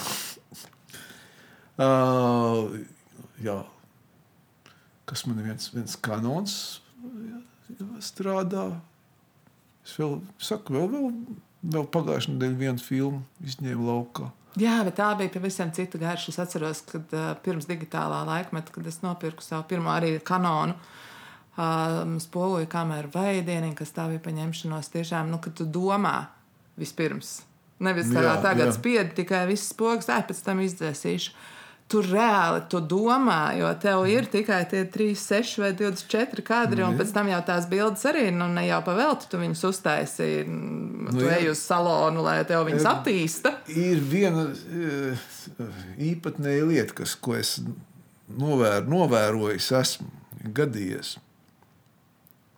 uh, 1.77 2.69
jā. 3.47 3.59
Kas 5.09 5.25
man 5.27 5.41
ir 5.41 5.51
viens, 5.51 5.69
viens 5.73 5.97
kanons 5.99 6.55
jā, 7.03 7.41
strādā? 8.01 8.69
Es 9.83 9.97
vēl 9.99 10.17
saku, 10.41 10.77
vēl, 10.77 10.87
vēl, 10.93 11.11
vēl 11.75 11.89
pagājušajā 11.93 12.35
nedēļā 12.37 12.59
vienu 12.61 12.83
filmu 12.83 13.23
izņēmu 13.43 13.87
laukā. 13.89 14.29
Jā, 14.59 14.77
bet 14.85 14.99
tā 14.99 15.07
bija 15.17 15.33
pavisam 15.33 15.71
cita 15.73 15.97
garša. 15.97 16.29
Es 16.29 16.41
atceros, 16.43 16.83
kad 16.85 17.15
uh, 17.15 17.31
pirms 17.45 17.65
digitālā 17.69 18.21
laikmeta, 18.27 18.73
kad 18.75 18.85
es 18.89 18.99
nopirku 19.01 19.45
savu 19.45 19.65
pirmo 19.71 19.89
arī 19.93 20.19
kanonu. 20.25 20.75
Um, 21.53 22.15
Spoguļu 22.21 22.67
kameru 22.69 23.11
veidienu, 23.13 23.73
kas 23.77 23.93
tā 23.93 24.07
bija 24.11 24.21
paņemšanos. 24.25 24.91
Tiešām, 24.93 25.33
nu, 25.33 25.41
kad 25.41 25.57
tu 25.57 25.65
domā 25.69 26.15
vispirms. 26.79 27.41
Nevis 27.83 28.09
kā 28.13 28.21
Jā, 28.23 28.37
tagad 28.41 28.69
jā. 28.69 28.75
spiedi 28.77 29.17
tikai 29.17 29.43
viss 29.49 29.73
spoks, 29.73 30.07
ai 30.13 30.21
pēc 30.25 30.39
tam 30.45 30.61
izdzēsīšu. 30.63 31.33
Tur 31.91 32.07
reāli 32.09 32.63
tu 32.71 32.79
domā, 32.79 33.53
jo 33.57 33.67
tev 33.81 34.07
ir 34.09 34.25
tikai 34.31 34.63
tie 34.69 34.81
3, 34.89 35.13
6 35.19 35.59
vai 35.61 35.71
24 35.77 36.45
kadri, 36.45 36.81
un 36.81 36.95
pēc 36.97 37.11
tam 37.13 37.29
jau 37.29 37.41
tās 37.45 37.67
bildes 37.69 38.05
arī 38.09 38.29
nu, 38.33 38.47
ne 38.49 38.63
jau 38.65 38.79
pavelti. 38.85 39.29
Tu 39.29 39.41
viņus 39.41 39.65
uztaisīji, 39.69 40.47
nu, 40.47 41.11
tu 41.11 41.27
jā. 41.27 41.35
ej 41.37 41.51
uz 41.51 41.61
salonu, 41.61 42.23
lai 42.25 42.39
tev 42.49 42.65
viņus 42.69 42.87
Jā. 42.87 42.95
attīsta. 42.97 43.53
Ir 43.69 44.01
viena 44.01 44.47
eh, 44.49 45.27
īpatnēja 46.13 46.65
lieta, 46.71 46.97
kas, 47.03 47.13
ko 47.13 47.37
es 47.37 47.59
novēr, 48.39 48.89
novērojis, 48.89 49.69
esmu 49.83 50.09
gadījies. 50.55 51.17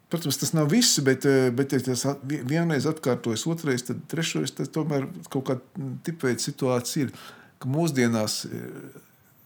Protams, 0.09 0.38
tas 0.38 0.53
nav 0.53 0.69
viss, 0.71 0.99
bet, 1.03 1.26
eh, 1.26 1.49
bet 1.51 1.73
ja 1.73 1.80
tas 1.84 2.05
vienreiz 2.23 2.86
atkārtojas, 2.88 3.47
otrreiz, 3.49 3.84
tad 3.88 4.03
trešreiz 4.11 4.53
tas 4.55 4.69
tomēr 4.69 5.07
kaut 5.34 5.49
kāda 5.49 5.89
tipveida 6.05 6.39
situācija 6.39 7.07
ir. 7.07 7.17
Ka 7.59 7.69
mūsdienās, 7.71 8.45
eh, 8.45 9.01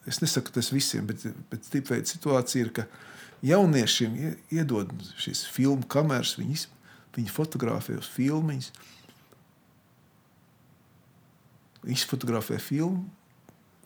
es 0.08 0.22
nesaku 0.22 0.52
tas 0.52 0.72
visiem, 0.74 1.06
bet, 1.08 1.26
bet 1.52 1.62
tipveida 1.72 2.06
situācija 2.06 2.66
ir, 2.66 2.70
ka 2.74 2.86
jauniešiem 3.44 4.16
ie- 4.16 4.38
iedod 4.60 4.92
šīs 5.20 5.46
filmu 5.52 5.84
kameras, 5.88 6.36
viņi, 6.40 6.52
iz- 6.52 6.68
viņi 7.18 7.30
fotografē 7.36 7.98
uz 8.00 8.08
filmiņas. 8.16 8.72
izfotografē 11.88 12.58
filmu, 12.60 13.06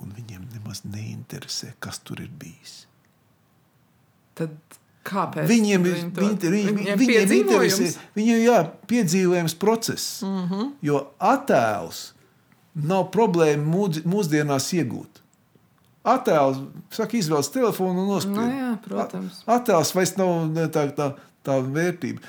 un 0.01 0.13
viņiem 0.17 0.47
nemaz 0.55 0.81
neinteresē, 0.89 1.73
kas 1.79 1.99
tur 2.03 2.19
ir 2.23 2.29
bijis. 2.39 2.85
Tad 4.33 4.55
kāpēc? 5.05 5.45
Viņiem 5.47 5.85
ir 5.85 5.93
viņi 5.99 6.09
viņi, 6.17 6.37
viņi, 6.41 6.49
viņiem 6.49 6.79
viņiem 6.79 7.03
piedzīvojums? 7.03 7.79
interesē, 7.79 8.07
viņiem 8.17 8.41
jā, 8.47 8.57
piedzīvojams 8.89 9.55
process. 9.61 10.07
Mm. 10.25 10.47
-hmm. 10.49 10.71
Jo 10.81 11.03
attēls 11.19 12.01
nav 12.75 13.11
problēma 13.13 13.63
mūd, 13.63 14.01
mūsdienās 14.09 14.71
iegūt. 14.73 15.21
Attēls, 16.03 16.59
saka, 16.91 17.15
izvēlas 17.15 17.47
telefonu 17.53 18.03
un 18.03 18.09
nospiež. 18.11 18.35
Nu 18.35 18.47
jā, 18.51 18.71
protams. 18.83 19.43
Attēls 19.47 19.93
vairs 19.95 20.17
nav 20.19 20.49
tā, 20.75 20.83
tā, 20.97 21.13
tā 21.47 21.59
vērtība. 21.63 22.23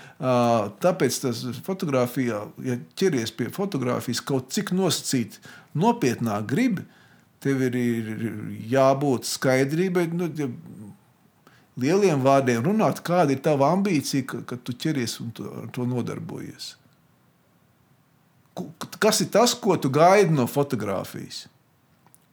Tāpēc 0.85 1.19
tas 1.25 1.41
fotografijā, 1.67 2.45
ja 2.63 2.77
ķeries 2.99 3.35
pie 3.35 3.49
fotografijas 3.55 4.23
kaut 4.23 4.55
cik 4.55 4.71
nosacīt 4.79 5.41
nopietnā 5.75 6.39
gribi, 6.47 6.87
tev 7.43 7.65
ir, 7.67 7.75
ir 7.75 8.13
jābūt 8.71 9.27
skaidrībai. 9.27 10.07
Nu, 10.15 10.31
ja 10.39 10.47
lieliem 11.81 12.23
vārdiem 12.23 12.63
runāt, 12.65 13.03
kāda 13.07 13.35
ir 13.35 13.43
tava 13.43 13.73
ambīcija, 13.75 14.27
ka, 14.31 14.43
ka 14.53 14.59
tu 14.63 14.77
ķeries 14.85 15.19
un 15.25 15.35
tu, 15.35 15.51
to 15.75 15.87
nodarbojies. 15.91 16.77
Kas 19.03 19.19
ir 19.25 19.33
tas, 19.35 19.57
ko 19.59 19.75
tu 19.83 19.91
gaidi 19.91 20.31
no 20.31 20.47
fotografijas? 20.47 21.49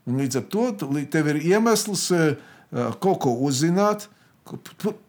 Un 0.09 0.17
līdz 0.17 0.39
ar 0.41 0.45
to 0.49 0.63
tev 1.13 1.27
ir 1.33 1.39
iemesls 1.51 2.07
eh, 2.15 2.35
eh, 2.73 2.91
kaut 3.03 3.19
ko 3.21 3.35
uzzināt, 3.47 4.07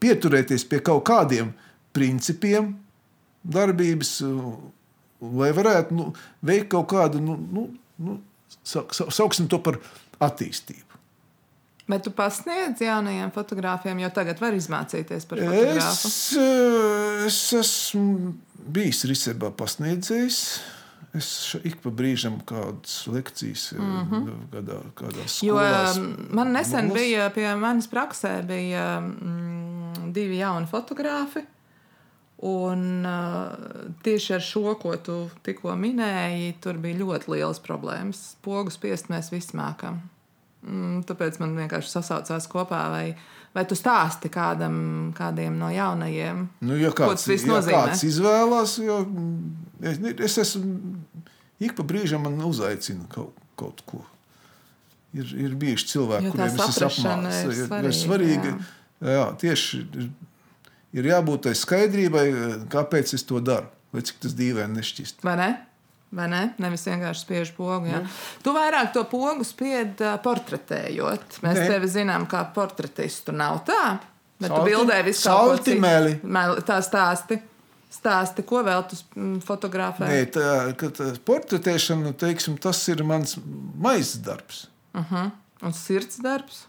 pieturēties 0.03 0.66
pie 0.68 0.80
kaut 0.84 1.05
kādiem 1.09 1.53
principiem, 1.97 2.74
darbības, 3.43 4.12
eh, 4.26 4.53
lai 5.32 5.51
varētu 5.57 5.97
nu, 5.97 6.11
veikt 6.45 6.68
kaut 6.74 6.88
kādu, 6.93 7.20
nu, 7.24 7.36
nu, 7.53 7.66
nu, 7.99 8.18
sa- 8.62 8.84
sa- 8.93 9.09
sauksim 9.11 9.49
to 9.49 9.59
par 9.59 9.78
attīstību. 10.20 10.88
Bet 11.88 12.05
tu 12.07 12.11
pasniedz 12.14 12.78
jaunajiem 12.80 13.32
fotogrāfiem, 13.34 13.99
jo 14.05 14.09
tagad 14.14 14.38
var 14.40 14.53
izmācīties 14.55 15.26
par 15.28 15.38
fotogrāfu. 15.43 16.07
Es, 16.07 16.36
es 17.26 17.40
esmu 17.59 18.34
bijis 18.72 19.03
Rīsībā 19.11 19.51
pasniedzējis. 19.59 20.38
Es 21.14 21.56
ik 21.64 21.76
pa 21.82 21.90
brīžam 21.92 22.38
kādas 22.48 23.06
lekcijas 23.12 23.72
mm 23.76 24.06
-hmm. 24.10 24.28
kādā, 24.52 24.78
kādās 24.96 25.42
Jo 25.44 25.54
skolās. 25.54 25.96
um, 25.98 26.26
man 26.30 26.52
nesen 26.52 26.88
mūs- 26.88 26.94
bija 26.94 27.30
pie 27.30 27.54
manis 27.56 27.86
praksē 27.88 28.46
bija, 28.46 29.00
mm, 29.00 30.12
divi 30.12 30.36
jauni 30.38 30.66
fotografi. 30.66 31.40
Un 32.38 33.06
uh, 33.06 33.52
tieši 34.02 34.34
ar 34.34 34.40
šo, 34.40 34.74
ko 34.82 34.96
tu 34.96 35.30
tikko 35.42 35.76
minēji, 35.76 36.54
tur 36.60 36.74
bija 36.78 36.98
ļoti 36.98 37.28
liels 37.28 37.60
problēmas. 37.60 38.34
Pogu 38.42 38.70
spiest 38.70 39.06
mēs 39.08 39.30
visi 39.30 39.56
mākam. 39.56 40.00
Mm, 40.66 41.02
tāpēc 41.06 41.38
man 41.38 41.56
vienkārši 41.56 41.88
sasaucās 41.90 42.48
kopā, 42.48 42.90
vai, 42.90 43.14
vai 43.53 43.64
tu 43.68 43.76
stāsti 43.78 44.30
kādam, 44.32 44.76
kādiem 45.16 45.59
no 45.61 45.68
jaunajiem. 45.72 46.46
Nu, 46.64 46.78
ja 46.80 46.92
Ko 46.92 47.05
kāds, 47.05 47.26
tas 47.26 47.32
viss 47.32 47.48
ja 47.48 47.55
nozīmē? 47.55 47.82
kāds 47.90 48.05
izvēlās, 48.09 48.76
jo 48.84 49.00
mm, 49.05 49.50
es, 49.92 50.00
es 50.30 50.38
esmu 50.46 50.96
ik 51.62 51.76
pa 51.78 51.86
brīžam 51.86 52.24
man 52.26 52.40
uzaicina 52.46 53.07
kaut, 53.12 53.36
kaut 53.61 53.84
ko. 53.86 54.03
Ir, 55.12 55.28
ir 55.36 55.57
bijuši 55.61 55.90
cilvēki, 55.90 56.30
kuriem 56.32 56.48
es 56.48 56.78
esmu 56.80 56.88
apmācījis. 56.88 57.59
ir 57.59 57.66
svarīga, 57.68 57.96
svarīgi 57.98 58.53
jā. 58.55 58.61
Jā, 59.03 59.24
tieši 59.34 59.82
ir 60.94 61.09
jābūt 61.09 61.48
tai 61.48 61.55
skaidrībai, 61.59 62.24
kāpēc 62.70 63.16
es 63.16 63.24
to 63.26 63.40
daru, 63.42 63.66
vai 63.92 64.05
cik 64.07 64.20
tas 64.22 64.36
dīvaini 64.38 64.78
nešķist. 64.78 65.24
Vai 65.26 65.34
ne? 65.40 65.48
Vai 66.12 66.26
ne? 66.28 66.42
Nevis 66.60 66.82
vienkārši 66.84 67.22
spiež 67.24 67.50
pogu. 67.56 67.88
Jā. 67.88 68.02
Tu 68.44 68.52
vairāk 68.52 68.90
to 68.92 69.04
pogu 69.08 69.46
spied 69.48 70.00
uh, 70.04 70.18
portretējot. 70.20 71.38
Mēs 71.44 71.60
Nē. 71.62 71.68
tevi 71.70 71.88
zinām 71.88 72.26
kā 72.28 72.42
portretistu. 72.52 73.32
Nav 73.32 73.62
tā. 73.68 73.78
Bet 74.36 74.50
tu 74.50 74.58
Salti- 74.58 74.68
bildē 74.74 74.98
visu 75.06 75.24
kaut 75.30 75.62
ko 75.62 75.64
citu. 75.70 76.60
Tā 76.68 76.76
stāsti. 76.84 77.40
Stāsti, 77.92 78.44
ko 78.48 78.62
vēl 78.64 78.84
tu 78.88 78.96
fotografē? 79.44 80.06
Nē, 80.08 80.20
tā, 80.32 80.44
tā 80.96 81.10
portretēšana, 81.28 82.14
teiksim, 82.16 82.54
tas 82.60 82.80
ir 82.88 83.02
mans 83.04 83.34
maizes 83.84 84.20
darbs. 84.24 84.62
Un 84.96 85.76
sirds 85.76 86.16
darbs. 86.24 86.62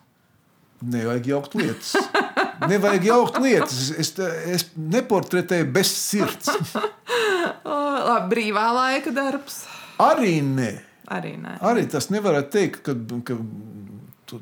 Nevajag 0.83 1.29
jaukt 1.31 1.55
lietas. 1.55 1.93
Nevajag 2.67 3.07
jaukt 3.07 3.39
lietas. 3.39 3.85
Es, 3.97 4.11
es 4.51 4.65
neportretēju 4.75 5.69
bez 5.75 5.93
sirds. 5.95 6.51
Labi, 8.09 8.27
brīvā 8.35 8.65
laika 8.75 9.13
darbs. 9.15 9.63
Arī 10.01 10.37
ne. 10.45 10.71
Arī 11.13 11.35
nē. 11.37 11.57
Arī 11.67 11.83
tas 11.91 12.07
nevar 12.13 12.39
teikt, 12.51 12.81
ka, 12.85 12.95
ka 13.27 13.35
tu, 14.29 14.39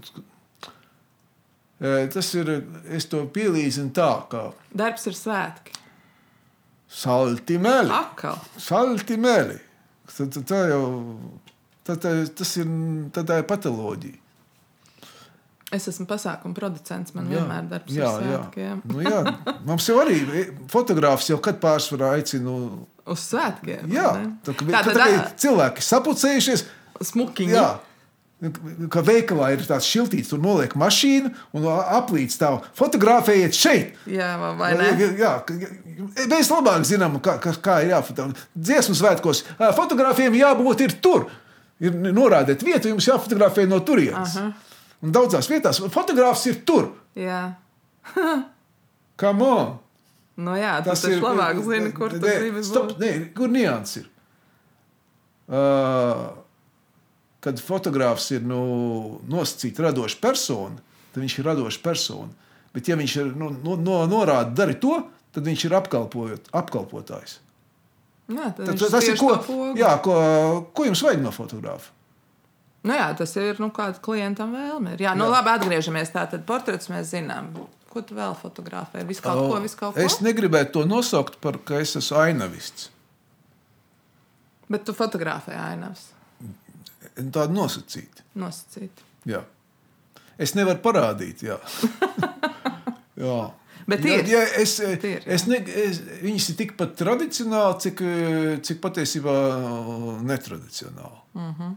Eh, 1.81 2.07
tas 2.13 2.27
ir. 2.37 2.49
Es 2.93 3.07
to 3.09 3.23
pielīdzinu 3.33 3.89
tā, 3.97 4.09
kā 4.29 4.51
Darbs 4.77 5.07
ir 5.09 5.15
svētki. 5.17 5.73
salti 6.91 7.57
meli. 7.57 7.89
Akal. 7.89 8.37
Salti 8.57 9.17
meli. 9.17 9.57
Tā, 10.05 10.27
tā, 10.29 10.43
tā 10.45 10.59
jau 10.69 10.83
tā, 11.87 11.95
tā, 11.95 12.11
tas 12.37 12.51
ir, 12.61 12.67
tā, 13.15 13.23
tā 13.25 13.39
ir 13.41 13.47
patoloģija. 13.49 14.19
Es 15.71 15.85
esmu 15.87 16.03
pasākuma 16.09 16.53
producents. 16.57 17.13
Man 17.15 17.29
Jā, 17.31 17.39
vienmēr 17.39 17.67
darbs 17.71 17.93
jā, 17.95 18.07
ir 18.19 18.25
jā. 18.27 18.39
svētki. 18.39 18.63
Jā. 18.65 18.73
Nu, 18.91 19.03
jā. 19.05 19.21
Mums 19.69 19.85
jau 19.87 19.99
arī 20.03 20.17
fotogrāfs 20.71 21.29
jau 21.31 21.37
kad 21.43 21.61
pārsvarā 21.63 22.09
aicina. 22.17 22.55
Uz 23.11 23.23
svētkiem. 23.31 23.87
Jā, 23.91 24.09
tā, 24.45 24.53
ka, 24.57 24.65
Tā 24.67 24.81
tad 24.89 24.99
tā, 24.99 25.05
ā, 25.07 25.21
cilvēki 25.39 25.85
sapucējušies. 25.87 26.65
smukiņi. 27.11 27.55
Jā. 27.55 27.69
Kā 28.89 29.03
veikalā 29.05 29.51
ir 29.53 29.61
tāds 29.69 29.85
šiltīts, 29.85 30.31
tur 30.33 30.39
noliek 30.41 30.73
mašīnu 30.81 31.29
un 31.53 31.65
aplīts 31.69 32.39
tā, 32.41 32.49
fotografējiet 32.77 33.53
šeit. 33.53 33.91
Jā, 34.09 34.31
vai- 34.57 34.71
ne? 34.79 34.87
Jā, 34.97 35.09
jā, 35.21 35.67
mēs 36.31 36.49
labāk 36.49 36.81
zinām, 36.89 37.19
kā, 37.21 37.35
kā, 37.39 37.75
ir 37.85 37.91
jāfotografē. 37.93 38.41
Dziesmu 38.57 38.95
svētkos 38.97 39.43
ā, 39.59 39.69
fotogrāfiem 39.77 40.33
jābūt 40.39 40.81
ir 40.87 40.95
tur. 41.05 41.27
Ir 41.81 41.93
norādīt 41.93 42.65
vietu, 42.65 42.89
jums 42.89 43.05
jāfotografē 43.09 43.67
no 43.69 43.79
turienes. 43.85 44.35
Un 45.01 45.13
daudzās 45.15 45.49
vietās 45.49 45.79
fotogrāfs 45.93 46.45
ir 46.51 46.61
tur. 46.67 46.91
Jā. 47.17 47.43
Come 49.21 49.45
on! 49.47 49.71
Nu, 50.41 50.55
jā, 50.57 50.77
tas 50.85 51.03
ir 51.09 51.19
labāk 51.21 51.59
zini, 51.65 51.91
kur 51.93 52.13
Nē, 52.15 52.35
gribi 52.39 52.63
stop, 52.65 52.95
nē, 53.01 53.11
kur 53.35 53.51
nianses 53.51 54.01
ir. 54.01 54.07
Uh, 55.51 56.29
kad 57.43 57.59
fotogrāfs 57.61 58.29
ir 58.37 58.45
nu, 58.47 58.61
nosacīta 59.29 59.89
radoša 59.89 60.21
persona, 60.23 60.79
tad 61.11 61.21
viņš 61.21 61.37
ir 61.41 61.49
radoša 61.49 61.81
persona. 61.83 62.31
Bet, 62.71 62.87
ja 62.87 62.95
viņš 62.97 63.15
ir 63.19 63.31
nu, 63.37 63.51
no, 63.59 63.75
no, 63.75 63.99
norāda, 64.09 64.53
dari 64.63 64.77
to, 64.81 64.95
tad 65.35 65.45
viņš 65.45 65.65
ir 65.67 65.75
apkalpotājs. 65.77 67.39
Jā, 68.31 68.51
tad 68.55 68.69
Tad, 68.71 68.85
tas 68.93 69.09
ir 69.11 69.17
ko, 69.19 69.33
pogu. 69.43 69.73
jā, 69.75 69.91
ko, 70.05 70.15
ko 70.71 70.87
jums 70.87 71.01
vajag 71.03 71.21
no 71.25 71.33
fotografa? 71.35 71.91
Nu, 72.81 72.95
jā, 72.97 73.11
tas 73.17 73.35
ir 73.37 73.59
nu, 73.61 73.69
kāda 73.73 74.01
klientam 74.01 74.55
vēlme. 74.55 74.95
Ir. 74.95 75.03
Jā, 75.05 75.11
nu, 75.17 75.27
Jā. 75.27 75.35
labi, 75.35 75.51
atgriežamies. 75.53 76.09
Tātad 76.15 76.45
portrets 76.47 76.89
mēs 76.89 77.11
zinām. 77.13 77.51
Ko 77.91 78.01
tu 78.07 78.15
vēl 78.17 78.33
fotografē? 78.39 79.03
Visu 79.05 79.21
kaut 79.25 79.43
ko, 79.51 79.59
visu 79.61 79.77
kaut 79.77 79.93
ko. 79.97 80.01
Es 80.01 80.21
negribētu 80.23 80.79
to 80.79 80.85
nosaukt 80.89 81.37
par, 81.43 81.59
ka 81.67 81.81
es 81.83 81.93
esmu 81.99 82.17
ainavists. 82.23 82.89
Bet 84.71 84.85
tu 84.87 84.95
fotografē 84.95 85.57
ainavas. 85.59 86.07
Tāda 87.19 87.51
nosacīta. 87.51 88.23
Nosacīt. 88.39 89.03
Jā. 89.27 89.43
Es 90.41 90.55
nevaru 90.57 90.79
parādīt, 90.81 91.43
jā. 91.45 91.59
jā. 93.27 93.39
Bet 93.89 94.05
ja, 94.05 94.19
ir. 94.19 94.29
ja 94.29 94.41
es, 94.61 94.75
Ir, 94.81 95.23
es 95.25 95.47
ne, 95.49 95.57
es, 95.65 96.01
viņas 96.21 96.49
ir 96.51 96.57
tikpat 96.59 96.93
tradicionāli, 96.99 97.79
cik, 97.85 98.03
cik 98.67 98.81
patiesībā 98.83 99.35
netradicionāli. 100.27 101.71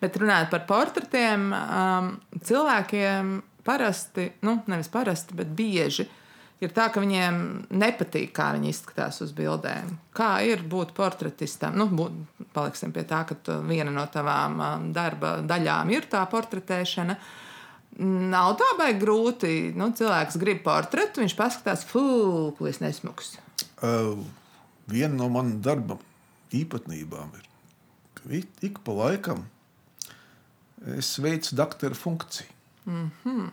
Bet 0.00 0.18
runājot 0.20 0.52
par 0.52 0.64
portretiem, 0.68 1.48
um, 1.54 2.14
cilvēkiem 2.44 3.34
parasti, 3.66 4.30
nu, 4.46 4.58
nevis 4.70 4.90
parasti, 4.92 5.36
bet 5.38 5.50
bieži 5.56 6.06
ir 6.62 6.72
tā, 6.74 6.88
ka 6.92 7.02
viņiem 7.02 7.40
nepatīk, 7.78 8.32
kā 8.36 8.50
viņi 8.56 8.72
izskatās 8.72 9.20
uz 9.24 9.34
bildēm. 9.36 9.92
Kā 10.16 10.38
ir 10.46 10.64
būt 10.66 10.94
portretistam? 10.96 11.76
Nu, 11.78 11.88
būt, 11.92 12.46
paliksim 12.56 12.94
pie 12.94 13.04
tā, 13.08 13.24
ka 13.28 13.58
viena 13.66 13.92
no 13.94 14.06
tavām 14.12 14.58
um, 14.58 14.88
darba 14.94 15.38
daļām 15.46 15.92
ir 15.94 16.08
tā 16.10 16.24
portretēšana. 16.30 17.18
Nav 17.98 18.56
tā 18.60 18.66
baigi 18.78 19.00
grūti. 19.02 19.52
Nu, 19.74 19.90
cilvēks 19.96 20.38
grib 20.38 20.60
portretu, 20.62 21.22
viņš 21.24 21.34
paskatās, 21.38 21.86
es 22.68 22.80
nesmuks. 22.84 23.38
Uh, 23.82 24.20
viena 24.90 25.14
no 25.14 25.28
manām 25.32 25.60
darba 25.62 25.98
īpatnībām 26.54 27.32
ir, 27.38 27.46
ka 28.14 28.28
ik, 28.66 28.78
pa 28.84 28.94
laikam 28.94 29.46
es 30.96 31.18
veicu 31.18 31.56
doktora 31.56 31.94
funkciju. 31.94 32.46
Mm 32.86 33.10
-hmm. 33.24 33.50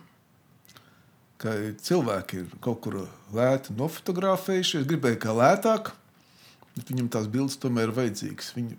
Ka 1.36 1.50
cilvēki 1.82 2.36
ir 2.36 2.46
kaut 2.60 2.80
kur 2.80 3.08
lēti 3.32 3.74
nofotografējuši. 3.76 4.80
Es 4.80 4.86
gribēju, 4.86 5.18
kā 5.20 5.34
lētāk, 5.36 5.90
bet 6.76 6.90
viņam 6.90 7.08
tās 7.08 7.26
bildes 7.26 7.58
tomēr 7.58 7.88
ir 7.88 7.94
vajadzīgas. 7.94 8.54
Viņi 8.56 8.78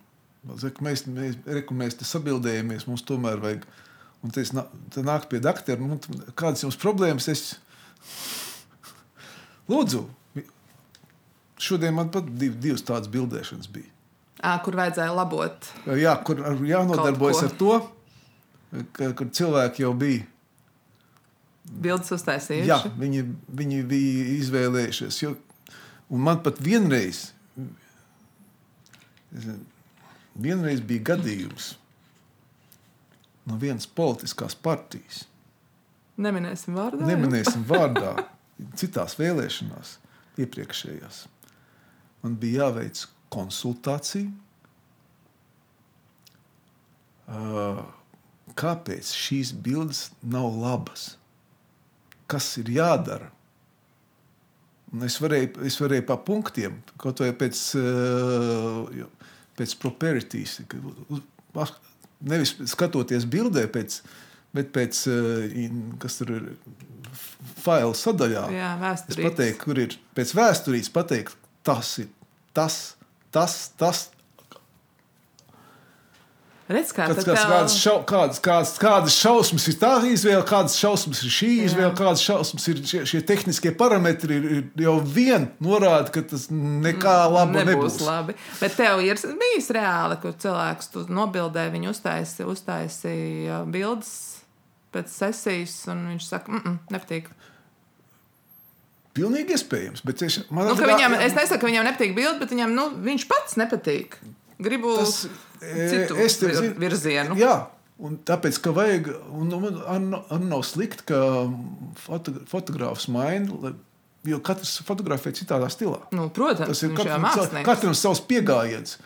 saka, 0.58 0.84
mēs, 0.84 1.06
mēs, 1.06 1.36
reku, 1.46 1.74
mēs 1.74 1.98
te 1.98 2.06
sabildējamies, 2.06 2.88
mums 2.88 3.04
tomēr 3.04 3.40
vajag. 3.40 3.68
Un 4.28 4.34
tas 4.36 4.52
nāk 5.08 5.30
pie 5.32 5.40
doktora. 5.40 5.80
Nu, 5.80 5.96
kādas 6.36 6.66
jums 6.66 6.76
problēmas? 6.82 7.30
Es... 7.32 7.54
Lūdzu, 9.72 10.02
šodien 11.64 11.96
man 11.96 12.12
pat 12.12 12.28
div, 12.40 12.58
divas 12.60 12.84
tādas 12.88 13.08
bildēšanas 13.12 13.70
bija. 13.72 13.94
À, 14.44 14.58
kur 14.64 14.76
vajadzēja 14.78 15.14
labot? 15.16 15.70
Jā, 15.98 16.14
kur 16.28 16.44
ar- 16.46 16.60
jānodarbojas 16.68 17.48
ar 17.48 17.56
to, 17.58 17.78
ka, 18.94 19.14
kur 19.18 19.32
cilvēki 19.34 19.86
jau 19.86 19.94
bija. 19.98 20.28
Bildes 21.68 22.12
uztaisījuši. 22.16 22.68
Jā, 22.70 22.78
viņi, 23.00 23.24
viņi 23.60 23.82
bija 23.88 24.28
izvēlējušies. 24.38 25.18
Jo, 25.24 25.34
un 26.14 26.24
man 26.28 26.44
pat 26.44 26.62
vienreiz, 26.64 27.30
vienreiz 30.38 30.84
bija 30.86 31.10
gadījums 31.16 31.74
no 33.48 33.58
vienas 33.62 33.88
politiskās 33.88 34.56
partijas. 34.56 35.24
Neminēsim 36.18 36.76
vārdu. 36.78 37.06
Neminēsim 37.08 37.66
vārdā, 37.72 38.16
citās 38.80 39.18
vēlēšanās, 39.20 39.98
iepriekšējās. 40.42 41.26
Man 42.24 42.36
bija 42.42 42.68
jāveic 42.68 43.06
konsultācija. 43.34 44.32
Uh, 47.28 47.86
Kāpēc 48.58 49.10
šīs 49.14 49.52
bildes 49.62 50.08
nav 50.26 50.48
labas? 50.58 51.12
Kas 52.32 52.48
ir 52.62 52.72
jādara? 52.74 53.30
Un 54.96 55.04
es 55.04 55.18
varēju, 55.20 55.66
es 55.68 55.76
varēju 55.82 56.06
pa 56.08 56.16
punktiem, 56.24 56.80
kaut 57.00 57.20
vai 57.22 57.34
pēc, 57.36 57.60
uh, 57.76 59.04
pēc 59.60 59.76
proprieties, 59.84 60.62
nevis 62.20 62.56
skatoties 62.72 63.28
bildē, 63.30 63.68
pēc, 63.72 64.02
bet 64.58 64.74
pēc, 64.76 65.02
uh, 65.12 65.96
kas 66.02 66.20
tur 66.22 66.36
ir 66.38 66.52
failu 67.64 67.96
sadaļā. 67.98 68.46
Jā, 68.54 68.76
Es 69.26 69.32
pateiktu, 69.32 69.64
kur 69.64 69.82
ir 69.86 69.98
pēc 70.18 70.36
vēsturīs 70.38 70.92
pateikt, 70.94 71.38
tas 71.68 71.98
ir 72.04 72.12
tas, 72.58 72.98
tas, 73.32 73.58
tas. 73.78 74.08
Redz, 76.68 76.90
kā 76.92 77.06
Kāds, 77.08 77.24
kāds, 77.24 77.28
tev- 77.30 77.48
kādas, 77.48 77.76
šau, 77.80 77.96
kādas, 78.04 78.40
kādas, 78.44 78.72
kādas 78.82 79.16
šausmas 79.16 79.68
ir 79.72 79.76
tā 79.80 79.92
izvēle, 80.04 80.44
kādas 80.44 80.74
šausmas 80.76 81.22
ir 81.24 81.32
šī 81.32 81.52
Jā. 81.54 81.68
izvēle, 81.70 81.92
kādas 81.96 82.24
šausmas 82.26 82.66
ir 82.68 82.82
šie, 82.84 83.04
šie 83.08 83.22
tehniskie 83.24 83.72
parametri. 83.80 84.36
Ir, 84.36 84.48
ir 84.58 84.84
jau 84.84 84.98
vien 85.00 85.48
norāda, 85.64 86.12
ka 86.12 86.26
tas 86.28 86.50
nekā 86.52 87.16
laba 87.32 87.64
nebūs 87.64 87.72
nebūs. 87.72 88.02
labi. 88.04 88.36
Bet 88.60 88.76
tev 88.76 89.00
ir 89.06 89.16
bijis 89.40 89.72
reāli, 89.78 90.20
kur 90.20 90.36
cilvēks 90.36 90.92
nobildē, 91.08 91.70
viņu 91.72 91.94
uztaisīja 91.96 92.50
uztaisī 92.52 93.16
bildes 93.72 94.12
pēc 94.92 95.08
sesijas, 95.14 95.78
un 95.94 96.04
viņš 96.12 96.28
saka, 96.28 96.52
mm 96.52 96.62
-mm, 96.66 96.78
nepatīk. 96.92 97.32
Pilnīgi 99.18 99.56
iespējams. 99.56 100.04
Bet 100.06 100.22
es, 100.22 100.42
man 100.50 100.68
Nu, 100.68 100.76
viņam, 100.76 101.16
es 101.26 101.34
nesaku, 101.34 101.62
ka 101.64 101.68
viņam 101.72 101.88
nepatīk 101.90 102.14
bilde, 102.18 102.40
bet 102.40 102.52
viņam, 102.54 102.76
nu, 102.76 102.90
viņš 103.08 103.28
pats 103.32 103.56
nepatīk. 103.56 104.20
Gribu 104.60 104.96
Tas, 104.98 105.28
citu 105.62 106.18
es 106.24 106.38
tev 106.42 106.54
zinu- 106.58 106.78
virzienu. 106.80 107.36
Jā, 107.40 107.68
Un 107.98 108.20
tāpēc, 108.22 108.60
ka 108.62 108.70
vajag, 108.78 109.08
un 109.34 109.50
man 109.50 110.44
nav 110.52 110.62
slikti, 110.62 111.02
ka 111.10 111.18
foto, 111.98 112.30
fotogrāfs 112.46 113.08
maina, 113.10 113.72
jo 114.24 114.38
katrs 114.46 114.76
fotografē 114.86 115.32
citādā 115.34 115.66
stilā. 115.74 116.04
Nu, 116.14 116.28
protams, 116.30 116.68
Tas 116.70 116.84
ir 116.86 116.94
katram, 116.94 117.24
mākslinieks. 117.26 117.66
katram 117.66 117.96
savs 117.98 118.22
pieejams. 118.22 119.00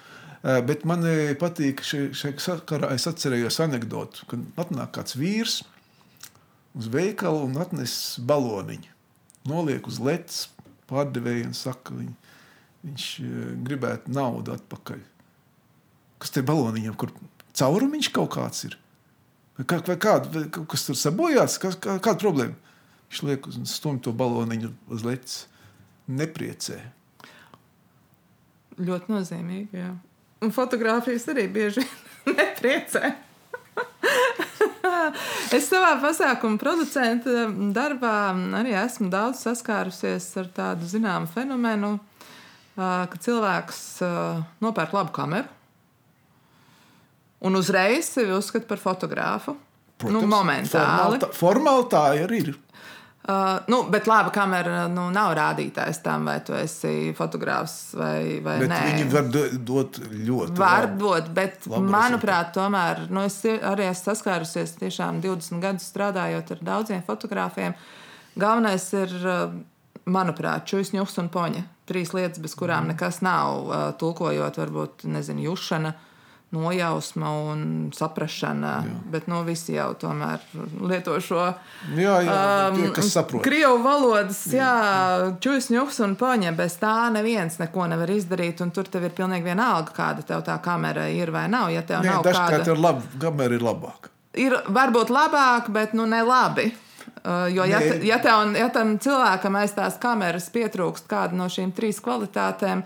Bet 0.67 0.83
man 0.83 1.05
eh, 1.07 1.35
patīk 1.39 1.79
šajā 1.87 2.35
sakarā, 2.43 2.91
es 2.91 3.07
atcerējos 3.07 3.61
anekdotu, 3.63 4.25
kad 4.27 4.43
atnāk 4.65 4.91
kāds 4.97 5.15
vīrs 5.15 5.61
uz 6.75 6.87
veikalu 6.91 7.45
un 7.47 7.55
atnes 7.63 8.17
baloniņu. 8.19 8.91
Noliek 9.47 9.87
uz 9.87 10.01
lecas, 10.03 10.49
pārdevēja 10.91 11.47
un 11.47 11.53
saka, 11.55 11.95
viņ, 11.95 12.11
viņš 12.89 13.07
eh, 13.23 13.55
gribētu 13.69 14.11
naudu 14.19 14.51
atpakaļ. 14.57 14.99
Kas 16.21 16.33
te 16.33 16.43
baloniņam, 16.45 16.93
kur 17.01 17.09
caurumiņš 17.57 18.11
kaut 18.13 18.35
kāds 18.35 18.67
ir? 18.67 18.77
Kā, 19.65 19.79
vai 19.85 19.97
kāda, 20.01 20.45
kas 20.69 20.85
tur 20.85 20.97
sabojāts, 20.97 21.57
kas, 21.61 21.77
kā, 21.81 21.97
kāda 22.01 22.21
problēma? 22.21 22.75
Viņš 23.11 23.21
liek 23.27 23.47
uz 23.49 23.57
stumju 23.73 24.05
to 24.05 24.13
baloniņu 24.15 24.69
uz 24.93 25.03
lecas. 25.05 25.39
Nepriecē. 26.11 26.77
Ļoti 28.81 29.11
nozīmīgi. 29.11 29.81
Jā. 29.81 29.91
Un 30.41 30.53
fotografijas 30.53 31.27
arī 31.33 31.45
bieži 31.51 31.83
nepriecē. 32.37 33.11
es 35.57 35.67
savā 35.67 35.95
pasākuma 36.03 36.59
producenta 36.61 37.47
darbā 37.75 38.15
arī 38.59 38.75
esmu 38.77 39.09
daudz 39.13 39.43
saskārusies 39.47 40.27
ar 40.41 40.49
tādu 40.55 40.89
zināmu 40.89 41.29
fenomenu, 41.31 41.95
ka 42.75 43.21
cilvēks 43.25 43.81
nopērk 44.63 44.95
labu 44.97 45.13
kameru 45.15 45.60
un 47.41 47.55
uzreiz 47.55 48.09
sevi 48.13 48.31
uzskata 48.37 48.67
par 48.67 48.77
fotogrāfu. 48.77 49.55
nu, 50.03 50.21
momentāli. 50.25 50.69
Formāli, 50.73 51.19
tā- 51.21 51.31
formāli 51.37 51.89
tā 51.89 52.03
arī 52.25 52.39
ir. 52.47 52.55
Uh, 53.29 53.59
nu, 53.69 53.83
bet 53.93 54.07
laba 54.09 54.31
kamera 54.33 54.87
nu, 54.89 55.11
nav 55.13 55.35
rādītājs 55.37 55.99
tam, 56.01 56.25
vai 56.25 56.39
tu 56.41 56.53
esi 56.57 57.13
fotogrāfs 57.13 57.93
vai, 57.93 58.39
vai 58.41 58.55
Bet 58.63 58.69
nē. 58.71 58.79
viņi 58.97 59.11
var 59.11 59.27
do- 59.29 59.51
dot 59.59 59.99
ļoti 60.01 60.57
Var 60.57 60.87
labu. 60.87 60.97
būt, 61.03 61.29
bet, 61.33 61.67
labu 61.69 61.85
manuprāt, 61.93 62.49
tomēr 62.55 63.03
nu, 63.11 63.21
es 63.21 63.37
arī 63.43 63.85
esmu 63.91 64.09
saskārusies 64.15 64.73
tiešām 64.81 65.21
20 65.21 65.61
gadus 65.61 65.85
strādājot 65.93 66.49
ar 66.51 66.57
daudziem 66.65 67.03
fotogrāfiem. 67.05 67.75
Galvenais 68.39 68.91
ir, 68.93 69.13
uh, 69.27 69.51
manuprāt, 70.07 70.65
čūsņuks 70.65 71.19
un 71.19 71.29
poņa. 71.29 71.63
Trīs 71.85 72.13
lietas, 72.17 72.39
bez 72.41 72.55
kurām 72.55 72.87
Mhm. 72.87 72.95
nekas 72.97 73.21
nav. 73.21 73.67
uh, 73.69 73.91
Tulkojot, 73.91 74.55
varbūt, 74.57 75.05
nezinu, 75.05 75.43
jušana, 75.45 75.93
nojausma 76.51 77.31
un 77.51 77.63
saprašana. 77.95 78.73
Jā. 78.85 78.95
Bet 79.13 79.27
nu, 79.31 79.39
visi 79.47 79.75
jau 79.77 79.91
tomēr 79.99 80.43
lieto 80.83 81.15
šo. 81.23 81.45
Um, 81.87 82.81
Krievu 83.43 83.79
valodas, 83.85 84.43
jā, 84.51 84.73
čūsņuks 85.43 86.01
un 86.05 86.17
poņa. 86.19 86.53
Bez 86.57 86.75
tā 86.81 86.95
neviens 87.13 87.55
neko 87.61 87.87
nevar 87.91 88.11
izdarīt. 88.11 88.63
Un 88.65 88.75
tur 88.75 88.89
tev 88.91 89.07
ir 89.07 89.15
pilnīgi 89.15 89.47
vienalga, 89.47 89.95
kāda 89.95 90.27
tev 90.27 90.43
tā 90.47 90.59
kamera 90.63 91.07
ir 91.11 91.31
vai 91.31 91.47
nav. 91.51 91.71
Ja 91.71 91.85
tev 91.87 92.03
Nē, 92.03 92.17
nav 92.17 92.27
dažkārt 92.27 92.59
kāda, 92.59 92.75
ir 92.75 92.85
labi, 92.87 93.11
kamera 93.21 93.57
ir 93.57 93.67
labāka. 93.67 94.11
ir 94.35 94.55
varbūt 94.67 95.11
labāk, 95.11 95.71
bet 95.71 95.95
nu 95.97 96.05
ne 96.09 96.21
labi. 96.27 96.71
Uh, 97.21 97.45
jo, 97.53 97.65
ja, 97.69 97.79
te, 97.79 97.99
ja, 98.07 98.17
tev, 98.17 98.55
ja 98.57 98.67
tam 98.73 98.95
cilvēkam 98.97 99.55
aiz 99.59 99.75
tās 99.77 99.99
kameras 100.01 100.47
pietrūkst 100.49 101.05
kāda 101.09 101.37
no 101.37 101.45
šīm 101.53 101.69
trīs 101.77 101.99
kvalitātēm, 102.01 102.81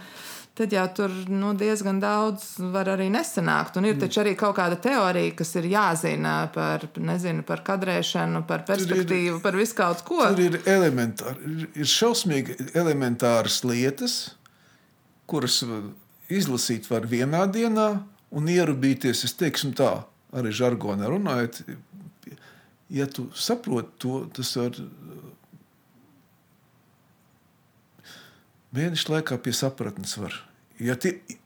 tad 0.55 0.71
jau 0.71 0.85
tur 0.95 1.11
nu, 1.27 1.49
diezgan 1.59 1.97
daudz 1.99 2.45
var 2.71 2.87
arī 2.93 3.09
nesanākt. 3.11 3.75
Un 3.77 3.85
ir 3.89 3.97
taču 3.99 4.21
arī 4.23 4.35
kaut 4.39 4.55
kāda 4.55 4.77
teorija, 4.81 5.33
kas 5.35 5.51
ir 5.59 5.67
jāzina 5.73 6.35
par, 6.55 6.85
nezinu, 6.97 7.43
par 7.47 7.59
kadrēšanu, 7.67 8.45
par 8.47 8.63
perspektīvu, 8.67 9.41
par 9.43 9.57
visu 9.59 9.75
kaut 9.75 10.03
ko. 10.07 10.21
Tur 10.29 10.39
ir 10.45 10.59
elementāri, 10.65 11.51
ir- 11.65 11.69
ir 11.83 11.91
šausmīgi 11.91 12.71
elementāras 12.73 13.61
lietas, 13.67 14.15
kuras 15.27 15.59
izlasīt 16.29 16.87
var 16.89 17.01
vienā 17.11 17.43
dienā 17.51 17.89
un 18.31 18.47
ierubīties. 18.47 19.25
Es 19.27 19.33
teikšu 19.37 19.73
tā, 19.77 19.91
arī 20.33 20.51
žargonā 20.55 21.09
runājot. 21.11 21.61
Ja 22.89 23.07
tu 23.09 23.27
saproti 23.33 23.89
to, 23.99 24.25
tas 24.33 24.55
var 24.55 24.75
mēnešu 28.75 29.11
laikā 29.13 29.37
pie 29.41 29.53
sapratnes 29.55 30.17
var. 30.19 30.33
Ja, 30.79 30.95
tie, 30.99 31.11
ja, 31.29 31.37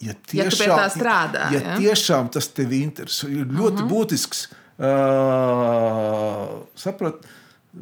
Ja 0.00 0.14
pie 0.52 0.68
tā 0.68 0.88
strādā, 0.92 1.48
ja, 1.54 1.60
ja? 1.60 1.60
ja 1.62 1.76
tiešām 1.80 2.28
tas 2.34 2.48
tevi 2.52 2.82
interesē, 2.84 3.28
ir 3.32 3.46
ļoti 3.48 3.80
uh 3.80 3.82
-huh. 3.82 3.90
būtisks 3.92 4.38
uh, 4.78 6.48
saprat, 6.76 7.16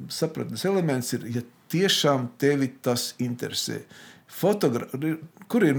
sapratnes 0.08 0.64
elements, 0.64 1.12
ir, 1.12 1.20
ja 1.36 1.42
tiešām 1.68 2.28
tevi 2.38 2.68
tas 2.82 3.14
interesē. 3.18 3.82
Fotogra 4.26 4.86
kur 5.48 5.64
ir? 5.66 5.78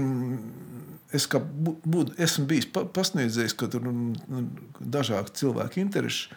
Es 1.14 1.28
kā 1.30 1.38
bū, 1.40 1.76
bū, 1.86 2.02
esmu 2.18 2.46
bijis 2.50 2.66
pa, 2.74 2.82
pasniedzējis, 2.84 3.54
ka 3.56 3.68
tur 3.70 3.84
nu, 3.86 4.14
dažādi 4.80 5.30
cilvēki 5.38 5.80
interesi 5.80 6.34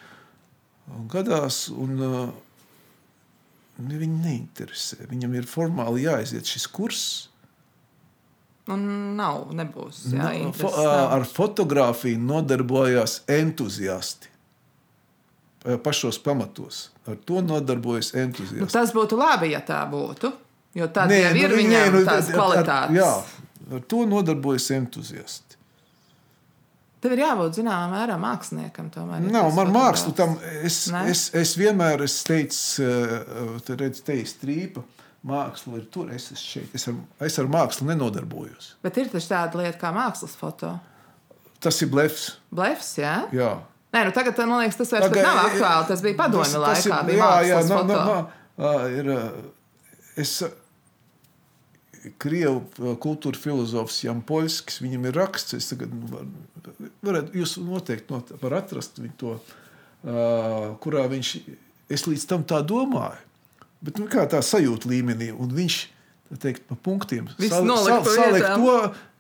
gadās. 1.10 1.68
Un, 1.74 1.96
uh, 2.00 2.30
Viņi 3.80 4.08
neinteresē. 4.26 5.06
Viņam 5.08 5.36
ir 5.40 5.46
formāli 5.48 6.04
jāiziet 6.04 6.44
šis 6.50 6.66
kurs. 6.68 7.04
Un 8.70 8.82
nav, 9.18 9.48
nebūs. 9.56 10.04
Jā, 10.12 10.18
Na, 10.20 10.34
interesi 10.36 10.62
fo, 10.62 10.70
nav. 10.84 11.14
ar 11.16 11.24
fotografiju 11.26 12.20
nodarbojās 12.22 13.22
entuziasti. 13.28 14.28
Pa- 15.64 15.78
Pašos 15.84 16.20
pamatos. 16.24 16.90
Ar 17.08 17.16
to 17.26 17.42
nodarbojas 17.42 18.14
Nu, 18.14 18.20
entuziasti. 18.28 18.72
tas 18.72 18.94
būtu 18.94 19.18
labi, 19.18 19.52
ja 19.52 19.60
tā 19.66 19.82
būtu. 19.90 20.32
Jo 20.76 20.88
tad 20.88 21.10
jau 21.10 21.34
ir 21.36 21.50
viņiem 21.58 21.92
nu, 21.94 22.04
tās 22.06 22.30
ar- 22.30 22.36
kvalitātes. 22.36 22.96
Jā, 22.96 23.24
ar 23.76 23.80
to 23.90 24.06
nodarbojas 24.06 24.70
entuziasti. 24.72 25.49
Tev 27.00 27.14
ir 27.16 27.22
jābūt 27.24 27.56
zināmā 27.62 27.88
mērā 27.94 28.16
māksliniekam. 28.20 28.90
Tomēr, 28.92 29.24
ja 29.24 29.32
Nav, 29.32 29.54
man 29.56 29.70
fotogrāfs. 29.72 30.16
tam, 30.18 30.34
es, 30.68 30.80
Ne? 30.92 31.04
es, 31.14 31.30
es 31.34 31.54
vienmēr 31.56 32.02
esmu 32.04 32.28
teicis, 32.28 32.80
uh, 32.84 33.60
te 33.64 33.76
redz, 33.80 34.02
te 34.04 34.18
ir 34.20 34.28
strīpa, 34.28 34.84
māksla 35.26 35.78
ir 35.80 35.86
tur, 35.94 36.12
es 36.12 36.26
esmu 36.34 36.44
šeit. 36.44 36.76
Es 36.76 36.88
ar, 36.92 36.96
es 37.30 37.40
ar 37.40 37.46
mākslu 37.48 37.88
nenodarbojos. 37.88 38.74
Bet 38.84 38.98
ir 39.00 39.08
taču 39.14 39.32
tāda 39.32 39.56
lieta 39.62 39.80
kā 39.80 39.94
mākslas 39.96 40.36
foto. 40.40 40.74
Tas 41.60 41.80
ir 41.84 41.90
blefs. 41.92 42.34
Blefs, 42.52 42.94
jā? 43.00 43.16
Jā. 43.36 43.54
Nē, 43.96 44.04
nu 44.06 44.12
tagad 44.14 44.38
man 44.46 44.60
liekas, 44.62 44.78
tas 44.78 44.92
vairs 44.94 45.08
Pagai- 45.10 45.24
nav 45.24 45.40
aktuāli. 45.48 45.88
Tas 45.88 46.02
bija 46.06 46.16
padomju 46.20 46.44
Tas- 46.44 46.54
tas 46.54 46.86
laikā, 46.86 47.00
ir- 47.00 47.06
bija 47.10 47.24
jā, 47.24 47.48
jā, 47.48 47.64
nā, 47.64 47.80
nā, 47.90 48.28
nā, 48.60 48.74
ir, 49.00 49.06
ā, 49.16 49.24
es, 50.18 50.44
Krievu 52.22 52.62
ā, 52.64 52.94
kultūra 53.04 53.38
filozofs 53.40 54.02
Jan 54.06 54.22
Poļskis, 54.26 54.80
viņam 54.84 55.08
ir 55.10 55.18
raksts, 55.20 55.56
es 55.58 55.70
tagad 55.72 55.92
nu, 55.94 56.08
var, 56.12 56.28
varat, 57.06 57.34
jūs 57.36 57.58
noteikti 57.64 58.14
not, 58.14 58.32
var 58.42 58.56
atrast 58.62 59.00
viņu 59.02 59.16
to, 59.20 59.36
ā, 60.06 60.24
kurā 60.84 61.06
viņš, 61.12 61.32
es 61.92 62.06
līdz 62.08 62.26
tam 62.32 62.44
tā 62.48 62.62
domāju, 62.66 63.20
bet 63.84 64.00
nu, 64.02 64.08
kā 64.12 64.26
tā 64.32 64.42
sajūta 64.46 64.90
līmenī, 64.92 65.32
un 65.36 65.52
viņš, 65.56 65.78
tā 66.32 66.40
teikt, 66.48 66.66
pa 66.70 66.76
punktiem 66.88 67.30
sal- 67.36 67.70
pa 68.04 68.04
saliek 68.16 68.50
to, 68.56 68.76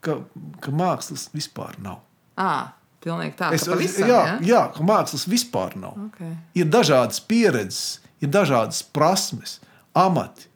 ka, 0.05 0.17
ka 0.63 0.75
mākslas 0.75 1.29
vispār 1.35 1.77
nav. 1.83 2.01
À, 2.39 2.71
pilnīgi 3.03 3.35
tā, 3.39 3.53
Es, 3.55 3.63
ka 3.67 3.75
pavisam, 3.75 4.07
jā, 4.07 4.19
jā? 4.27 4.35
jā, 4.53 4.61
ka 4.75 4.83
mākslas 4.87 5.25
vispār 5.31 5.75
nav. 5.79 5.95
Okay. 6.09 6.35
Ir 6.59 6.67
dažādas 6.71 7.19
pieredzes, 7.23 7.99
ir 8.23 8.31
dažādas 8.31 8.83
prasmes, 8.83 9.57
amati. 9.95 10.48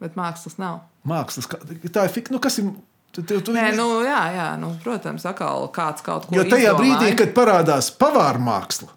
Bet 0.00 0.14
mākslas 0.16 0.56
nav. 0.60 0.78
Mākslas, 1.08 1.48
tā 1.92 2.06
ir 2.08 2.14
fik, 2.14 2.30
nu, 2.32 2.38
kas 2.40 2.58
ir. 2.62 2.70
Tu, 3.12 3.24
tu, 3.26 3.40
tu, 3.42 3.52
Nē, 3.52 3.72
nu, 3.74 3.88
jā, 4.06 4.20
jā 4.36 4.46
nu, 4.60 4.68
protams, 4.84 5.24
atkal 5.26 5.64
kāds 5.74 6.04
kaut 6.06 6.28
ko 6.28 6.36
jo 6.36 6.44
tajā 6.46 6.70
izdomāja. 6.70 6.78
brīdī, 6.78 7.16
kad 7.18 7.32
parādās 7.34 7.88
pavāra 7.98 8.38
māksla, 8.38 8.88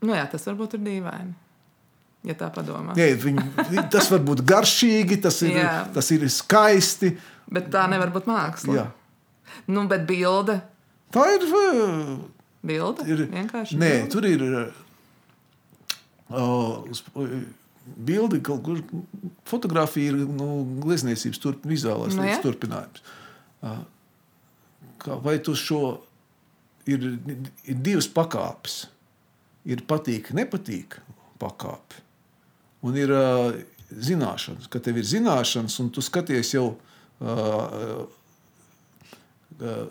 Nu, 0.00 0.14
jā, 0.16 0.22
tas 0.32 0.46
varbūt 0.48 0.78
ir 0.78 0.80
dīvaini. 0.86 1.34
Ja 2.24 2.34
tā 2.36 2.46
padomā. 2.52 2.94
jā, 2.96 3.10
viņi, 3.20 3.42
tas 3.92 4.10
var 4.12 4.22
būt 4.24 4.40
garšīgi, 4.48 5.18
tas 5.24 5.38
ir, 5.44 5.54
Jā. 5.60 5.74
tas 5.92 6.08
ir 6.12 6.24
skaisti. 6.32 7.10
Bet 7.52 7.68
tā 7.72 7.86
nevar 7.92 8.08
būt 8.12 8.24
māksla. 8.28 8.74
Jā. 8.78 8.86
Nu, 9.68 9.84
bet 9.88 10.06
bilde. 10.08 10.58
Tā 11.12 11.24
ir. 11.34 11.44
uh, 11.48 12.18
Bilde 12.64 13.04
ir 13.08 13.22
vienkārši. 13.28 13.76
nē, 13.80 13.90
bilde. 13.90 14.10
tur 14.12 14.24
ir. 14.28 14.40
Uh, 16.30 16.84
Bildi, 17.96 18.40
kaut 18.44 18.62
kur 18.66 18.80
fotografija 19.48 20.12
ir 20.12 20.20
nu, 20.28 20.64
glezniecības 20.84 21.40
turp, 21.42 21.64
vizuālās 21.68 22.14
Nu, 22.18 22.24
jā. 22.28 22.38
turpinājums. 22.44 23.02
Kā, 25.00 25.16
vai 25.24 25.38
tu 25.44 25.54
šo 25.56 25.80
ir, 26.90 27.06
ir 27.64 27.78
divas 27.80 28.08
pakāpes? 28.12 28.82
Ir 29.68 29.82
patīk, 29.88 30.30
nepatīk 30.36 30.96
pakāpe. 31.40 32.00
Un 32.84 32.96
ir 32.96 33.10
uh, 33.12 33.52
zināšanas, 33.92 34.68
ka 34.72 34.80
tev 34.80 34.96
ir 35.02 35.04
zināšanas, 35.08 35.74
un 35.82 35.90
tu 35.92 36.00
skaties 36.04 36.54
jau. 36.56 36.70
Uh, 37.20 38.04
uh, 39.60 39.88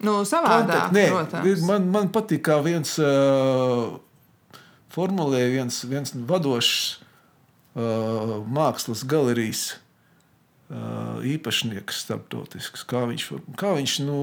Nu, 0.00 0.22
savādāk, 0.24 0.86
Kontek- 0.88 0.94
Nē, 0.96 1.02
protams. 1.12 1.62
man, 1.68 1.90
man 1.92 2.06
patīk, 2.08 2.40
kā 2.46 2.54
viens 2.64 2.94
uh, 3.04 3.90
formulēja, 4.94 5.52
viens, 5.54 5.80
viens 5.88 6.12
vadošs 6.14 6.74
uh, 6.98 8.36
mākslas 8.50 9.04
galerijas 9.08 9.64
uh, 10.70 11.20
īpašnieks, 11.26 12.02
starptautisks. 12.06 12.84
Kā 12.88 13.04
viņš, 13.10 13.26
kā 13.60 13.74
viņš 13.78 13.96
nu, 14.06 14.18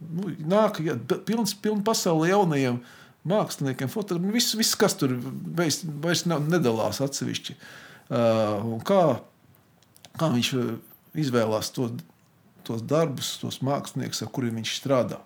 nu, 0.00 0.32
nāk, 0.50 0.82
ja, 0.84 0.98
pilns, 1.28 1.54
pilns 1.58 1.86
pasauli 1.86 2.32
jaunajiem 2.32 2.82
māksliniekiem, 3.28 3.90
fotogrāfiem. 3.92 4.34
Viss, 4.34 4.56
viss, 4.58 4.78
kas 4.78 4.96
tur 4.98 5.16
vairs, 5.58 5.82
vairs 6.04 6.26
nedalās 6.28 7.02
atsevišķi. 7.04 7.58
Uh, 8.08 8.76
kā, 8.88 9.02
kā 10.18 10.30
viņš 10.32 10.52
izvēlās 11.18 11.72
to, 11.76 11.90
tos 12.64 12.84
darbus, 12.84 13.36
tos 13.42 13.60
māksliniekus, 13.64 14.22
ar 14.24 14.32
kuriem 14.32 14.60
viņš 14.60 14.76
strādā 14.80 15.22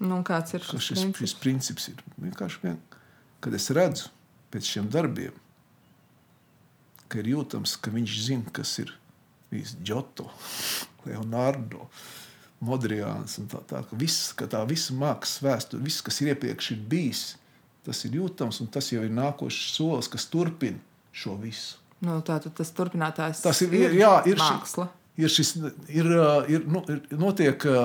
Nu, 0.00 0.22
kāds 0.24 0.56
ir 0.56 0.64
šis 0.64 0.80
šis, 0.80 1.02
princips? 1.02 1.20
šis 1.20 1.34
princips 1.42 1.88
ir 1.92 2.00
vienkārši 2.24 2.62
vien, 2.62 2.78
kad 3.44 3.56
es 3.56 3.68
redzu 3.76 4.08
pēc 4.50 4.66
šiem 4.74 4.88
darbiem, 4.92 5.34
ka 7.10 7.20
ir 7.22 7.30
jūtams, 7.34 7.76
ka 7.82 7.90
viņš 7.94 8.16
zina, 8.28 8.52
kas 8.54 8.76
ir 8.82 8.92
bijis 9.50 9.74
Džoto, 9.82 10.28
Leonardo, 11.06 11.88
Modrijāns 12.60 13.38
un 13.40 13.46
tā 13.48 13.62
tā. 13.64 13.80
Ka 13.88 13.96
viss, 13.96 14.32
ka 14.36 14.44
tā 14.52 14.60
visa 14.68 14.92
mākslas 14.92 15.40
vēsture, 15.46 15.80
viss, 15.86 16.02
kas 16.04 16.18
ir 16.20 16.34
iepriekš 16.34 16.74
ir 16.74 16.82
bijis, 16.92 17.22
tas 17.86 18.02
ir 18.04 18.18
jūtams 18.18 18.58
un 18.60 18.68
tas 18.68 18.90
jau 18.92 19.00
ir 19.06 19.14
nākošais 19.16 19.70
solis, 19.78 20.10
kas 20.12 20.26
turpina 20.28 20.76
šo 21.16 21.38
visu. 21.40 21.78
Nu, 22.04 22.18
Tātad 22.24 22.52
tas 22.56 22.70
turpinātājs 22.76 23.40
Tas 23.44 23.58
ir, 23.64 23.72
ir, 23.76 23.94
jā, 23.96 24.12
ir, 24.28 24.36
ši- 24.36 24.44
māksla. 24.60 24.86
ir 25.20 25.32
šis, 25.32 25.54
ir, 25.92 26.06
ā, 26.20 26.28
ir, 26.52 26.62
nu, 26.68 26.80
ir 26.92 27.00
notiek, 27.20 27.64
ā, 27.68 27.82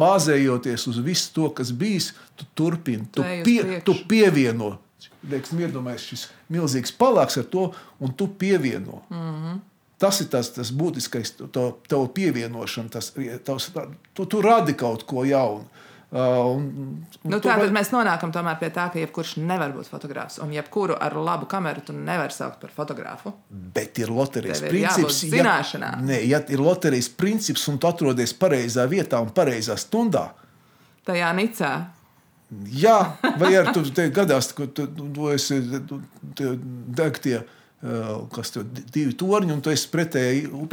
bāzējoties 0.00 0.88
uz 0.90 0.98
visu 1.04 1.30
to, 1.36 1.46
kas 1.56 1.70
bijis, 1.72 2.10
tu 2.36 2.44
turpini, 2.56 3.06
tu, 3.12 3.24
pie, 3.46 3.78
tu 3.86 3.94
pievieno. 4.10 4.74
Teiksim, 5.30 5.60
iedomājies 5.64 6.08
šis 6.10 6.26
milzīgs 6.52 6.92
palāks 6.98 7.38
ar 7.40 7.46
to, 7.50 7.70
un 8.00 8.12
tu 8.12 8.28
pievieno. 8.28 9.02
Mm. 9.10 9.16
-hmm. 9.30 9.62
Tas 9.98 10.20
ir 10.20 10.26
tas, 10.26 10.52
tas 10.52 10.72
būtiskais, 10.72 11.32
to, 11.52 11.78
to 11.88 12.06
pievienošana. 12.06 12.88
Tas, 12.88 13.12
tavs, 13.44 13.70
tu, 14.12 14.26
tu 14.26 14.40
radi 14.42 14.74
kaut 14.74 15.02
ko 15.06 15.24
jaunu. 15.24 15.64
Uh, 16.14 16.20
un, 16.56 16.62
un 17.24 17.30
Nu, 17.30 17.38
tā 17.42 17.56
va- 17.56 17.64
tad 17.64 17.72
mēs 17.74 17.90
nonākam 17.90 18.30
pie 18.60 18.68
tā, 18.70 18.92
ka 18.92 18.98
jebkurš 18.98 19.36
nevar 19.36 19.72
būt 19.74 19.88
fotogrāfs. 19.90 20.38
Un 20.42 20.52
jebkuru 20.52 20.94
ar 21.00 21.16
labu 21.16 21.46
kameru 21.46 21.80
tu 21.80 21.92
nevari 21.92 22.32
saukt 22.32 22.60
par 22.60 22.70
fotografu. 22.70 23.32
Bet 23.50 23.98
ir 23.98 24.08
loterijas 24.08 24.60
ir 24.62 24.68
princips. 24.68 25.24
jābūt 25.24 25.34
zināšanām. 25.34 25.98
Ja, 26.00 26.06
nē, 26.06 26.28
ja 26.28 26.40
ir 26.48 26.58
loterijas 26.60 27.08
princips 27.08 27.68
un 27.68 27.78
tu 27.78 27.86
atrodies 27.86 28.34
pareizā 28.34 28.86
vietā 28.86 29.20
un 29.20 29.30
pareizā 29.30 29.74
stundā, 29.76 30.28
Tajā 31.04 31.34
nicā. 31.36 31.72
Jā, 32.74 32.96
vai 33.40 33.52
arī 33.56 33.72
tur 33.74 33.88
gadās, 34.14 34.52
ka 34.56 34.66
tu, 34.66 34.86
tu, 34.86 35.28
esi 35.32 35.58
tu, 35.88 36.00
tu, 36.36 36.52
deg 37.00 37.18
tie, 37.24 37.40
uh, 37.40 38.24
kas 38.34 38.50
tur 38.54 38.66
divi 38.68 39.14
torņi, 39.18 39.52
un 39.56 39.60
tu 39.64 39.72
esi 39.72 39.90
pretēji. 39.92 40.46
u- 40.52 40.66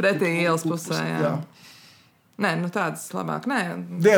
ielas 0.44 0.64
pusē, 0.66 1.00
jā. 1.00 1.34
Nē, 2.42 2.54
nu 2.58 2.70
tādas 2.72 3.04
labāk. 3.14 3.44
Nē, 3.46 3.60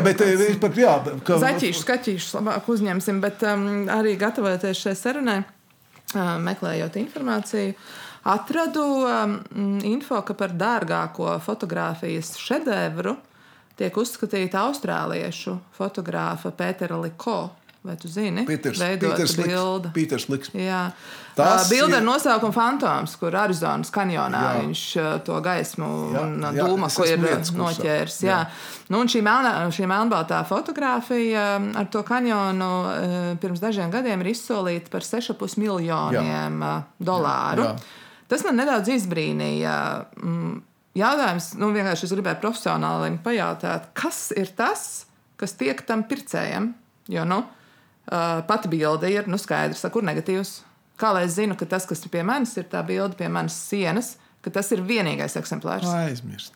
bet 0.04 0.22
eh, 0.24 0.36
es 0.48 0.56
pat 0.62 0.76
jā, 0.78 0.94
ka, 1.26 1.36
Zaķīšu, 1.42 1.82
skatīšu, 1.82 2.38
labāk 2.38 2.68
uzņemsim, 2.72 3.18
bet 3.20 3.42
um, 3.50 3.66
arī 3.90 4.14
gatavojoties 4.20 4.80
šai 4.86 4.94
sarunai, 4.96 5.40
uh, 6.14 6.36
meklējot 6.40 6.96
informāciju, 7.02 7.74
atradu 8.24 8.84
um, 9.04 9.34
info, 9.84 10.22
ka 10.24 10.36
par 10.38 10.54
dārgāko 10.56 11.34
fotografijas 11.44 12.36
šedevru 12.40 13.16
tiek 13.76 13.96
uzskatīta 13.96 14.64
austrāliešu 14.68 15.58
fotogrāfa 15.78 16.52
Pētera 16.54 17.00
Liko. 17.02 17.50
Vai 17.84 17.98
tu 18.00 18.08
zini? 18.08 18.46
Pīters, 18.48 18.78
Pīters, 18.80 19.34
bilde. 19.36 19.90
Liks, 19.90 19.92
Pīters 19.92 20.24
Liks. 20.32 20.48
Jā, 20.56 20.86
tā 21.36 21.48
bilde 21.68 21.92
ir- 21.92 21.96
ar 21.98 22.02
nosaukumu 22.06 22.54
Fantoms, 22.56 23.12
kur 23.20 23.36
Arizonas 23.36 23.90
kanjonā 23.92 24.40
Jā. 24.40 24.62
viņš 24.62 24.84
to 25.26 25.40
gaismu 25.44 25.88
Jā, 26.14 26.22
un 26.22 26.40
dūmu, 26.56 26.88
ko 26.96 27.04
ir 27.04 27.18
kursā. 27.18 27.52
noķēris. 27.58 28.16
Jā. 28.24 28.38
Jā. 28.38 28.48
Nu, 28.88 29.00
un 29.00 29.06
šī, 29.06 29.20
melnā, 29.20 29.52
šī 29.68 29.84
melnbaltā 29.84 30.40
fotografija 30.48 31.76
ar 31.76 31.84
to 31.92 32.02
kanjonu 32.02 33.36
pirms 33.42 33.60
dažiem 33.60 33.92
gadiem 33.92 34.24
ir 34.24 34.32
izsolīta 34.32 34.88
par 34.88 35.00
6,5 35.04 35.58
miljoniem 35.58 36.60
jā. 36.64 36.82
dolāru. 36.98 37.64
Jā. 37.68 37.76
Tas 38.28 38.44
man 38.44 38.56
nedaudz 38.56 38.88
izbrīnīja. 38.88 40.06
Jautājums, 40.94 41.52
nu, 41.58 41.72
vienkārši 41.74 42.06
es 42.06 42.14
gribēju 42.14 42.38
profesionāli 42.42 43.16
pajautāt, 43.24 43.88
kas 43.98 44.28
ir 44.38 44.52
tas, 44.54 45.06
kas 45.40 45.56
tiek 45.58 45.80
tam 45.88 46.04
pircējam? 46.06 46.70
Jo, 47.10 47.24
nu, 47.28 47.40
uh, 47.42 48.44
pati 48.46 48.70
bilde 48.70 49.10
ir, 49.10 49.26
nu, 49.30 49.40
skaidrs, 49.40 49.82
kur 49.92 50.06
negatīvs. 50.06 50.60
Kā 51.00 51.10
lai 51.16 51.24
es 51.26 51.34
zinu, 51.34 51.56
ka 51.58 51.66
tas, 51.66 51.88
kas 51.90 52.04
ir 52.06 52.12
pie 52.14 52.22
manis, 52.26 52.54
ir 52.60 52.68
tā 52.70 52.84
bilde 52.86 53.18
pie 53.18 53.26
manas 53.32 53.56
sienas, 53.58 54.14
ka 54.44 54.54
tas 54.54 54.70
ir 54.76 54.84
vienīgais 54.86 55.34
eksemplārs? 55.40 55.90
Aizmirst. 56.04 56.54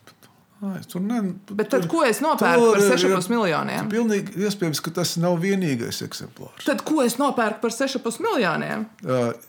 Ai, 0.59 0.81
tur 0.91 0.99
ne, 0.99 1.21
Bet 1.55 1.69
tad, 1.71 1.85
ko 1.87 2.01
es 2.03 2.17
nopērku 2.19 2.73
par 2.73 2.81
6,5 2.83 3.29
miljoniem? 3.31 3.85
Pilnīgi 3.87 4.33
iespējams, 4.43 4.81
ka 4.83 4.91
tas 4.97 5.13
nav 5.23 5.37
vienīgais 5.39 6.01
eksemplārs. 6.03 6.65
Tad, 6.67 6.81
ko 6.83 6.99
es 7.05 7.15
nopērku 7.15 7.61
par 7.63 7.71
6,5 7.71 8.19
miljoniem? 8.25 8.83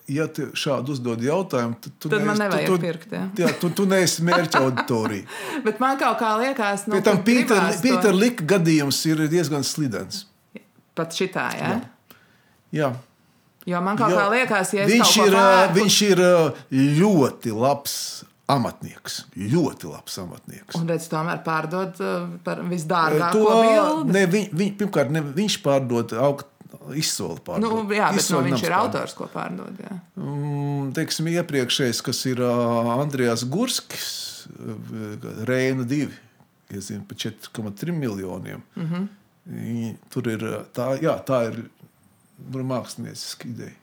Ja 0.07 0.29
tev 0.31 0.53
šādu 0.55 0.95
uzdod 0.95 1.25
jautājumu, 1.27 1.81
tad, 1.83 1.97
tu 1.99 2.13
Tad 2.13 2.23
man 2.23 2.37
neesi- 2.39 2.45
nevajag 2.45 2.71
tu, 2.71 2.79
pirkt, 2.85 3.11
jā. 3.19 3.25
jā, 3.43 3.51
tu, 3.59 3.73
tu 3.75 3.89
neesi 3.91 4.23
mērķa 4.23 4.63
auditorija. 4.63 5.27
Bet 5.67 5.83
man 5.83 5.99
kaut 5.99 6.21
kā 6.23 6.31
liekas, 6.45 6.87
nu, 6.87 6.95
Pie 6.95 7.03
tam 7.11 7.19
ka 7.19 7.27
gribās 7.33 7.81
to- 7.83 7.89
Pītera 7.89 8.15
Lika 8.15 8.47
gadījums 8.55 9.03
ir 9.11 9.27
diezgan 9.35 9.67
slidens. 9.67 10.27
Pat 10.95 11.11
šitā, 11.11 11.49
jā. 11.59 11.75
Jā. 11.75 11.81
Jā. 12.87 12.93
Jo 13.67 13.81
man 13.85 13.99
kaut 13.99 14.15
Jo 14.15 14.17
kā 14.23 14.31
liekas, 14.31 14.71
ja 14.79 14.87
viņš, 14.89 15.17
ir, 15.27 15.35
pērku- 15.35 15.75
viņš 15.83 15.97
ir 16.13 16.21
ļoti 17.03 17.51
labs 17.59 17.99
amatnieks. 18.51 19.21
Ļoti 19.37 19.91
labs 19.91 20.19
amatnieks. 20.23 20.77
Un 20.81 20.89
redz, 20.91 21.09
tomēr 21.13 21.43
pārdod 21.47 22.01
uh, 22.05 22.29
par 22.45 22.63
visdārgāko 22.71 23.43
To, 23.45 23.59
bildi. 23.65 24.15
ne, 24.17 24.25
viņ, 24.35 24.49
viņ, 24.61 24.73
pirmkārt, 24.81 25.13
ne, 25.15 25.23
viņš 25.41 25.59
pārdod 25.65 26.15
aug, 26.19 26.45
izsoli. 26.95 27.41
Pārdod. 27.47 27.65
Nu, 27.67 27.83
jā, 27.95 28.09
bet 28.11 28.21
nu, 28.21 28.25
Izsoli 28.25 28.51
viņš 28.53 28.65
ir 28.67 28.75
pārdod. 28.75 28.97
autors, 29.01 29.15
ko 29.19 29.29
pārdod. 29.33 29.81
Jā. 29.83 29.97
Mm, 30.21 30.91
teiksim, 30.97 31.31
iepriekšējais, 31.35 32.03
kas 32.07 32.25
ir 32.31 32.43
Andrijas 32.47 33.45
Gurskis, 33.51 34.11
Reina 35.49 35.85
2, 35.87 36.11
iezina 36.75 37.03
par 37.09 37.19
4,3 37.19 37.93
miljoniem. 37.97 38.63
Mm. 38.77 38.87
-hmm. 38.93 39.97
Tur 40.11 40.29
ir 40.31 40.45
tā, 40.77 40.93
jā, 41.03 41.17
tā 41.27 41.43
ir 41.51 41.63
nu, 42.53 42.63
mākslinieciska 42.71 43.49
ideja. 43.51 43.75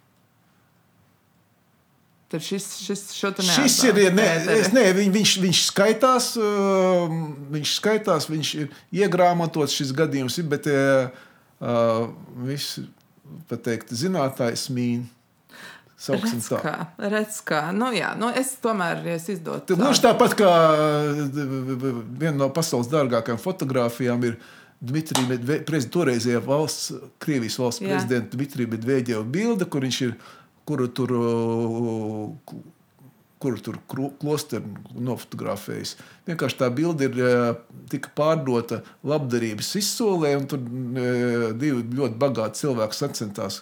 Tad 2.27 2.43
šis, 2.43 2.65
šis 2.83 3.01
Šis 3.15 3.77
ir, 3.87 3.99
ne, 4.11 4.25
es, 4.51 4.73
ne, 4.75 4.83
viņ, 4.97 5.11
viņš, 5.15 5.35
viņš 5.45 5.61
skaitās, 5.69 6.33
uh, 6.41 7.05
viņš 7.53 7.75
skaitās, 7.79 8.27
viņš 8.27 8.49
ir 8.59 8.73
iegrāmatots 8.99 9.77
šis 9.79 9.93
gadījums, 9.95 10.35
ir, 10.41 10.49
bet 10.51 10.67
uh, 10.67 12.09
viss, 12.43 12.81
pateikt, 13.47 13.95
zinātājs 13.95 14.67
mīn. 14.75 15.05
Sauksim 15.97 16.37
Redz 16.37 16.49
tā. 16.51 16.57
kā, 16.61 16.75
redz 17.09 17.39
kā. 17.47 17.61
Nu, 17.73 17.87
jā, 17.95 18.11
nu, 18.19 18.27
es 18.37 18.51
tomēr, 18.61 18.99
ja 19.07 19.15
es 19.17 19.23
izdotu. 19.33 19.71
Tad 19.71 19.79
Gluži 19.81 20.03
tāpat 20.03 20.35
kā 20.37 20.51
viena 21.31 22.35
no 22.37 22.51
pasaules 22.53 22.91
dārgākajām 22.91 23.39
fotografijām 23.41 24.27
ir 24.27 24.35
Dmitrija 24.77 25.25
Medvedeva, 25.25 25.79
toreizējā 25.95 26.43
valsts, 26.45 26.91
Krievijas 27.23 27.57
valsts 27.57 27.81
prezidenta 27.81 28.37
Dmitrija 28.37 28.69
Medvedeva 28.75 29.23
bilde, 29.25 29.65
kur 29.65 29.87
viņš 29.87 30.01
ir, 30.05 30.13
kuru 30.67 30.87
tur, 30.91 31.13
kuru 33.39 33.61
tur 33.63 33.79
klosteru 34.19 34.75
nofotografējis. 35.07 35.95
Vienkārši 36.27 36.59
tā 36.59 36.69
bilde 36.73 37.07
ir 37.07 37.17
uh, 37.21 37.47
tika 37.91 38.11
pārdota 38.17 38.81
labdarības 39.07 39.71
izsolē, 39.79 40.33
un 40.39 40.47
tur 40.51 40.61
uh, 40.61 41.49
divi 41.57 41.85
ļoti 41.99 42.19
bagāti 42.19 42.65
cilvēki 42.65 42.99
sacentās. 42.99 43.61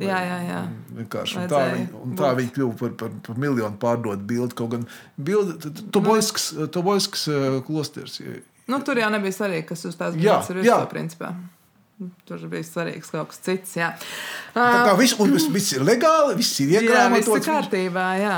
Jā, 0.00 0.16
jā, 0.22 0.36
jā. 0.46 0.60
Vienkārši, 0.96 1.36
un 1.36 1.48
tā 1.50 1.62
viņa, 1.74 1.88
un 2.06 2.12
tā 2.16 2.28
viņa 2.38 2.52
kļuva 2.54 2.76
par, 2.78 2.92
par, 3.02 3.16
par 3.26 3.40
miljonu 3.42 3.80
pārdotu 3.82 4.28
bildi. 4.30 4.56
Kaut 4.56 4.70
gan 4.76 4.86
bildi, 5.18 5.72
Toboisks, 5.92 6.52
Toboisks 6.72 7.26
uh, 7.28 7.58
klosters. 7.66 8.20
Nu, 8.70 8.78
tur 8.86 9.00
jau 9.02 9.10
nebija 9.12 9.34
svarīgi, 9.34 9.66
kas 9.72 9.82
uz 9.90 9.98
tās 9.98 10.14
bildes 10.14 10.52
ir 10.54 10.62
jā. 10.64 10.78
principā. 10.88 11.34
Tur 12.28 12.38
bija 12.48 12.64
svarīgs 12.64 13.10
kaut 13.12 13.28
kas 13.32 13.40
cits. 13.44 13.74
Jā, 13.76 13.90
Tā 14.54 14.68
kā 14.88 14.96
viss, 14.98 15.16
un 15.20 15.32
viss, 15.34 15.48
viss 15.52 15.72
ir 15.76 15.82
legāli, 15.84 16.36
viss 16.38 16.60
ir 16.64 16.70
jā 16.78 17.06
viss 17.12 17.28
ir 17.28 17.44
kārtībā. 17.44 18.06
Jā. 18.22 18.36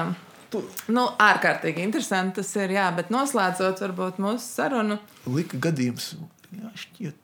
Tu- 0.51 0.65
Nu, 0.89 1.07
ārkārtīgi 1.19 1.79
interesanti 1.87 2.41
tas 2.43 2.51
ir. 2.57 2.75
Jā, 2.75 2.89
bet 2.97 3.09
noslēdzot 3.15 3.79
varbūt 3.87 4.19
mūsu 4.19 4.43
sarunu. 4.43 4.99
Lika 5.27 5.57
gadījums, 5.69 6.15
jā, 6.53 6.73
šķiet. 6.77 7.15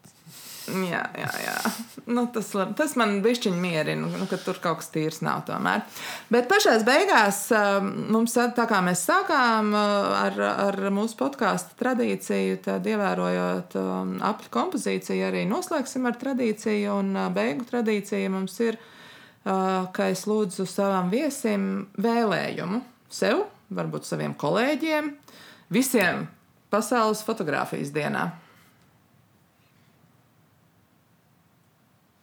Jā, 0.69 1.01
jā, 1.17 1.29
jā. 1.41 1.57
Nu, 2.09 2.27
tas, 2.33 2.51
tas 2.77 2.95
man 3.01 3.19
bišķiņ 3.25 3.57
mierina, 3.61 4.09
nu, 4.09 4.27
ka 4.29 4.39
tur 4.41 4.59
kaut 4.63 4.81
kas 4.83 4.91
tīrs 4.93 5.21
nav 5.25 5.43
tomēr. 5.49 5.85
Bet 6.33 6.49
pašās 6.51 6.85
beigās 6.87 7.41
um, 7.57 7.91
mums, 8.13 8.37
tā 8.57 8.67
kā 8.69 8.81
mēs 8.85 9.05
sākām 9.09 9.73
uh, 9.73 10.09
ar, 10.27 10.39
ar 10.69 10.79
mūsu 10.95 11.19
podkāstu 11.21 11.77
tradīciju, 11.81 12.61
tad 12.65 12.89
ievērojot 12.89 13.77
um, 13.81 14.17
apli 14.25 14.53
kompozīciju, 14.55 15.29
arī 15.29 15.45
noslēgsim 15.49 16.09
ar 16.09 16.19
tradīciju 16.21 16.99
un 17.01 17.13
uh, 17.17 17.29
beigu 17.35 17.69
tradīciju 17.69 18.33
mums 18.35 18.59
ir, 18.65 18.81
uh, 18.81 19.89
ka 19.93 20.11
es 20.13 20.27
lūdzu 20.29 20.69
savam 20.69 21.13
viesim 21.13 21.89
vēlējumu 22.01 22.83
sev, 23.13 23.47
varbūt 23.75 24.09
saviem 24.09 24.37
kolēģiem, 24.39 25.15
visiem 25.73 26.27
pasaules 26.73 27.25
fotografijas 27.25 27.93
dienā. 27.95 28.29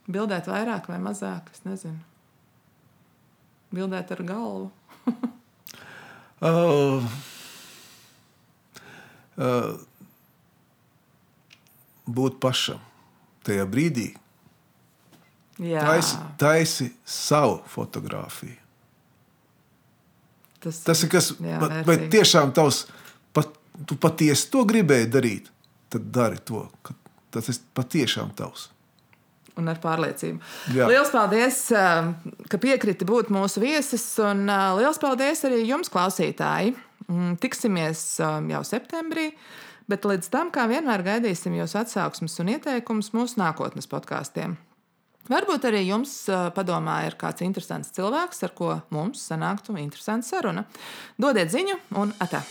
Bildēt 0.06 0.45
vairāk 0.49 0.89
vai 0.91 0.99
mazāk, 1.01 1.49
es 1.53 1.64
nezinu. 1.66 1.97
Bildēt 3.74 4.12
ar 4.14 4.22
galvu. 4.28 4.68
uh, 6.45 7.08
uh, 9.39 9.72
būt 12.06 12.38
pašam 12.43 12.84
tajā 13.45 13.66
brīdī. 13.70 14.12
Jā. 15.62 15.82
Taisi, 15.88 16.22
taisi 16.38 16.88
savu 17.08 17.58
fotografiju. 17.72 18.62
Tas, 20.62 20.82
tas 20.86 21.01
ir 21.06 21.10
kas, 21.14 21.32
jā, 21.39 21.58
bet, 21.62 21.76
bet 21.88 22.06
tiešām 22.14 22.53
tavs, 22.58 22.84
pat, 23.34 23.53
tu 23.86 23.97
patiesi 24.01 24.49
to 24.53 24.66
gribēji 24.68 25.10
darīt, 25.14 25.51
tad 25.93 26.10
dari 26.14 26.41
to. 26.45 26.66
Tas 27.34 27.49
ir 27.51 27.60
patiešām 27.78 28.34
tavs 28.38 28.70
un 29.60 29.72
ar 29.72 29.80
pārliecību. 29.84 30.39
Jā. 30.76 30.88
Lielas 30.89 31.12
paldies, 31.14 31.60
um, 31.76 32.14
ka 32.51 32.60
piekriti 32.62 33.08
būt 33.08 33.32
mūsu 33.34 33.64
viesis, 33.64 34.06
un 34.24 34.45
uh, 34.49 34.74
liels 34.80 34.99
paldies 35.01 35.45
arī 35.47 35.64
jums, 35.66 35.91
klausītāji. 35.93 36.76
Mm, 37.06 37.36
tiksimies 37.41 38.03
um, 38.26 38.47
jau 38.49 38.64
septembrī, 38.66 39.30
bet 39.91 40.08
līdz 40.10 40.32
tam, 40.34 40.49
kā 40.53 40.66
vienmēr, 40.72 41.06
gaidīsim 41.06 41.53
jūsu 41.60 41.84
atsauksmes 41.84 42.39
un 42.41 42.56
ieteikumus 42.56 43.12
mūsu 43.14 43.38
nākotnes 43.41 43.89
podkāstiem. 43.91 44.58
Varbūt 45.30 45.66
arī 45.70 45.86
jums 45.88 46.14
uh, 46.30 46.49
padomā 46.53 46.99
ir 47.08 47.18
kāds 47.22 47.45
interesants 47.45 47.93
cilvēks, 47.97 48.43
ar 48.45 48.53
ko 48.58 48.76
mums 48.93 49.26
sanāktu 49.32 49.78
interesanta 49.82 50.36
saruna. 50.36 50.68
Dodiet 51.22 51.53
ziņu 51.53 51.80
un 52.01 52.14
atā! 52.22 52.45